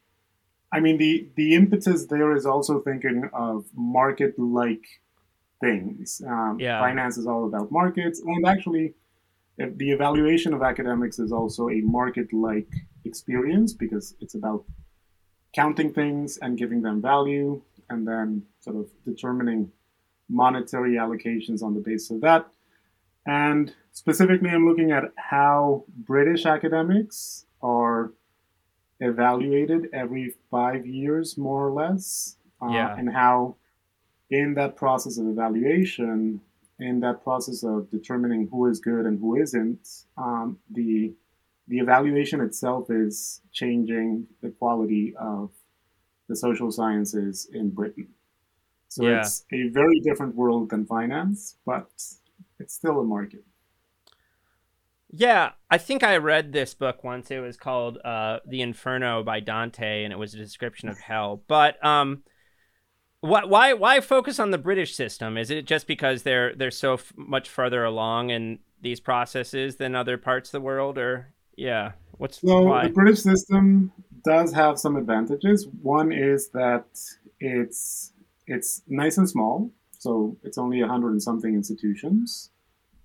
I 0.73 0.79
mean 0.79 0.97
the 0.97 1.29
the 1.35 1.53
impetus 1.53 2.07
there 2.07 2.35
is 2.35 2.47
also 2.47 2.79
thinking 2.79 3.29
of 3.31 3.65
market-like 3.75 4.87
things. 5.61 6.23
Um, 6.25 6.57
yeah. 6.59 6.79
Finance 6.79 7.19
is 7.19 7.27
all 7.27 7.45
about 7.45 7.71
markets, 7.71 8.19
and 8.19 8.47
actually, 8.47 8.95
the 9.59 9.91
evaluation 9.91 10.55
of 10.55 10.63
academics 10.63 11.19
is 11.19 11.31
also 11.31 11.69
a 11.69 11.81
market-like 11.81 12.73
experience 13.05 13.73
because 13.73 14.15
it's 14.21 14.33
about 14.33 14.65
counting 15.53 15.93
things 15.93 16.37
and 16.37 16.57
giving 16.57 16.81
them 16.81 17.01
value, 17.01 17.61
and 17.89 18.07
then 18.07 18.43
sort 18.59 18.75
of 18.75 18.87
determining 19.05 19.71
monetary 20.29 20.93
allocations 20.93 21.63
on 21.63 21.73
the 21.73 21.79
basis 21.79 22.11
of 22.11 22.21
that. 22.21 22.47
And 23.25 23.73
specifically, 23.91 24.49
I'm 24.49 24.67
looking 24.67 24.91
at 24.91 25.05
how 25.17 25.85
British 25.97 26.45
academics 26.45 27.45
are 27.61 28.13
evaluated 28.99 29.89
every 29.93 30.35
five 30.51 30.85
years, 30.85 31.37
more 31.37 31.67
or 31.67 31.71
less, 31.71 32.37
uh, 32.61 32.69
yeah. 32.69 32.95
and 32.97 33.11
how 33.11 33.55
in 34.29 34.53
that 34.55 34.75
process 34.75 35.17
of 35.17 35.27
evaluation, 35.27 36.41
in 36.79 36.99
that 36.99 37.23
process 37.23 37.63
of 37.63 37.89
determining 37.89 38.47
who 38.51 38.67
is 38.67 38.79
good 38.79 39.05
and 39.05 39.19
who 39.19 39.35
isn't, 39.35 40.05
um, 40.17 40.57
the 40.71 41.13
the 41.69 41.77
evaluation 41.77 42.41
itself 42.41 42.89
is 42.89 43.41
changing 43.53 44.25
the 44.41 44.49
quality 44.49 45.13
of 45.19 45.51
the 46.27 46.35
social 46.35 46.71
sciences 46.71 47.47
in 47.53 47.69
Britain. 47.69 48.07
So 48.89 49.03
yeah. 49.03 49.19
it's 49.19 49.45
a 49.53 49.69
very 49.69 49.99
different 49.99 50.35
world 50.35 50.71
than 50.71 50.85
finance, 50.85 51.57
but 51.65 51.87
it's 52.59 52.73
still 52.73 52.99
a 52.99 53.03
market. 53.03 53.43
Yeah, 55.11 55.51
I 55.69 55.77
think 55.77 56.03
I 56.03 56.17
read 56.17 56.51
this 56.51 56.73
book 56.73 57.03
once. 57.03 57.31
It 57.31 57.39
was 57.39 57.57
called 57.57 57.97
uh, 58.03 58.39
"The 58.47 58.61
Inferno" 58.61 59.23
by 59.23 59.39
Dante, 59.39 60.03
and 60.03 60.13
it 60.13 60.17
was 60.17 60.33
a 60.33 60.37
description 60.37 60.87
of 60.89 60.99
hell. 60.99 61.43
But 61.47 61.83
um, 61.83 62.23
why 63.21 63.73
why 63.73 63.99
focus 64.01 64.39
on 64.39 64.51
the 64.51 64.59
British 64.59 64.95
system? 64.95 65.35
Is 65.37 65.49
it 65.49 65.65
just 65.65 65.87
because 65.87 66.23
they're 66.23 66.53
they're 66.55 66.69
so 66.69 66.93
f- 66.93 67.11
much 67.15 67.49
further 67.49 67.83
along 67.83 68.29
in 68.29 68.59
these 68.81 68.99
processes 68.99 69.77
than 69.77 69.95
other 69.95 70.17
parts 70.17 70.49
of 70.49 70.53
the 70.53 70.61
world, 70.61 70.99
or 70.99 71.33
yeah, 71.59 71.91
what's 72.17 72.41
so 72.41 72.61
why? 72.61 72.87
the 72.87 72.93
British 72.93 73.21
system 73.21 73.91
does 74.23 74.53
have 74.53 74.79
some 74.79 74.95
advantages. 74.95 75.67
One 75.81 76.11
is 76.11 76.49
that 76.49 76.85
it's 77.39 78.13
it's 78.47 78.81
nice 78.87 79.17
and 79.17 79.29
small, 79.29 79.71
so 79.97 80.37
it's 80.43 80.57
only 80.57 80.81
a 80.81 80.87
hundred 80.87 81.11
and 81.11 81.21
something 81.21 81.53
institutions. 81.53 82.51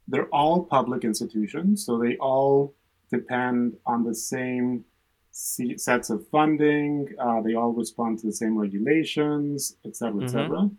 They're 0.07 0.29
all 0.29 0.65
public 0.65 1.05
institutions, 1.05 1.85
so 1.85 1.99
they 1.99 2.17
all 2.17 2.75
depend 3.11 3.77
on 3.87 4.05
the 4.05 4.15
same 4.15 4.85
sets 5.33 6.11
of 6.11 6.27
funding. 6.29 7.09
Uh, 7.19 7.41
they 7.41 7.55
all 7.55 7.73
respond 7.73 8.19
to 8.21 8.27
the 8.27 8.33
same 8.33 8.57
regulations, 8.57 9.77
et 9.85 9.97
cetera, 9.97 10.23
et 10.23 10.27
mm-hmm. 10.27 10.29
cetera. 10.29 10.71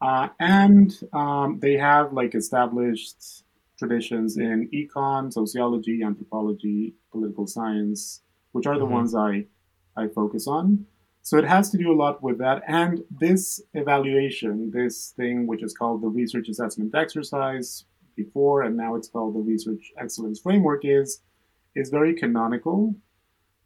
Uh, 0.00 0.28
and 0.38 0.92
um, 1.12 1.58
they 1.60 1.74
have 1.74 2.12
like 2.12 2.34
established 2.34 3.44
traditions 3.78 4.36
in 4.36 4.68
econ, 4.74 5.32
sociology, 5.32 6.02
anthropology, 6.02 6.94
political 7.12 7.46
science, 7.46 8.22
which 8.52 8.66
are 8.66 8.78
the 8.78 8.84
mm-hmm. 8.84 8.94
ones 8.94 9.14
I, 9.14 9.46
I 9.96 10.08
focus 10.08 10.46
on. 10.46 10.86
So 11.22 11.36
it 11.36 11.44
has 11.44 11.70
to 11.70 11.78
do 11.78 11.92
a 11.92 11.94
lot 11.94 12.22
with 12.22 12.38
that. 12.38 12.62
And 12.66 13.02
this 13.10 13.60
evaluation, 13.74 14.70
this 14.72 15.10
thing 15.10 15.46
which 15.46 15.62
is 15.62 15.74
called 15.74 16.02
the 16.02 16.08
research 16.08 16.48
assessment 16.48 16.94
exercise 16.94 17.84
before, 18.16 18.62
and 18.62 18.76
now 18.76 18.94
it's 18.94 19.08
called 19.08 19.34
the 19.34 19.40
research 19.40 19.92
excellence 19.98 20.40
framework, 20.40 20.84
is 20.84 21.20
is 21.74 21.90
very 21.90 22.14
canonical 22.14 22.94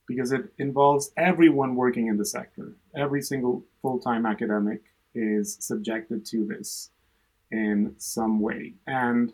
because 0.07 0.33
it 0.33 0.53
involves 0.59 1.13
everyone 1.17 1.77
working 1.77 2.09
in 2.09 2.17
the 2.17 2.25
sector. 2.25 2.77
Every 2.97 3.23
single 3.23 3.65
full 3.81 4.01
time 4.01 4.27
academic 4.27 4.83
is 5.15 5.57
subjected 5.61 6.27
to 6.27 6.45
this 6.45 6.91
in 7.51 7.95
some 7.99 8.41
way. 8.41 8.75
And 8.87 9.33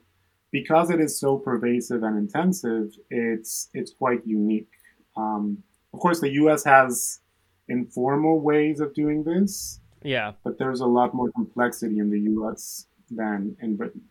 because 0.51 0.91
it 0.91 1.01
is 1.01 1.19
so 1.19 1.37
pervasive 1.37 2.03
and 2.03 2.17
intensive, 2.19 2.91
it's 3.11 3.69
it's 3.75 3.93
quite 3.93 4.27
unique. 4.27 4.71
Um, 5.17 5.63
of 5.93 6.01
course, 6.01 6.21
the 6.21 6.33
U.S. 6.33 6.65
has 6.65 7.21
informal 7.69 8.41
ways 8.41 8.81
of 8.81 8.95
doing 8.95 9.25
this. 9.25 9.81
Yeah, 10.03 10.33
but 10.45 10.59
there's 10.59 10.81
a 10.81 10.87
lot 10.87 11.15
more 11.15 11.31
complexity 11.33 11.99
in 11.99 12.11
the 12.11 12.21
U.S. 12.21 12.87
than 13.11 13.57
in 13.61 13.77
Britain. 13.77 14.03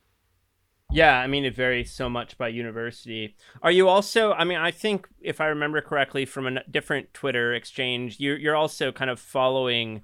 Yeah, 0.91 1.19
I 1.19 1.27
mean 1.27 1.43
it 1.43 1.55
varies 1.55 1.91
so 1.91 2.09
much 2.09 2.37
by 2.37 2.47
university. 2.47 3.35
Are 3.61 3.71
you 3.71 3.89
also? 3.89 4.31
I 4.33 4.45
mean, 4.45 4.57
I 4.57 4.71
think 4.71 5.07
if 5.19 5.41
I 5.41 5.47
remember 5.47 5.81
correctly 5.81 6.25
from 6.25 6.47
a 6.47 6.63
different 6.69 7.13
Twitter 7.13 7.53
exchange, 7.53 8.19
you're 8.19 8.37
you're 8.37 8.55
also 8.55 8.91
kind 8.91 9.09
of 9.09 9.19
following 9.19 10.03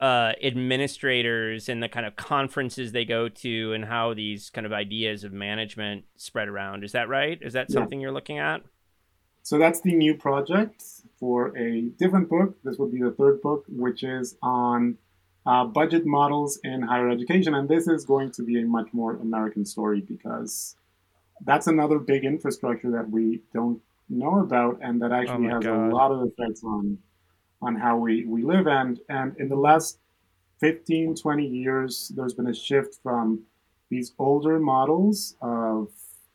uh, 0.00 0.32
administrators 0.42 1.68
and 1.68 1.82
the 1.82 1.88
kind 1.88 2.04
of 2.04 2.16
conferences 2.16 2.92
they 2.92 3.04
go 3.04 3.28
to 3.28 3.72
and 3.72 3.84
how 3.84 4.12
these 4.12 4.50
kind 4.50 4.66
of 4.66 4.72
ideas 4.72 5.24
of 5.24 5.32
management 5.32 6.04
spread 6.16 6.48
around. 6.48 6.84
Is 6.84 6.92
that 6.92 7.08
right? 7.08 7.38
Is 7.40 7.54
that 7.54 7.70
something 7.70 8.00
yeah. 8.00 8.04
you're 8.04 8.12
looking 8.12 8.38
at? 8.38 8.62
So 9.42 9.58
that's 9.58 9.80
the 9.80 9.94
new 9.94 10.14
project 10.14 10.82
for 11.18 11.56
a 11.56 11.82
different 11.98 12.28
book. 12.28 12.56
This 12.62 12.78
would 12.78 12.92
be 12.92 13.00
the 13.00 13.12
third 13.12 13.40
book, 13.40 13.64
which 13.68 14.02
is 14.02 14.36
on 14.42 14.98
uh, 15.46 15.64
budget 15.64 16.04
models 16.04 16.58
in 16.64 16.82
higher 16.82 17.08
education. 17.08 17.54
And 17.54 17.68
this 17.68 17.86
is 17.86 18.04
going 18.04 18.32
to 18.32 18.42
be 18.42 18.60
a 18.60 18.66
much 18.66 18.88
more 18.92 19.16
American 19.16 19.64
story 19.64 20.00
because 20.00 20.76
that's 21.44 21.68
another 21.68 21.98
big 21.98 22.24
infrastructure 22.24 22.90
that 22.90 23.08
we 23.08 23.40
don't 23.54 23.80
know 24.08 24.40
about 24.40 24.78
and 24.82 25.00
that 25.02 25.12
actually 25.12 25.48
oh 25.48 25.54
has 25.54 25.64
God. 25.64 25.90
a 25.90 25.94
lot 25.94 26.12
of 26.12 26.28
effects 26.28 26.62
on 26.62 26.98
on 27.62 27.76
how 27.76 27.96
we, 27.96 28.24
we 28.24 28.42
live 28.42 28.66
and 28.66 29.00
and 29.08 29.36
in 29.38 29.48
the 29.48 29.56
last 29.56 29.98
15 30.60 31.14
20 31.16 31.46
years 31.46 32.12
there's 32.16 32.34
been 32.34 32.48
a 32.48 32.54
shift 32.54 32.98
from 33.02 33.42
these 33.90 34.12
older 34.18 34.58
models 34.58 35.36
of 35.40 35.88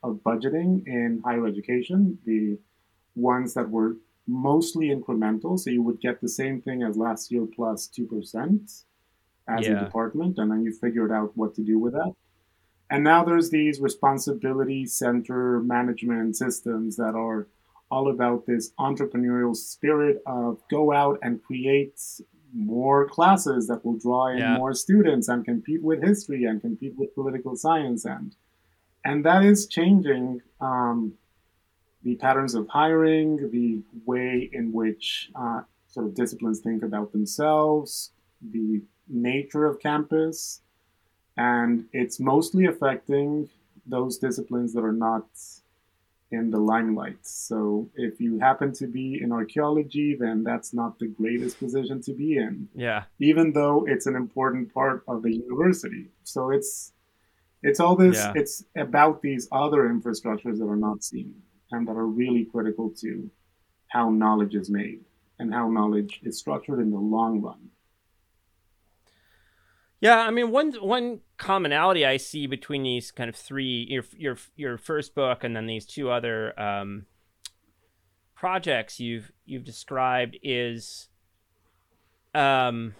of 0.04 0.16
budgeting 0.26 0.86
in 0.88 1.22
higher 1.24 1.46
education 1.48 2.18
the 2.26 2.58
ones 3.16 3.54
that 3.54 3.70
were 3.70 3.98
mostly 4.28 4.88
incremental 4.88 5.60
so 5.60 5.70
you 5.70 5.82
would 5.82 6.00
get 6.00 6.22
the 6.22 6.30
same 6.30 6.62
thing 6.62 6.84
as 6.84 6.96
last 6.98 7.32
year 7.32 7.46
plus 7.56 7.88
2% 7.88 8.84
as 9.48 9.68
yeah. 9.68 9.74
a 9.74 9.86
department, 9.86 10.38
and 10.38 10.52
then 10.52 10.64
you 10.64 10.72
figured 10.72 11.12
out 11.12 11.36
what 11.36 11.56
to 11.56 11.62
do 11.62 11.80
with 11.80 11.94
that. 11.94 12.14
And 12.90 13.04
now 13.04 13.24
there's 13.24 13.50
these 13.50 13.80
responsibility 13.80 14.86
center 14.86 15.62
management 15.62 16.36
systems 16.36 16.98
that 16.98 17.16
are 17.16 17.48
all 17.92 18.10
about 18.10 18.46
this 18.46 18.72
entrepreneurial 18.80 19.56
spirit 19.56 20.22
of 20.26 20.60
go 20.70 20.92
out 20.94 21.20
and 21.22 21.44
create 21.44 22.00
more 22.54 23.08
classes 23.08 23.68
that 23.68 23.86
will 23.86 23.98
draw 23.98 24.28
in 24.28 24.40
yeah. 24.40 24.58
more 24.58 24.74
students 24.74 25.28
and 25.28 25.46
compete 25.46 25.82
with 25.82 26.04
history 26.04 26.46
and 26.46 26.62
compete 26.62 26.94
with 26.98 27.14
political 27.16 27.56
science 27.56 28.06
and 28.06 28.36
and 29.04 29.26
that 29.26 29.44
is 29.44 29.68
changing 29.68 30.42
um, 30.60 31.14
the 32.04 32.16
patterns 32.16 32.56
of 32.56 32.68
hiring, 32.68 33.50
the 33.52 33.82
way 34.06 34.50
in 34.54 34.72
which 34.72 35.32
uh, 35.36 35.62
sort 35.88 36.06
of 36.06 36.16
disciplines 36.16 36.60
think 36.60 36.84
about 36.84 37.12
themselves, 37.12 38.12
the 38.52 38.82
nature 39.08 39.66
of 39.66 39.80
campus, 39.80 40.62
and 41.38 41.86
it's 41.94 42.20
mostly 42.20 42.66
affecting 42.66 43.50
those 43.86 44.18
disciplines 44.18 44.74
that 44.74 44.84
are 44.84 44.94
not 44.94 45.26
in 46.32 46.50
the 46.50 46.60
limelight. 46.60 47.18
So 47.22 47.90
if 47.96 48.22
you 48.22 48.40
happen 48.40 48.74
to 48.74 48.88
be 48.88 49.20
in 49.22 49.32
archaeology, 49.32 50.16
then 50.20 50.44
that's 50.44 50.74
not 50.74 50.98
the 50.98 51.08
greatest 51.08 51.60
position 51.60 52.02
to 52.04 52.14
be 52.14 52.38
in. 52.38 52.70
Yeah. 52.74 53.04
Even 53.20 53.52
though 53.52 53.86
it's 53.88 54.06
an 54.06 54.16
important 54.16 54.74
part 54.74 55.04
of 55.08 55.24
the 55.24 55.34
university. 55.34 56.08
So 56.24 56.52
it's 56.52 56.94
it's 57.64 57.80
all 57.80 57.96
this 57.96 58.18
yeah. 58.18 58.34
it's 58.36 58.64
about 58.76 59.22
these 59.22 59.48
other 59.52 59.90
infrastructures 59.90 60.58
that 60.60 60.68
are 60.68 60.84
not 60.90 61.04
seen 61.04 61.36
and 61.72 61.88
that 61.88 61.96
are 61.96 62.08
really 62.08 62.46
critical 62.46 62.90
to 63.02 63.30
how 63.90 64.10
knowledge 64.10 64.56
is 64.56 64.70
made 64.70 65.02
and 65.38 65.54
how 65.54 65.70
knowledge 65.70 66.22
is 66.24 66.40
structured 66.40 66.80
in 66.80 66.92
the 66.92 67.00
long 67.00 67.42
run. 67.42 67.71
Yeah, 70.02 70.20
I 70.20 70.32
mean 70.32 70.50
one 70.50 70.74
one 70.74 71.20
commonality 71.38 72.06
I 72.06 72.18
see 72.18 72.48
between 72.48 72.82
these 72.82 73.12
kind 73.12 73.30
of 73.30 73.36
three 73.36 73.86
your 73.88 74.04
your 74.18 74.38
your 74.56 74.78
first 74.78 75.14
book 75.14 75.44
and 75.44 75.56
then 75.56 75.68
these 75.68 75.86
two 75.86 76.10
other 76.10 76.60
um, 76.60 77.06
projects 78.36 79.00
you've 79.00 79.32
you've 79.46 79.64
described 79.64 80.38
is 80.42 81.08
um, 82.34 82.96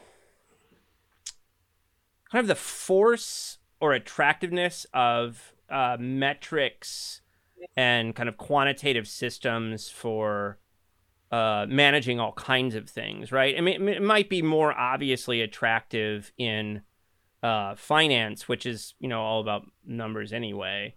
kind 2.32 2.44
of 2.44 2.48
the 2.48 2.56
force 2.56 3.58
or 3.80 3.94
attractiveness 3.94 4.86
of 4.94 5.54
uh, 5.72 5.98
metrics 6.00 7.22
and 7.76 8.16
kind 8.16 8.30
of 8.30 8.38
quantitative 8.38 9.08
systems 9.08 9.90
for 9.90 10.60
uh, 11.32 11.66
managing 11.68 12.20
all 12.20 12.34
kinds 12.34 12.76
of 12.76 12.88
things, 12.90 13.32
right? 13.32 13.56
I 13.58 13.62
mean, 13.62 13.88
it 13.88 14.02
might 14.04 14.30
be 14.30 14.42
more 14.42 14.78
obviously 14.78 15.42
attractive 15.42 16.32
in 16.38 16.82
uh, 17.44 17.76
finance, 17.76 18.48
which 18.48 18.66
is 18.66 18.94
you 19.00 19.08
know 19.08 19.22
all 19.22 19.42
about 19.42 19.66
numbers 19.86 20.34
anyway. 20.34 20.96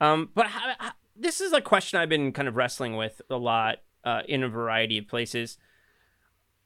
Um, 0.00 0.30
but 0.34 0.46
how, 0.46 0.72
how, 0.78 0.92
this 1.16 1.40
is 1.40 1.52
a 1.52 1.60
question 1.60 1.98
I've 1.98 2.08
been 2.08 2.32
kind 2.32 2.48
of 2.48 2.56
wrestling 2.56 2.96
with 2.96 3.20
a 3.30 3.36
lot 3.36 3.78
uh, 4.04 4.22
in 4.28 4.42
a 4.42 4.48
variety 4.48 4.98
of 4.98 5.06
places. 5.06 5.58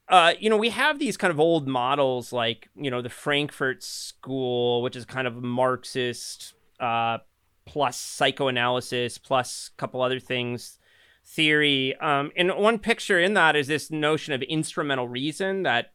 Uh, 0.09 0.35
you 0.39 0.49
know, 0.49 0.57
we 0.57 0.71
have 0.71 0.99
these 0.99 1.17
kind 1.17 1.33
of 1.33 1.41
old 1.41 1.67
models 1.67 2.33
like 2.33 2.69
you 2.77 2.91
know 2.91 3.03
the 3.03 3.11
Frankfurt 3.11 3.83
School, 3.83 4.83
which 4.83 4.97
is 4.97 5.05
kind 5.05 5.27
of 5.27 5.43
Marxist 5.43 6.55
uh, 6.81 7.19
plus 7.65 7.97
psychoanalysis 7.97 9.19
plus 9.19 9.71
a 9.75 9.77
couple 9.77 10.01
other 10.01 10.21
things 10.21 10.79
theory. 11.27 11.97
Um, 11.97 12.31
and 12.37 12.55
one 12.55 12.79
picture 12.79 13.19
in 13.21 13.35
that 13.35 13.57
is 13.57 13.67
this 13.67 13.91
notion 13.91 14.33
of 14.33 14.43
instrumental 14.43 15.09
reason 15.09 15.65
that 15.65 15.93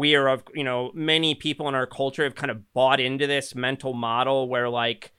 we 0.00 0.14
are 0.14 0.28
of 0.28 0.42
you 0.54 0.64
know 0.64 0.90
many 0.94 1.34
people 1.34 1.68
in 1.68 1.74
our 1.74 1.86
culture 1.86 2.24
have 2.24 2.34
kind 2.34 2.50
of 2.50 2.72
bought 2.72 2.98
into 2.98 3.26
this 3.26 3.54
mental 3.54 3.92
model 3.92 4.48
where 4.48 4.68
like 4.70 5.12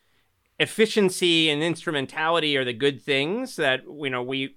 efficiency 0.60 1.52
and 1.52 1.62
instrumentality 1.62 2.58
are 2.58 2.66
the 2.66 2.74
good 2.74 3.00
things 3.00 3.56
that 3.58 3.82
you 3.86 4.10
know 4.10 4.24
we 4.24 4.56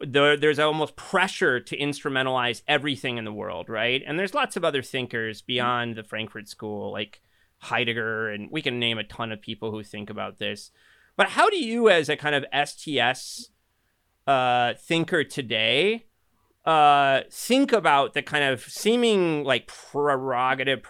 the, 0.00 0.38
there's 0.40 0.58
almost 0.58 0.96
pressure 0.96 1.60
to 1.60 1.76
instrumentalize 1.76 2.62
everything 2.66 3.18
in 3.18 3.24
the 3.24 3.32
world 3.32 3.68
right? 3.68 4.02
And 4.06 4.18
there's 4.18 4.32
lots 4.32 4.56
of 4.56 4.64
other 4.64 4.82
thinkers 4.82 5.42
beyond 5.42 5.96
the 5.96 6.04
frankfurt 6.04 6.48
school 6.48 6.90
like 6.90 7.20
heidegger 7.58 8.30
and 8.30 8.50
we 8.50 8.62
can 8.62 8.78
name 8.78 8.96
a 8.96 9.04
ton 9.04 9.32
of 9.32 9.42
people 9.42 9.70
who 9.70 9.82
think 9.82 10.08
about 10.08 10.38
this. 10.38 10.70
But 11.16 11.30
how 11.30 11.50
do 11.50 11.58
you 11.58 11.90
as 11.90 12.08
a 12.08 12.16
kind 12.16 12.34
of 12.34 12.46
sts 12.66 13.50
uh, 14.26 14.74
thinker 14.74 15.24
today 15.24 16.06
uh, 16.68 17.22
think 17.30 17.72
about 17.72 18.12
the 18.12 18.20
kind 18.20 18.44
of 18.44 18.60
seeming 18.60 19.42
like 19.42 19.68
prerogative 19.68 20.82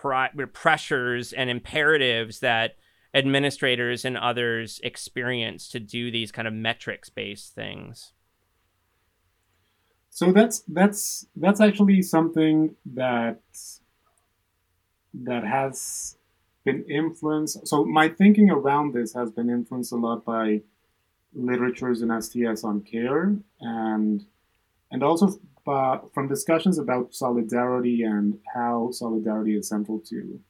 pressures 0.52 1.32
and 1.32 1.48
imperatives 1.48 2.40
that 2.40 2.72
administrators 3.14 4.04
and 4.04 4.16
others 4.16 4.80
experience 4.82 5.68
to 5.68 5.78
do 5.78 6.10
these 6.10 6.32
kind 6.32 6.48
of 6.48 6.54
metrics 6.54 7.10
based 7.10 7.54
things. 7.54 8.12
So 10.10 10.32
that's 10.32 10.64
that's 10.66 11.26
that's 11.36 11.60
actually 11.60 12.02
something 12.02 12.74
that 12.94 13.40
that 15.14 15.44
has 15.44 16.16
been 16.64 16.84
influenced 16.90 17.66
so 17.66 17.84
my 17.84 18.08
thinking 18.08 18.50
around 18.50 18.94
this 18.94 19.14
has 19.14 19.30
been 19.30 19.48
influenced 19.48 19.92
a 19.92 19.96
lot 19.96 20.24
by 20.24 20.60
literatures 21.32 22.02
in 22.02 22.10
STS 22.20 22.62
on 22.62 22.82
care 22.82 23.36
and 23.60 24.26
and 24.90 25.02
also 25.02 25.40
uh, 25.68 25.98
from 26.14 26.28
discussions 26.28 26.78
about 26.78 27.14
solidarity 27.14 28.02
and 28.02 28.38
how 28.54 28.90
solidarity 28.92 29.56
is 29.56 29.68
central 29.68 30.00
to 30.00 30.40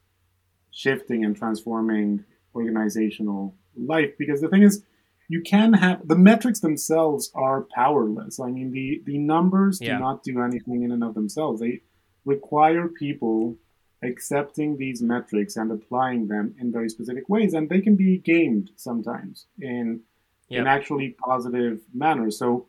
shifting 0.70 1.24
and 1.24 1.36
transforming 1.36 2.24
organizational 2.54 3.54
life. 3.76 4.10
Because 4.18 4.40
the 4.40 4.48
thing 4.48 4.62
is, 4.62 4.84
you 5.28 5.42
can 5.42 5.74
have 5.74 6.06
the 6.08 6.16
metrics 6.16 6.60
themselves 6.60 7.30
are 7.34 7.66
powerless. 7.74 8.40
I 8.40 8.50
mean, 8.50 8.70
the 8.72 9.02
the 9.04 9.18
numbers 9.18 9.78
yeah. 9.80 9.94
do 9.94 10.00
not 10.00 10.22
do 10.22 10.40
anything 10.40 10.82
in 10.82 10.92
and 10.92 11.04
of 11.04 11.14
themselves. 11.14 11.60
They 11.60 11.82
require 12.24 12.88
people 12.88 13.56
accepting 14.02 14.76
these 14.76 15.02
metrics 15.02 15.56
and 15.56 15.72
applying 15.72 16.28
them 16.28 16.54
in 16.58 16.72
very 16.72 16.88
specific 16.88 17.28
ways, 17.28 17.52
and 17.52 17.68
they 17.68 17.80
can 17.80 17.96
be 17.96 18.18
gamed 18.18 18.70
sometimes 18.76 19.46
in 19.60 20.00
yep. 20.48 20.60
in 20.60 20.66
actually 20.66 21.16
positive 21.22 21.80
manner. 21.92 22.30
So 22.30 22.66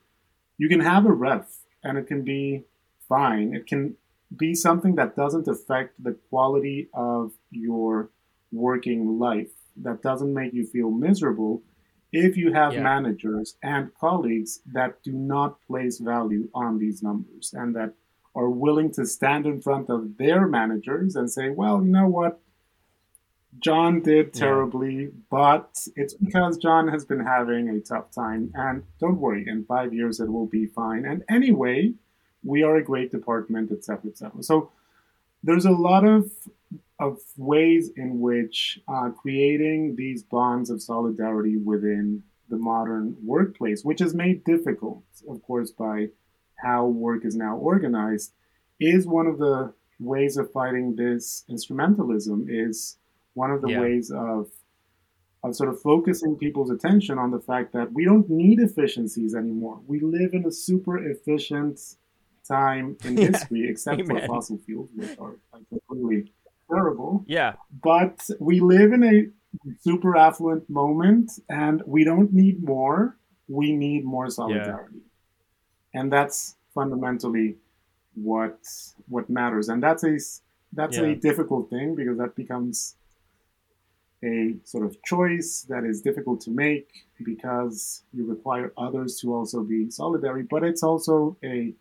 you 0.57 0.67
can 0.67 0.81
have 0.81 1.05
a 1.05 1.13
ref, 1.13 1.47
and 1.83 1.97
it 1.97 2.07
can 2.07 2.23
be 2.23 2.63
fine. 3.07 3.53
It 3.53 3.67
can 3.67 3.95
be 4.35 4.53
something 4.53 4.95
that 4.95 5.15
doesn't 5.15 5.47
affect 5.47 6.01
the 6.03 6.15
quality 6.29 6.89
of 6.93 7.31
your 7.51 8.09
working 8.51 9.19
life, 9.19 9.51
that 9.77 10.01
doesn't 10.01 10.33
make 10.33 10.53
you 10.53 10.65
feel 10.65 10.91
miserable 10.91 11.63
if 12.11 12.35
you 12.35 12.51
have 12.53 12.73
yeah. 12.73 12.81
managers 12.81 13.55
and 13.61 13.93
colleagues 13.99 14.61
that 14.73 15.01
do 15.03 15.11
not 15.11 15.61
place 15.67 15.99
value 15.99 16.49
on 16.53 16.79
these 16.79 17.03
numbers 17.03 17.53
and 17.53 17.75
that 17.75 17.93
are 18.35 18.49
willing 18.49 18.91
to 18.91 19.05
stand 19.05 19.45
in 19.45 19.61
front 19.61 19.89
of 19.89 20.17
their 20.17 20.47
managers 20.47 21.15
and 21.15 21.29
say, 21.29 21.49
well, 21.49 21.83
you 21.83 21.91
know 21.91 22.07
what? 22.07 22.39
John 23.57 24.01
did 24.01 24.33
terribly, 24.33 25.03
yeah. 25.03 25.09
but 25.31 25.87
it's 25.95 26.13
because 26.13 26.57
John 26.57 26.87
has 26.87 27.03
been 27.03 27.19
having 27.19 27.69
a 27.69 27.79
tough 27.79 28.11
time. 28.11 28.51
And 28.53 28.83
don't 28.99 29.19
worry, 29.19 29.45
in 29.47 29.65
five 29.65 29.93
years 29.93 30.19
it 30.19 30.31
will 30.31 30.45
be 30.45 30.67
fine. 30.67 31.05
And 31.05 31.23
anyway, 31.29 31.93
we 32.43 32.63
are 32.63 32.75
a 32.77 32.83
great 32.83 33.11
department, 33.11 33.71
etc., 33.71 34.11
etc. 34.11 34.43
So 34.43 34.71
there's 35.43 35.65
a 35.65 35.71
lot 35.71 36.05
of 36.05 36.31
of 36.99 37.17
ways 37.37 37.91
in 37.95 38.19
which 38.19 38.79
uh, 38.89 39.09
creating 39.09 39.95
these 39.95 40.21
bonds 40.21 40.69
of 40.69 40.81
solidarity 40.81 41.55
within 41.55 42.21
the 42.49 42.57
modern 42.57 43.15
workplace, 43.23 43.85
which 43.85 44.01
is 44.01 44.13
made 44.13 44.43
difficult, 44.43 45.01
of 45.29 45.41
course, 45.43 45.71
by 45.71 46.09
how 46.55 46.85
work 46.85 47.23
is 47.23 47.35
now 47.35 47.55
organized, 47.55 48.33
is 48.81 49.07
one 49.07 49.27
of 49.27 49.37
the 49.37 49.73
ways 49.99 50.35
of 50.35 50.51
fighting 50.51 50.95
this 50.95 51.45
instrumentalism. 51.49 52.47
Is 52.49 52.97
one 53.39 53.51
of 53.51 53.61
the 53.61 53.71
yeah. 53.71 53.81
ways 53.81 54.11
of 54.11 54.47
of 55.43 55.55
sort 55.55 55.69
of 55.69 55.81
focusing 55.81 56.35
people's 56.35 56.69
attention 56.69 57.17
on 57.17 57.31
the 57.31 57.39
fact 57.39 57.71
that 57.71 57.87
we 57.93 58.03
don't 58.03 58.29
need 58.29 58.59
efficiencies 58.59 59.33
anymore. 59.33 59.79
We 59.87 60.01
live 60.01 60.31
in 60.33 60.45
a 60.45 60.51
super 60.51 60.95
efficient 61.13 61.79
time 62.45 62.97
in 63.05 63.17
yeah. 63.17 63.27
history, 63.27 63.69
except 63.69 64.01
Amen. 64.01 64.19
for 64.19 64.27
fossil 64.27 64.57
fuels, 64.65 64.89
which 64.93 65.17
are 65.17 65.35
like, 65.53 65.63
completely 65.69 66.33
terrible. 66.69 67.23
Yeah. 67.25 67.53
But 67.89 68.17
we 68.39 68.59
live 68.59 68.91
in 68.91 69.03
a 69.03 69.17
super 69.79 70.17
affluent 70.17 70.69
moment 70.69 71.31
and 71.47 71.81
we 71.85 72.03
don't 72.03 72.33
need 72.33 72.61
more. 72.61 73.17
We 73.47 73.71
need 73.71 74.03
more 74.03 74.29
solidarity. 74.29 74.99
Yeah. 75.93 76.01
And 76.01 76.11
that's 76.11 76.55
fundamentally 76.73 77.55
what 78.13 78.59
what 79.07 79.29
matters. 79.29 79.69
And 79.69 79.81
that's 79.81 80.03
a 80.03 80.15
that's 80.73 80.97
yeah. 80.97 81.03
a 81.03 81.15
difficult 81.15 81.69
thing 81.69 81.95
because 81.95 82.17
that 82.17 82.35
becomes 82.35 82.95
a 84.23 84.55
sort 84.63 84.85
of 84.85 85.01
choice 85.03 85.65
that 85.69 85.83
is 85.83 86.01
difficult 86.01 86.41
to 86.41 86.51
make 86.51 87.05
because 87.23 88.03
you 88.13 88.25
require 88.25 88.73
others 88.77 89.19
to 89.21 89.33
also 89.33 89.63
be 89.63 89.85
solidary, 89.85 90.47
but 90.49 90.63
it's 90.63 90.83
also 90.83 91.37
a 91.43 91.73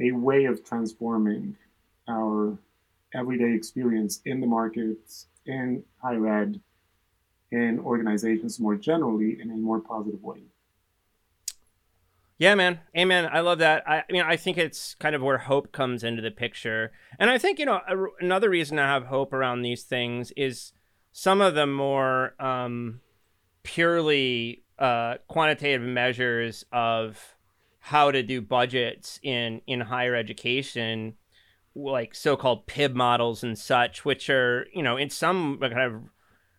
a 0.00 0.10
way 0.10 0.44
of 0.44 0.64
transforming 0.64 1.56
our 2.08 2.58
everyday 3.14 3.54
experience 3.54 4.20
in 4.24 4.40
the 4.40 4.46
markets, 4.46 5.26
in 5.46 5.84
higher 6.02 6.42
ed, 6.42 6.60
in 7.52 7.78
organizations 7.78 8.58
more 8.58 8.74
generally 8.74 9.38
in 9.40 9.50
a 9.50 9.54
more 9.54 9.80
positive 9.80 10.22
way. 10.22 10.40
Yeah, 12.36 12.56
man. 12.56 12.80
Amen. 12.98 13.28
I 13.32 13.40
love 13.40 13.58
that. 13.58 13.88
I, 13.88 13.98
I, 13.98 14.04
mean, 14.10 14.22
I 14.22 14.36
think 14.36 14.58
it's 14.58 14.96
kind 14.96 15.14
of 15.14 15.22
where 15.22 15.38
hope 15.38 15.70
comes 15.70 16.02
into 16.02 16.20
the 16.20 16.32
picture. 16.32 16.90
And 17.18 17.30
I 17.30 17.38
think, 17.38 17.60
you 17.60 17.64
know, 17.64 17.80
a, 17.88 17.96
another 18.20 18.50
reason 18.50 18.76
to 18.76 18.82
have 18.82 19.06
hope 19.06 19.32
around 19.32 19.62
these 19.62 19.84
things 19.84 20.32
is 20.36 20.72
some 21.16 21.40
of 21.40 21.54
the 21.54 21.64
more 21.64 22.34
um, 22.42 23.00
purely 23.62 24.64
uh, 24.80 25.14
quantitative 25.28 25.80
measures 25.80 26.64
of 26.72 27.36
how 27.78 28.10
to 28.10 28.20
do 28.20 28.42
budgets 28.42 29.20
in, 29.22 29.60
in 29.68 29.80
higher 29.80 30.16
education 30.16 31.14
like 31.76 32.16
so-called 32.16 32.66
PIB 32.66 32.96
models 32.96 33.44
and 33.44 33.56
such, 33.56 34.04
which 34.04 34.28
are 34.28 34.66
you 34.74 34.82
know 34.82 34.96
in 34.96 35.08
some 35.08 35.58
kind 35.60 35.78
of 35.78 36.02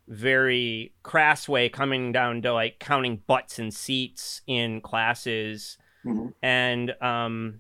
very 0.08 0.94
crass 1.04 1.50
way 1.50 1.68
coming 1.68 2.14
down 2.14 2.42
to 2.42 2.54
like 2.54 2.80
counting 2.80 3.22
butts 3.28 3.60
and 3.60 3.74
seats 3.74 4.42
in 4.48 4.80
classes, 4.80 5.78
mm-hmm. 6.06 6.30
and 6.42 6.92
um, 7.02 7.60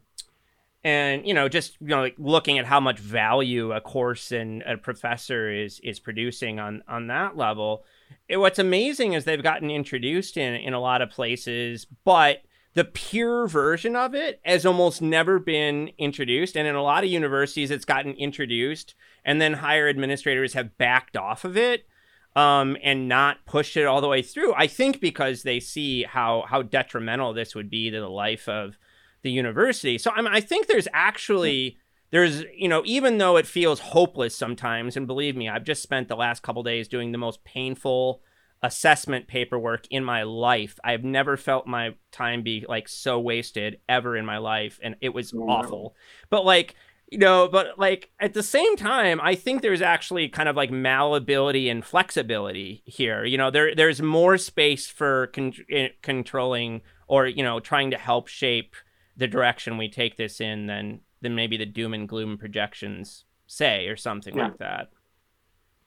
and 0.85 1.27
you 1.27 1.33
know 1.33 1.49
just 1.49 1.77
you 1.81 1.87
know 1.87 2.01
like 2.01 2.15
looking 2.19 2.59
at 2.59 2.65
how 2.65 2.79
much 2.79 2.99
value 2.99 3.73
a 3.73 3.81
course 3.81 4.31
and 4.31 4.61
a 4.61 4.77
professor 4.77 5.51
is 5.51 5.81
is 5.83 5.99
producing 5.99 6.59
on 6.59 6.83
on 6.87 7.07
that 7.07 7.35
level. 7.35 7.83
It, 8.29 8.37
what's 8.37 8.59
amazing 8.59 9.13
is 9.13 9.25
they've 9.25 9.41
gotten 9.41 9.71
introduced 9.71 10.37
in 10.37 10.53
in 10.53 10.73
a 10.73 10.79
lot 10.79 11.01
of 11.01 11.09
places, 11.09 11.87
but 12.05 12.43
the 12.75 12.85
pure 12.85 13.47
version 13.47 13.95
of 13.95 14.13
it 14.13 14.39
has 14.45 14.65
almost 14.65 15.01
never 15.01 15.39
been 15.39 15.89
introduced. 15.97 16.55
And 16.55 16.67
in 16.67 16.75
a 16.75 16.83
lot 16.83 17.03
of 17.03 17.09
universities, 17.09 17.71
it's 17.71 17.85
gotten 17.85 18.13
introduced, 18.13 18.93
and 19.23 19.41
then 19.41 19.53
higher 19.53 19.89
administrators 19.89 20.53
have 20.53 20.77
backed 20.77 21.17
off 21.17 21.45
of 21.45 21.57
it 21.57 21.87
um, 22.35 22.77
and 22.83 23.07
not 23.07 23.45
pushed 23.47 23.75
it 23.75 23.85
all 23.85 24.01
the 24.01 24.07
way 24.07 24.21
through. 24.21 24.53
I 24.53 24.67
think 24.67 25.01
because 25.01 25.41
they 25.41 25.59
see 25.59 26.03
how 26.03 26.45
how 26.47 26.61
detrimental 26.61 27.33
this 27.33 27.55
would 27.55 27.71
be 27.71 27.89
to 27.89 27.99
the 27.99 28.09
life 28.09 28.47
of 28.47 28.77
the 29.25 29.31
university. 29.31 29.97
So 29.97 30.11
I 30.11 30.21
mean, 30.21 30.33
I 30.33 30.39
think 30.39 30.67
there's 30.67 30.87
actually 30.93 31.77
there's 32.11 32.43
you 32.55 32.69
know 32.69 32.81
even 32.85 33.17
though 33.17 33.35
it 33.35 33.45
feels 33.45 33.81
hopeless 33.81 34.35
sometimes, 34.35 34.95
and 34.95 35.05
believe 35.05 35.35
me, 35.35 35.49
I've 35.49 35.65
just 35.65 35.83
spent 35.83 36.07
the 36.07 36.15
last 36.15 36.43
couple 36.43 36.63
days 36.63 36.87
doing 36.87 37.11
the 37.11 37.17
most 37.17 37.43
painful 37.43 38.21
assessment 38.63 39.27
paperwork 39.27 39.85
in 39.89 40.03
my 40.03 40.23
life. 40.23 40.79
I've 40.83 41.03
never 41.03 41.35
felt 41.35 41.67
my 41.67 41.95
time 42.11 42.41
be 42.41 42.65
like 42.69 42.87
so 42.87 43.19
wasted 43.19 43.79
ever 43.89 44.15
in 44.15 44.25
my 44.25 44.37
life 44.37 44.79
and 44.81 44.95
it 45.01 45.13
was 45.13 45.33
oh, 45.33 45.49
awful. 45.49 45.95
But 46.29 46.45
like 46.45 46.75
you 47.11 47.19
know, 47.19 47.47
but 47.47 47.77
like 47.77 48.09
at 48.19 48.33
the 48.33 48.41
same 48.41 48.75
time, 48.75 49.19
I 49.21 49.35
think 49.35 49.61
there's 49.61 49.81
actually 49.81 50.27
kind 50.29 50.49
of 50.49 50.55
like 50.55 50.71
malleability 50.71 51.69
and 51.69 51.85
flexibility 51.85 52.81
here. 52.85 53.23
You 53.25 53.37
know, 53.37 53.51
there 53.51 53.75
there's 53.75 54.01
more 54.01 54.37
space 54.37 54.87
for 54.87 55.27
con- 55.27 55.53
eh, 55.71 55.89
controlling 56.01 56.81
or 57.07 57.27
you 57.27 57.43
know 57.43 57.59
trying 57.59 57.91
to 57.91 57.97
help 57.97 58.27
shape 58.27 58.75
the 59.17 59.27
direction 59.27 59.77
we 59.77 59.89
take 59.89 60.17
this 60.17 60.41
in 60.41 60.67
than 60.67 61.01
than 61.21 61.35
maybe 61.35 61.57
the 61.57 61.65
doom 61.65 61.93
and 61.93 62.07
gloom 62.07 62.37
projections 62.37 63.25
say 63.47 63.87
or 63.87 63.95
something 63.95 64.35
yeah. 64.35 64.43
like 64.43 64.57
that. 64.57 64.89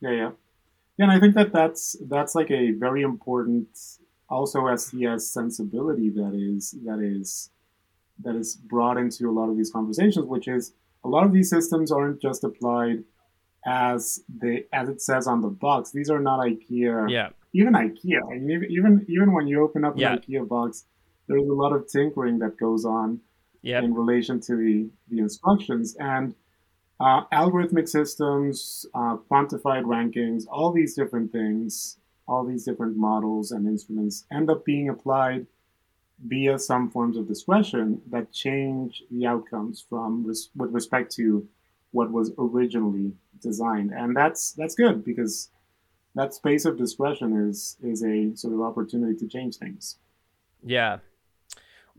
Yeah, 0.01 0.11
yeah. 0.11 0.31
Yeah, 0.97 1.05
and 1.05 1.13
I 1.13 1.21
think 1.21 1.35
that 1.35 1.53
that's 1.53 1.97
that's 2.09 2.35
like 2.35 2.51
a 2.51 2.73
very 2.73 3.03
important 3.03 3.69
also 4.29 4.75
STS 4.75 5.33
sensibility 5.33 6.11
that 6.11 6.35
is 6.35 6.75
that 6.85 6.99
is 7.01 7.51
that 8.25 8.35
is 8.35 8.57
brought 8.57 8.99
into 8.99 9.31
a 9.31 9.33
lot 9.33 9.49
of 9.49 9.57
these 9.57 9.71
conversations, 9.71 10.27
which 10.27 10.49
is 10.49 10.73
a 11.05 11.09
lot 11.09 11.25
of 11.25 11.33
these 11.33 11.49
systems 11.49 11.93
aren't 11.93 12.21
just 12.21 12.43
applied 12.43 13.05
as 13.65 14.21
they 14.29 14.65
as 14.73 14.89
it 14.89 15.01
says 15.01 15.27
on 15.27 15.41
the 15.41 15.49
box. 15.49 15.91
These 15.93 16.11
are 16.11 16.21
not 16.21 16.41
IKEA. 16.41 17.11
Yeah. 17.11 17.31
Even 17.53 17.75
IKEA. 17.75 18.21
I 18.31 18.39
mean, 18.39 18.67
even 18.69 19.07
even 19.09 19.33
when 19.33 19.47
you 19.47 19.63
open 19.63 19.85
up 19.85 19.95
an 19.95 20.01
yeah. 20.01 20.17
IKEA 20.17 20.49
box, 20.49 20.85
there's 21.29 21.49
a 21.49 21.53
lot 21.53 21.73
of 21.73 21.89
tinkering 21.89 22.39
that 22.41 22.57
goes 22.59 22.85
on 22.85 23.21
yep. 23.63 23.85
in 23.85 23.95
relation 23.95 24.41
to 24.41 24.57
the 24.57 24.89
the 25.11 25.19
instructions 25.21 25.97
and 25.99 26.35
uh, 27.01 27.23
algorithmic 27.33 27.89
systems, 27.89 28.85
uh, 28.95 29.17
quantified 29.31 29.85
rankings, 29.85 30.45
all 30.51 30.73
these 30.73 30.95
different 30.95 31.31
things, 31.31 31.97
all 32.27 32.45
these 32.45 32.65
different 32.65 32.97
models 32.97 33.53
and 33.53 33.67
instruments 33.67 34.25
end 34.33 34.51
up 34.51 34.65
being 34.65 34.89
applied 34.89 35.47
via 36.27 36.59
some 36.59 36.91
forms 36.91 37.17
of 37.17 37.29
discretion 37.29 38.03
that 38.11 38.33
change 38.33 39.05
the 39.11 39.25
outcomes 39.25 39.85
from 39.89 40.27
res- 40.27 40.51
with 40.57 40.73
respect 40.73 41.15
to 41.15 41.47
what 41.93 42.11
was 42.11 42.33
originally 42.39 43.13
designed, 43.41 43.93
and 43.93 44.17
that's 44.17 44.53
that's 44.53 44.75
good 44.75 45.05
because 45.05 45.51
that 46.15 46.35
space 46.35 46.65
of 46.65 46.77
discretion 46.77 47.49
is 47.49 47.77
is 47.83 48.03
a 48.03 48.35
sort 48.37 48.53
of 48.53 48.61
opportunity 48.61 49.17
to 49.17 49.29
change 49.29 49.57
things. 49.57 49.97
Yeah. 50.65 50.99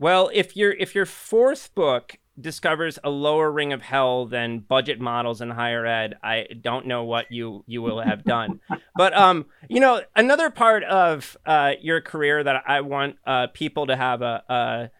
Well, 0.00 0.30
if 0.32 0.56
your 0.56 0.72
if 0.72 0.94
your 0.94 1.04
fourth 1.04 1.74
book 1.74 2.16
discovers 2.40 2.98
a 3.04 3.10
lower 3.10 3.52
ring 3.52 3.74
of 3.74 3.82
hell 3.82 4.24
than 4.24 4.60
budget 4.60 4.98
models 4.98 5.42
in 5.42 5.50
higher 5.50 5.84
ed, 5.84 6.16
I 6.22 6.46
don't 6.58 6.86
know 6.86 7.04
what 7.04 7.30
you 7.30 7.64
you 7.66 7.82
will 7.82 8.00
have 8.00 8.24
done. 8.24 8.60
but 8.96 9.14
um, 9.14 9.44
you 9.68 9.78
know, 9.78 10.00
another 10.16 10.48
part 10.48 10.84
of 10.84 11.36
uh, 11.44 11.72
your 11.82 12.00
career 12.00 12.42
that 12.42 12.64
I 12.66 12.80
want 12.80 13.16
uh, 13.26 13.48
people 13.52 13.86
to 13.88 13.96
have 13.96 14.22
a, 14.22 14.42
a 14.48 14.90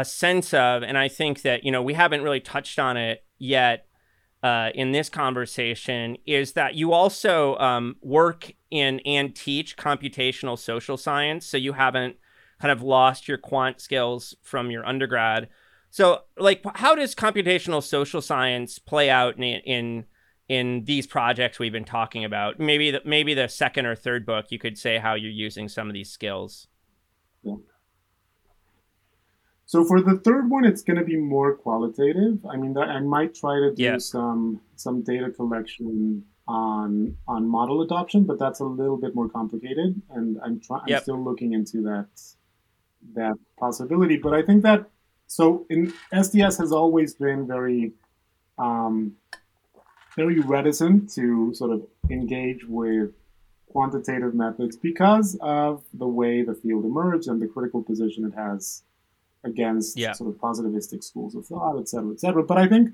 a 0.00 0.04
sense 0.04 0.52
of, 0.52 0.82
and 0.82 0.98
I 0.98 1.06
think 1.06 1.42
that 1.42 1.62
you 1.62 1.70
know 1.70 1.80
we 1.80 1.94
haven't 1.94 2.22
really 2.22 2.40
touched 2.40 2.80
on 2.80 2.96
it 2.96 3.22
yet 3.38 3.86
uh, 4.42 4.70
in 4.74 4.90
this 4.90 5.08
conversation, 5.08 6.16
is 6.26 6.54
that 6.54 6.74
you 6.74 6.92
also 6.92 7.56
um, 7.58 7.98
work 8.02 8.52
in 8.68 8.98
and 9.06 9.32
teach 9.32 9.76
computational 9.76 10.58
social 10.58 10.96
science. 10.96 11.46
So 11.46 11.56
you 11.56 11.74
haven't 11.74 12.16
kind 12.60 12.72
of 12.72 12.82
lost 12.82 13.26
your 13.26 13.38
quant 13.38 13.80
skills 13.80 14.36
from 14.42 14.70
your 14.70 14.86
undergrad. 14.86 15.48
So, 15.90 16.22
like, 16.38 16.62
how 16.76 16.94
does 16.94 17.14
computational 17.14 17.82
social 17.82 18.22
science 18.22 18.78
play 18.78 19.10
out 19.10 19.36
in 19.36 19.42
in, 19.42 20.04
in 20.48 20.84
these 20.84 21.06
projects 21.06 21.58
we've 21.58 21.72
been 21.72 21.84
talking 21.84 22.24
about? 22.24 22.60
Maybe 22.60 22.90
the, 22.90 23.02
maybe 23.04 23.34
the 23.34 23.48
second 23.48 23.86
or 23.86 23.96
third 23.96 24.24
book, 24.24 24.46
you 24.50 24.58
could 24.58 24.78
say 24.78 24.98
how 24.98 25.14
you're 25.14 25.30
using 25.30 25.68
some 25.68 25.88
of 25.88 25.94
these 25.94 26.10
skills. 26.10 26.68
Yeah. 27.42 27.56
So 29.66 29.84
for 29.84 30.00
the 30.00 30.18
third 30.18 30.50
one, 30.50 30.64
it's 30.64 30.82
going 30.82 30.98
to 30.98 31.04
be 31.04 31.16
more 31.16 31.54
qualitative. 31.56 32.44
I 32.44 32.56
mean, 32.56 32.76
I 32.76 33.00
might 33.00 33.34
try 33.34 33.54
to 33.60 33.72
do 33.74 34.00
some 34.00 34.60
some 34.76 35.02
data 35.02 35.30
collection 35.30 36.24
on 36.46 37.16
on 37.26 37.48
model 37.48 37.82
adoption, 37.82 38.24
but 38.24 38.38
that's 38.38 38.60
a 38.60 38.64
little 38.64 38.96
bit 38.96 39.14
more 39.14 39.28
complicated, 39.28 40.02
and 40.10 40.38
I'm 40.44 40.60
trying. 40.60 40.82
I'm 40.88 41.00
still 41.02 41.22
looking 41.22 41.52
into 41.52 41.82
that 41.82 42.08
that 43.14 43.34
possibility. 43.58 44.16
But 44.16 44.34
I 44.34 44.42
think 44.42 44.62
that 44.62 44.90
so 45.26 45.66
in 45.70 45.92
STS 46.12 46.58
has 46.58 46.72
always 46.72 47.14
been 47.14 47.46
very 47.46 47.92
um, 48.58 49.16
very 50.16 50.40
reticent 50.40 51.10
to 51.14 51.54
sort 51.54 51.70
of 51.70 51.86
engage 52.10 52.64
with 52.66 53.12
quantitative 53.68 54.34
methods 54.34 54.76
because 54.76 55.38
of 55.40 55.84
the 55.94 56.06
way 56.06 56.42
the 56.42 56.54
field 56.54 56.84
emerged 56.84 57.28
and 57.28 57.40
the 57.40 57.46
critical 57.46 57.82
position 57.82 58.24
it 58.24 58.34
has 58.34 58.82
against 59.44 59.96
yeah. 59.96 60.12
sort 60.12 60.28
of 60.28 60.40
positivistic 60.40 61.02
schools 61.02 61.34
of 61.34 61.46
thought, 61.46 61.78
et 61.78 61.88
cetera, 61.88 62.10
et 62.12 62.20
cetera. 62.20 62.42
But 62.42 62.58
I 62.58 62.66
think 62.66 62.90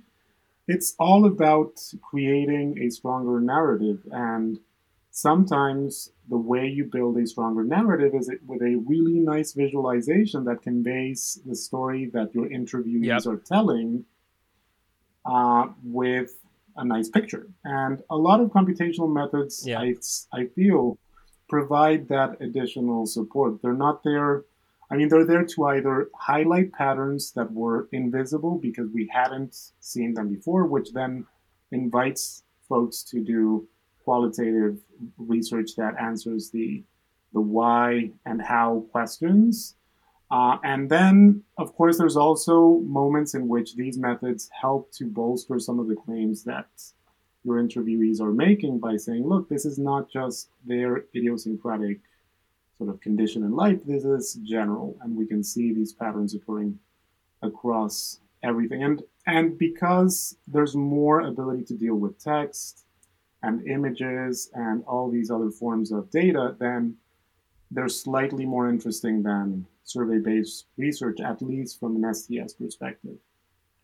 it's 0.69 0.95
all 0.99 1.25
about 1.25 1.81
creating 2.03 2.79
a 2.83 2.91
stronger 2.91 3.41
narrative. 3.41 4.01
And 4.13 4.61
sometimes 5.17 6.11
the 6.29 6.37
way 6.37 6.67
you 6.67 6.85
build 6.85 7.17
a 7.17 7.27
stronger 7.27 7.65
narrative 7.65 8.13
is 8.15 8.31
with 8.47 8.61
a 8.61 8.83
really 8.87 9.19
nice 9.19 9.53
visualization 9.53 10.45
that 10.45 10.61
conveys 10.61 11.41
the 11.47 11.55
story 11.55 12.11
that 12.13 12.35
your 12.35 12.47
interviewees 12.51 13.07
yep. 13.07 13.27
are 13.27 13.39
telling 13.39 14.05
uh, 15.25 15.69
with 15.83 16.35
a 16.77 16.85
nice 16.85 17.09
picture. 17.09 17.47
And 17.65 18.03
a 18.11 18.17
lot 18.17 18.41
of 18.41 18.51
computational 18.51 19.11
methods, 19.11 19.67
yeah. 19.67 19.81
I, 19.81 19.95
I 20.35 20.47
feel, 20.55 20.99
provide 21.49 22.09
that 22.09 22.37
additional 22.43 23.07
support. 23.07 23.63
They're 23.63 23.73
not 23.73 24.05
there 24.05 24.45
I 24.89 24.95
mean, 24.95 25.09
they're 25.09 25.25
there 25.25 25.45
to 25.45 25.65
either 25.65 26.11
highlight 26.15 26.73
patterns 26.73 27.33
that 27.33 27.51
were 27.53 27.89
invisible 27.91 28.57
because 28.57 28.89
we 28.95 29.11
hadn't 29.13 29.57
seen 29.81 30.15
them 30.15 30.29
before, 30.29 30.65
which 30.67 30.93
then 30.93 31.27
invites 31.73 32.45
folks 32.69 33.03
to 33.11 33.21
do 33.21 33.67
qualitative 34.05 34.79
research 35.19 35.77
that 35.77 35.95
answers 36.01 36.51
the 36.51 36.83
the 37.33 37.41
why 37.41 38.11
and 38.25 38.41
how 38.41 38.87
questions. 38.93 39.75
Uh, 40.31 40.57
and 40.65 40.89
then, 40.89 41.43
of 41.59 41.75
course, 41.77 41.99
there's 41.99 42.17
also 42.17 42.81
moments 42.87 43.35
in 43.35 43.47
which 43.47 43.77
these 43.77 43.99
methods 43.99 44.51
help 44.61 44.91
to 44.93 45.07
bolster 45.07 45.61
some 45.61 45.79
of 45.79 45.87
the 45.87 45.95
claims 45.95 46.43
that 46.45 46.67
your 47.45 47.63
interviewees 47.63 48.21
are 48.21 48.33
making 48.33 48.81
by 48.81 48.97
saying, 48.97 49.25
look, 49.27 49.49
this 49.49 49.65
is 49.65 49.79
not 49.79 50.11
just 50.11 50.49
their 50.65 51.05
idiosyncratic 51.15 52.01
sort 52.77 52.91
of 52.91 53.01
condition 53.01 53.45
in 53.45 53.53
life. 53.53 53.79
This 53.87 54.05
is 54.05 54.35
general, 54.43 54.97
and 55.03 55.15
we 55.15 55.27
can 55.27 55.45
see 55.45 55.73
these 55.73 55.93
patterns 55.93 56.35
occurring 56.35 56.79
across 57.43 58.19
everything. 58.43 58.83
And 58.83 59.03
and 59.27 59.59
because 59.59 60.37
there's 60.49 60.75
more 60.75 61.21
ability 61.21 61.65
to 61.65 61.75
deal 61.75 61.97
with 61.97 62.19
text 62.19 62.86
and 63.43 63.67
images 63.67 64.51
and 64.55 64.85
all 64.85 65.11
these 65.11 65.31
other 65.31 65.51
forms 65.51 65.93
of 65.93 66.11
data, 66.11 66.57
then 66.59 66.97
they're 67.71 67.89
slightly 67.89 68.47
more 68.47 68.69
interesting 68.69 69.23
than 69.23 69.67
survey-based 69.85 70.67
research, 70.77 71.21
at 71.21 71.43
least 71.43 71.79
from 71.79 72.03
an 72.03 72.15
STS 72.15 72.55
perspective. 72.55 73.17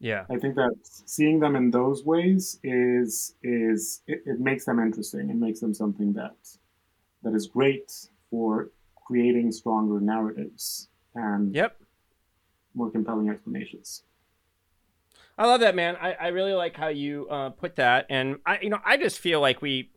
Yeah, 0.01 0.25
I 0.29 0.37
think 0.37 0.57
that 0.57 0.75
seeing 0.83 1.39
them 1.39 1.55
in 1.55 1.71
those 1.71 2.05
ways 2.05 2.59
is 2.65 3.35
is 3.45 4.03
it, 4.09 4.23
it 4.27 4.41
makes 4.41 4.65
them 4.65 4.81
interesting. 4.81 5.31
It 5.31 5.37
makes 5.37 5.61
them 5.61 5.73
something 5.73 6.13
that 6.15 6.35
that 7.23 7.35
is 7.35 7.47
great 7.47 7.93
for 8.29 8.71
creating 9.07 9.53
stronger 9.53 10.01
narratives 10.01 10.89
and 11.15 11.55
yep. 11.55 11.77
more 12.75 12.91
compelling 12.91 13.29
explanations. 13.29 14.03
I 15.39 15.47
love 15.47 15.61
that, 15.61 15.75
man. 15.75 15.97
I, 16.01 16.13
I 16.13 16.29
really 16.29 16.53
like 16.53 16.77
how 16.77 16.89
you 16.89 17.27
uh, 17.29 17.51
put 17.51 17.77
that, 17.77 18.07
and 18.11 18.39
I, 18.45 18.59
you 18.61 18.71
know, 18.71 18.81
I 18.85 18.97
just 18.97 19.19
feel 19.19 19.41
like 19.41 19.63
we, 19.63 19.91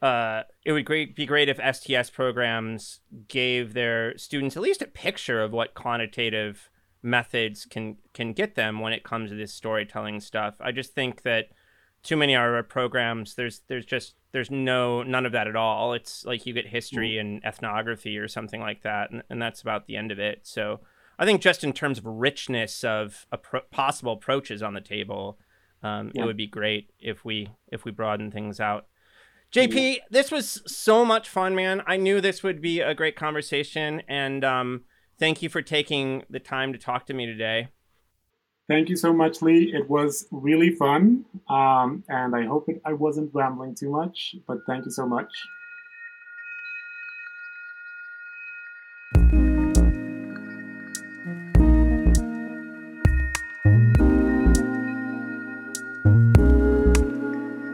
uh, 0.00 0.42
it 0.64 0.72
would 0.72 0.84
great, 0.84 1.16
be 1.16 1.26
great 1.26 1.48
if 1.48 1.58
STS 1.58 2.10
programs 2.10 3.00
gave 3.28 3.74
their 3.74 4.16
students 4.16 4.56
at 4.56 4.62
least 4.62 4.80
a 4.80 4.86
picture 4.86 5.42
of 5.42 5.52
what 5.52 5.74
quantitative 5.74 6.70
methods 7.02 7.64
can 7.64 7.96
can 8.12 8.32
get 8.32 8.54
them 8.54 8.80
when 8.80 8.92
it 8.92 9.02
comes 9.02 9.30
to 9.30 9.36
this 9.36 9.52
storytelling 9.52 10.20
stuff. 10.20 10.54
I 10.60 10.72
just 10.72 10.94
think 10.94 11.22
that 11.22 11.48
too 12.02 12.16
many 12.16 12.34
of 12.34 12.40
our 12.40 12.62
programs, 12.62 13.34
there's 13.34 13.62
there's 13.68 13.86
just 13.86 14.14
there's 14.32 14.50
no 14.50 15.02
none 15.02 15.26
of 15.26 15.32
that 15.32 15.48
at 15.48 15.56
all. 15.56 15.92
It's 15.92 16.24
like 16.24 16.46
you 16.46 16.54
get 16.54 16.68
history 16.68 17.12
mm. 17.12 17.20
and 17.20 17.44
ethnography 17.44 18.18
or 18.18 18.28
something 18.28 18.60
like 18.60 18.82
that, 18.82 19.10
and, 19.10 19.22
and 19.28 19.40
that's 19.40 19.62
about 19.62 19.86
the 19.86 19.96
end 19.96 20.12
of 20.12 20.18
it. 20.18 20.40
So 20.44 20.80
I 21.20 21.26
think 21.26 21.42
just 21.42 21.62
in 21.62 21.74
terms 21.74 21.98
of 21.98 22.06
richness 22.06 22.82
of 22.82 23.26
possible 23.70 24.14
approaches 24.14 24.62
on 24.62 24.72
the 24.72 24.80
table, 24.80 25.38
um, 25.82 26.10
yeah. 26.14 26.22
it 26.22 26.26
would 26.26 26.38
be 26.38 26.46
great 26.46 26.90
if 26.98 27.26
we 27.26 27.50
if 27.68 27.84
we 27.84 27.92
broaden 27.92 28.30
things 28.30 28.58
out. 28.58 28.86
JP, 29.52 29.96
yeah. 29.96 30.02
this 30.10 30.30
was 30.30 30.62
so 30.66 31.04
much 31.04 31.28
fun, 31.28 31.54
man. 31.54 31.82
I 31.86 31.98
knew 31.98 32.22
this 32.22 32.42
would 32.42 32.62
be 32.62 32.80
a 32.80 32.94
great 32.94 33.16
conversation, 33.16 34.00
and 34.08 34.42
um, 34.44 34.84
thank 35.18 35.42
you 35.42 35.50
for 35.50 35.60
taking 35.60 36.24
the 36.30 36.40
time 36.40 36.72
to 36.72 36.78
talk 36.78 37.04
to 37.06 37.14
me 37.14 37.26
today. 37.26 37.68
Thank 38.66 38.88
you 38.88 38.96
so 38.96 39.12
much, 39.12 39.42
Lee. 39.42 39.74
It 39.74 39.90
was 39.90 40.26
really 40.30 40.70
fun. 40.70 41.26
Um, 41.50 42.04
and 42.08 42.34
I 42.34 42.46
hope 42.46 42.68
it, 42.68 42.80
I 42.84 42.92
wasn't 42.94 43.34
rambling 43.34 43.74
too 43.74 43.90
much, 43.90 44.36
but 44.46 44.58
thank 44.66 44.86
you 44.86 44.92
so 44.92 45.04
much. 45.04 45.28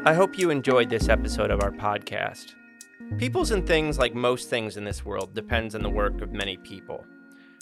I 0.07 0.15
hope 0.15 0.39
you 0.39 0.51
enjoyed 0.51 0.89
this 0.89 1.09
episode 1.09 1.51
of 1.51 1.65
our 1.65 1.73
podcast. 1.73 2.55
Peoples 3.19 3.51
and 3.51 3.67
things, 3.67 3.99
like 3.99 4.15
most 4.15 4.49
things 4.49 4.77
in 4.77 4.85
this 4.85 5.05
world, 5.05 5.35
depends 5.35 5.75
on 5.75 5.83
the 5.83 5.91
work 5.91 6.21
of 6.21 6.31
many 6.31 6.59
people. 6.59 7.05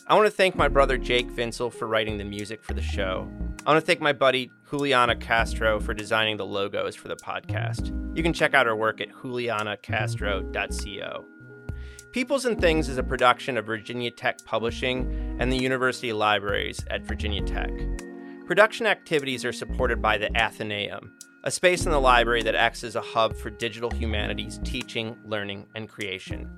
I 0.07 0.14
want 0.14 0.26
to 0.26 0.30
thank 0.30 0.55
my 0.55 0.68
brother 0.68 0.99
Jake 0.99 1.30
Vinsel 1.30 1.72
for 1.72 1.88
writing 1.88 2.18
the 2.18 2.24
music 2.24 2.62
for 2.62 2.74
the 2.74 2.82
show. 2.82 3.26
I 3.64 3.72
want 3.72 3.82
to 3.82 3.86
thank 3.86 4.03
my 4.03 4.12
buddy 4.12 4.51
Juliana 4.68 5.16
Castro 5.16 5.80
for 5.80 5.95
designing 5.95 6.36
the 6.36 6.45
logos 6.45 6.95
for 6.95 7.09
the 7.09 7.16
podcast. 7.16 7.86
You 8.14 8.22
can 8.22 8.34
check 8.34 8.53
out 8.53 8.66
her 8.66 8.76
work 8.76 9.01
at 9.01 9.09
julianacastro.co. 9.09 11.24
Peoples 12.12 12.45
and 12.45 12.61
Things 12.61 12.90
is 12.90 12.99
a 12.99 13.03
production 13.03 13.57
of 13.57 13.64
Virginia 13.64 14.11
Tech 14.11 14.45
Publishing 14.45 15.38
and 15.40 15.51
the 15.51 15.57
University 15.57 16.12
Libraries 16.12 16.84
at 16.90 17.07
Virginia 17.07 17.40
Tech. 17.40 17.70
Production 18.45 18.84
activities 18.84 19.47
are 19.47 19.53
supported 19.53 20.03
by 20.03 20.18
the 20.18 20.30
Athenaeum, 20.36 21.11
a 21.45 21.51
space 21.51 21.84
in 21.84 21.92
the 21.92 22.01
library 22.01 22.42
that 22.42 22.55
acts 22.55 22.82
as 22.82 22.97
a 22.97 23.03
hub 23.03 23.36
for 23.36 23.51
digital 23.51 23.90
humanities 23.90 24.59
teaching, 24.64 25.14
learning, 25.26 25.66
and 25.74 25.88
creation. 25.88 26.49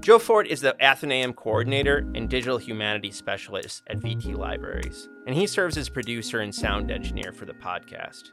Joe 0.00 0.18
Ford 0.18 0.48
is 0.48 0.60
the 0.60 0.76
Athenaeum 0.84 1.32
Coordinator 1.32 1.98
and 2.14 2.28
Digital 2.28 2.58
Humanities 2.58 3.16
Specialist 3.16 3.82
at 3.86 3.98
VT 3.98 4.36
Libraries, 4.36 5.08
and 5.26 5.34
he 5.34 5.46
serves 5.46 5.78
as 5.78 5.88
producer 5.88 6.40
and 6.40 6.54
sound 6.54 6.90
engineer 6.90 7.32
for 7.32 7.44
the 7.44 7.54
podcast. 7.54 8.30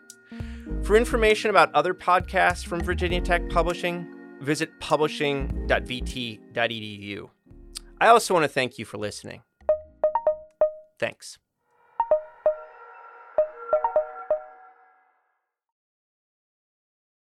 For 0.84 0.96
information 0.96 1.50
about 1.50 1.74
other 1.74 1.94
podcasts 1.94 2.66
from 2.66 2.82
Virginia 2.82 3.22
Tech 3.22 3.50
Publishing, 3.50 4.08
visit 4.42 4.80
publishing.vt.edu. 4.80 7.30
I 8.02 8.08
also 8.08 8.34
want 8.34 8.44
to 8.44 8.50
thank 8.50 8.80
you 8.80 8.86
for 8.86 8.98
listening. 8.98 9.44
Thanks. 11.00 11.38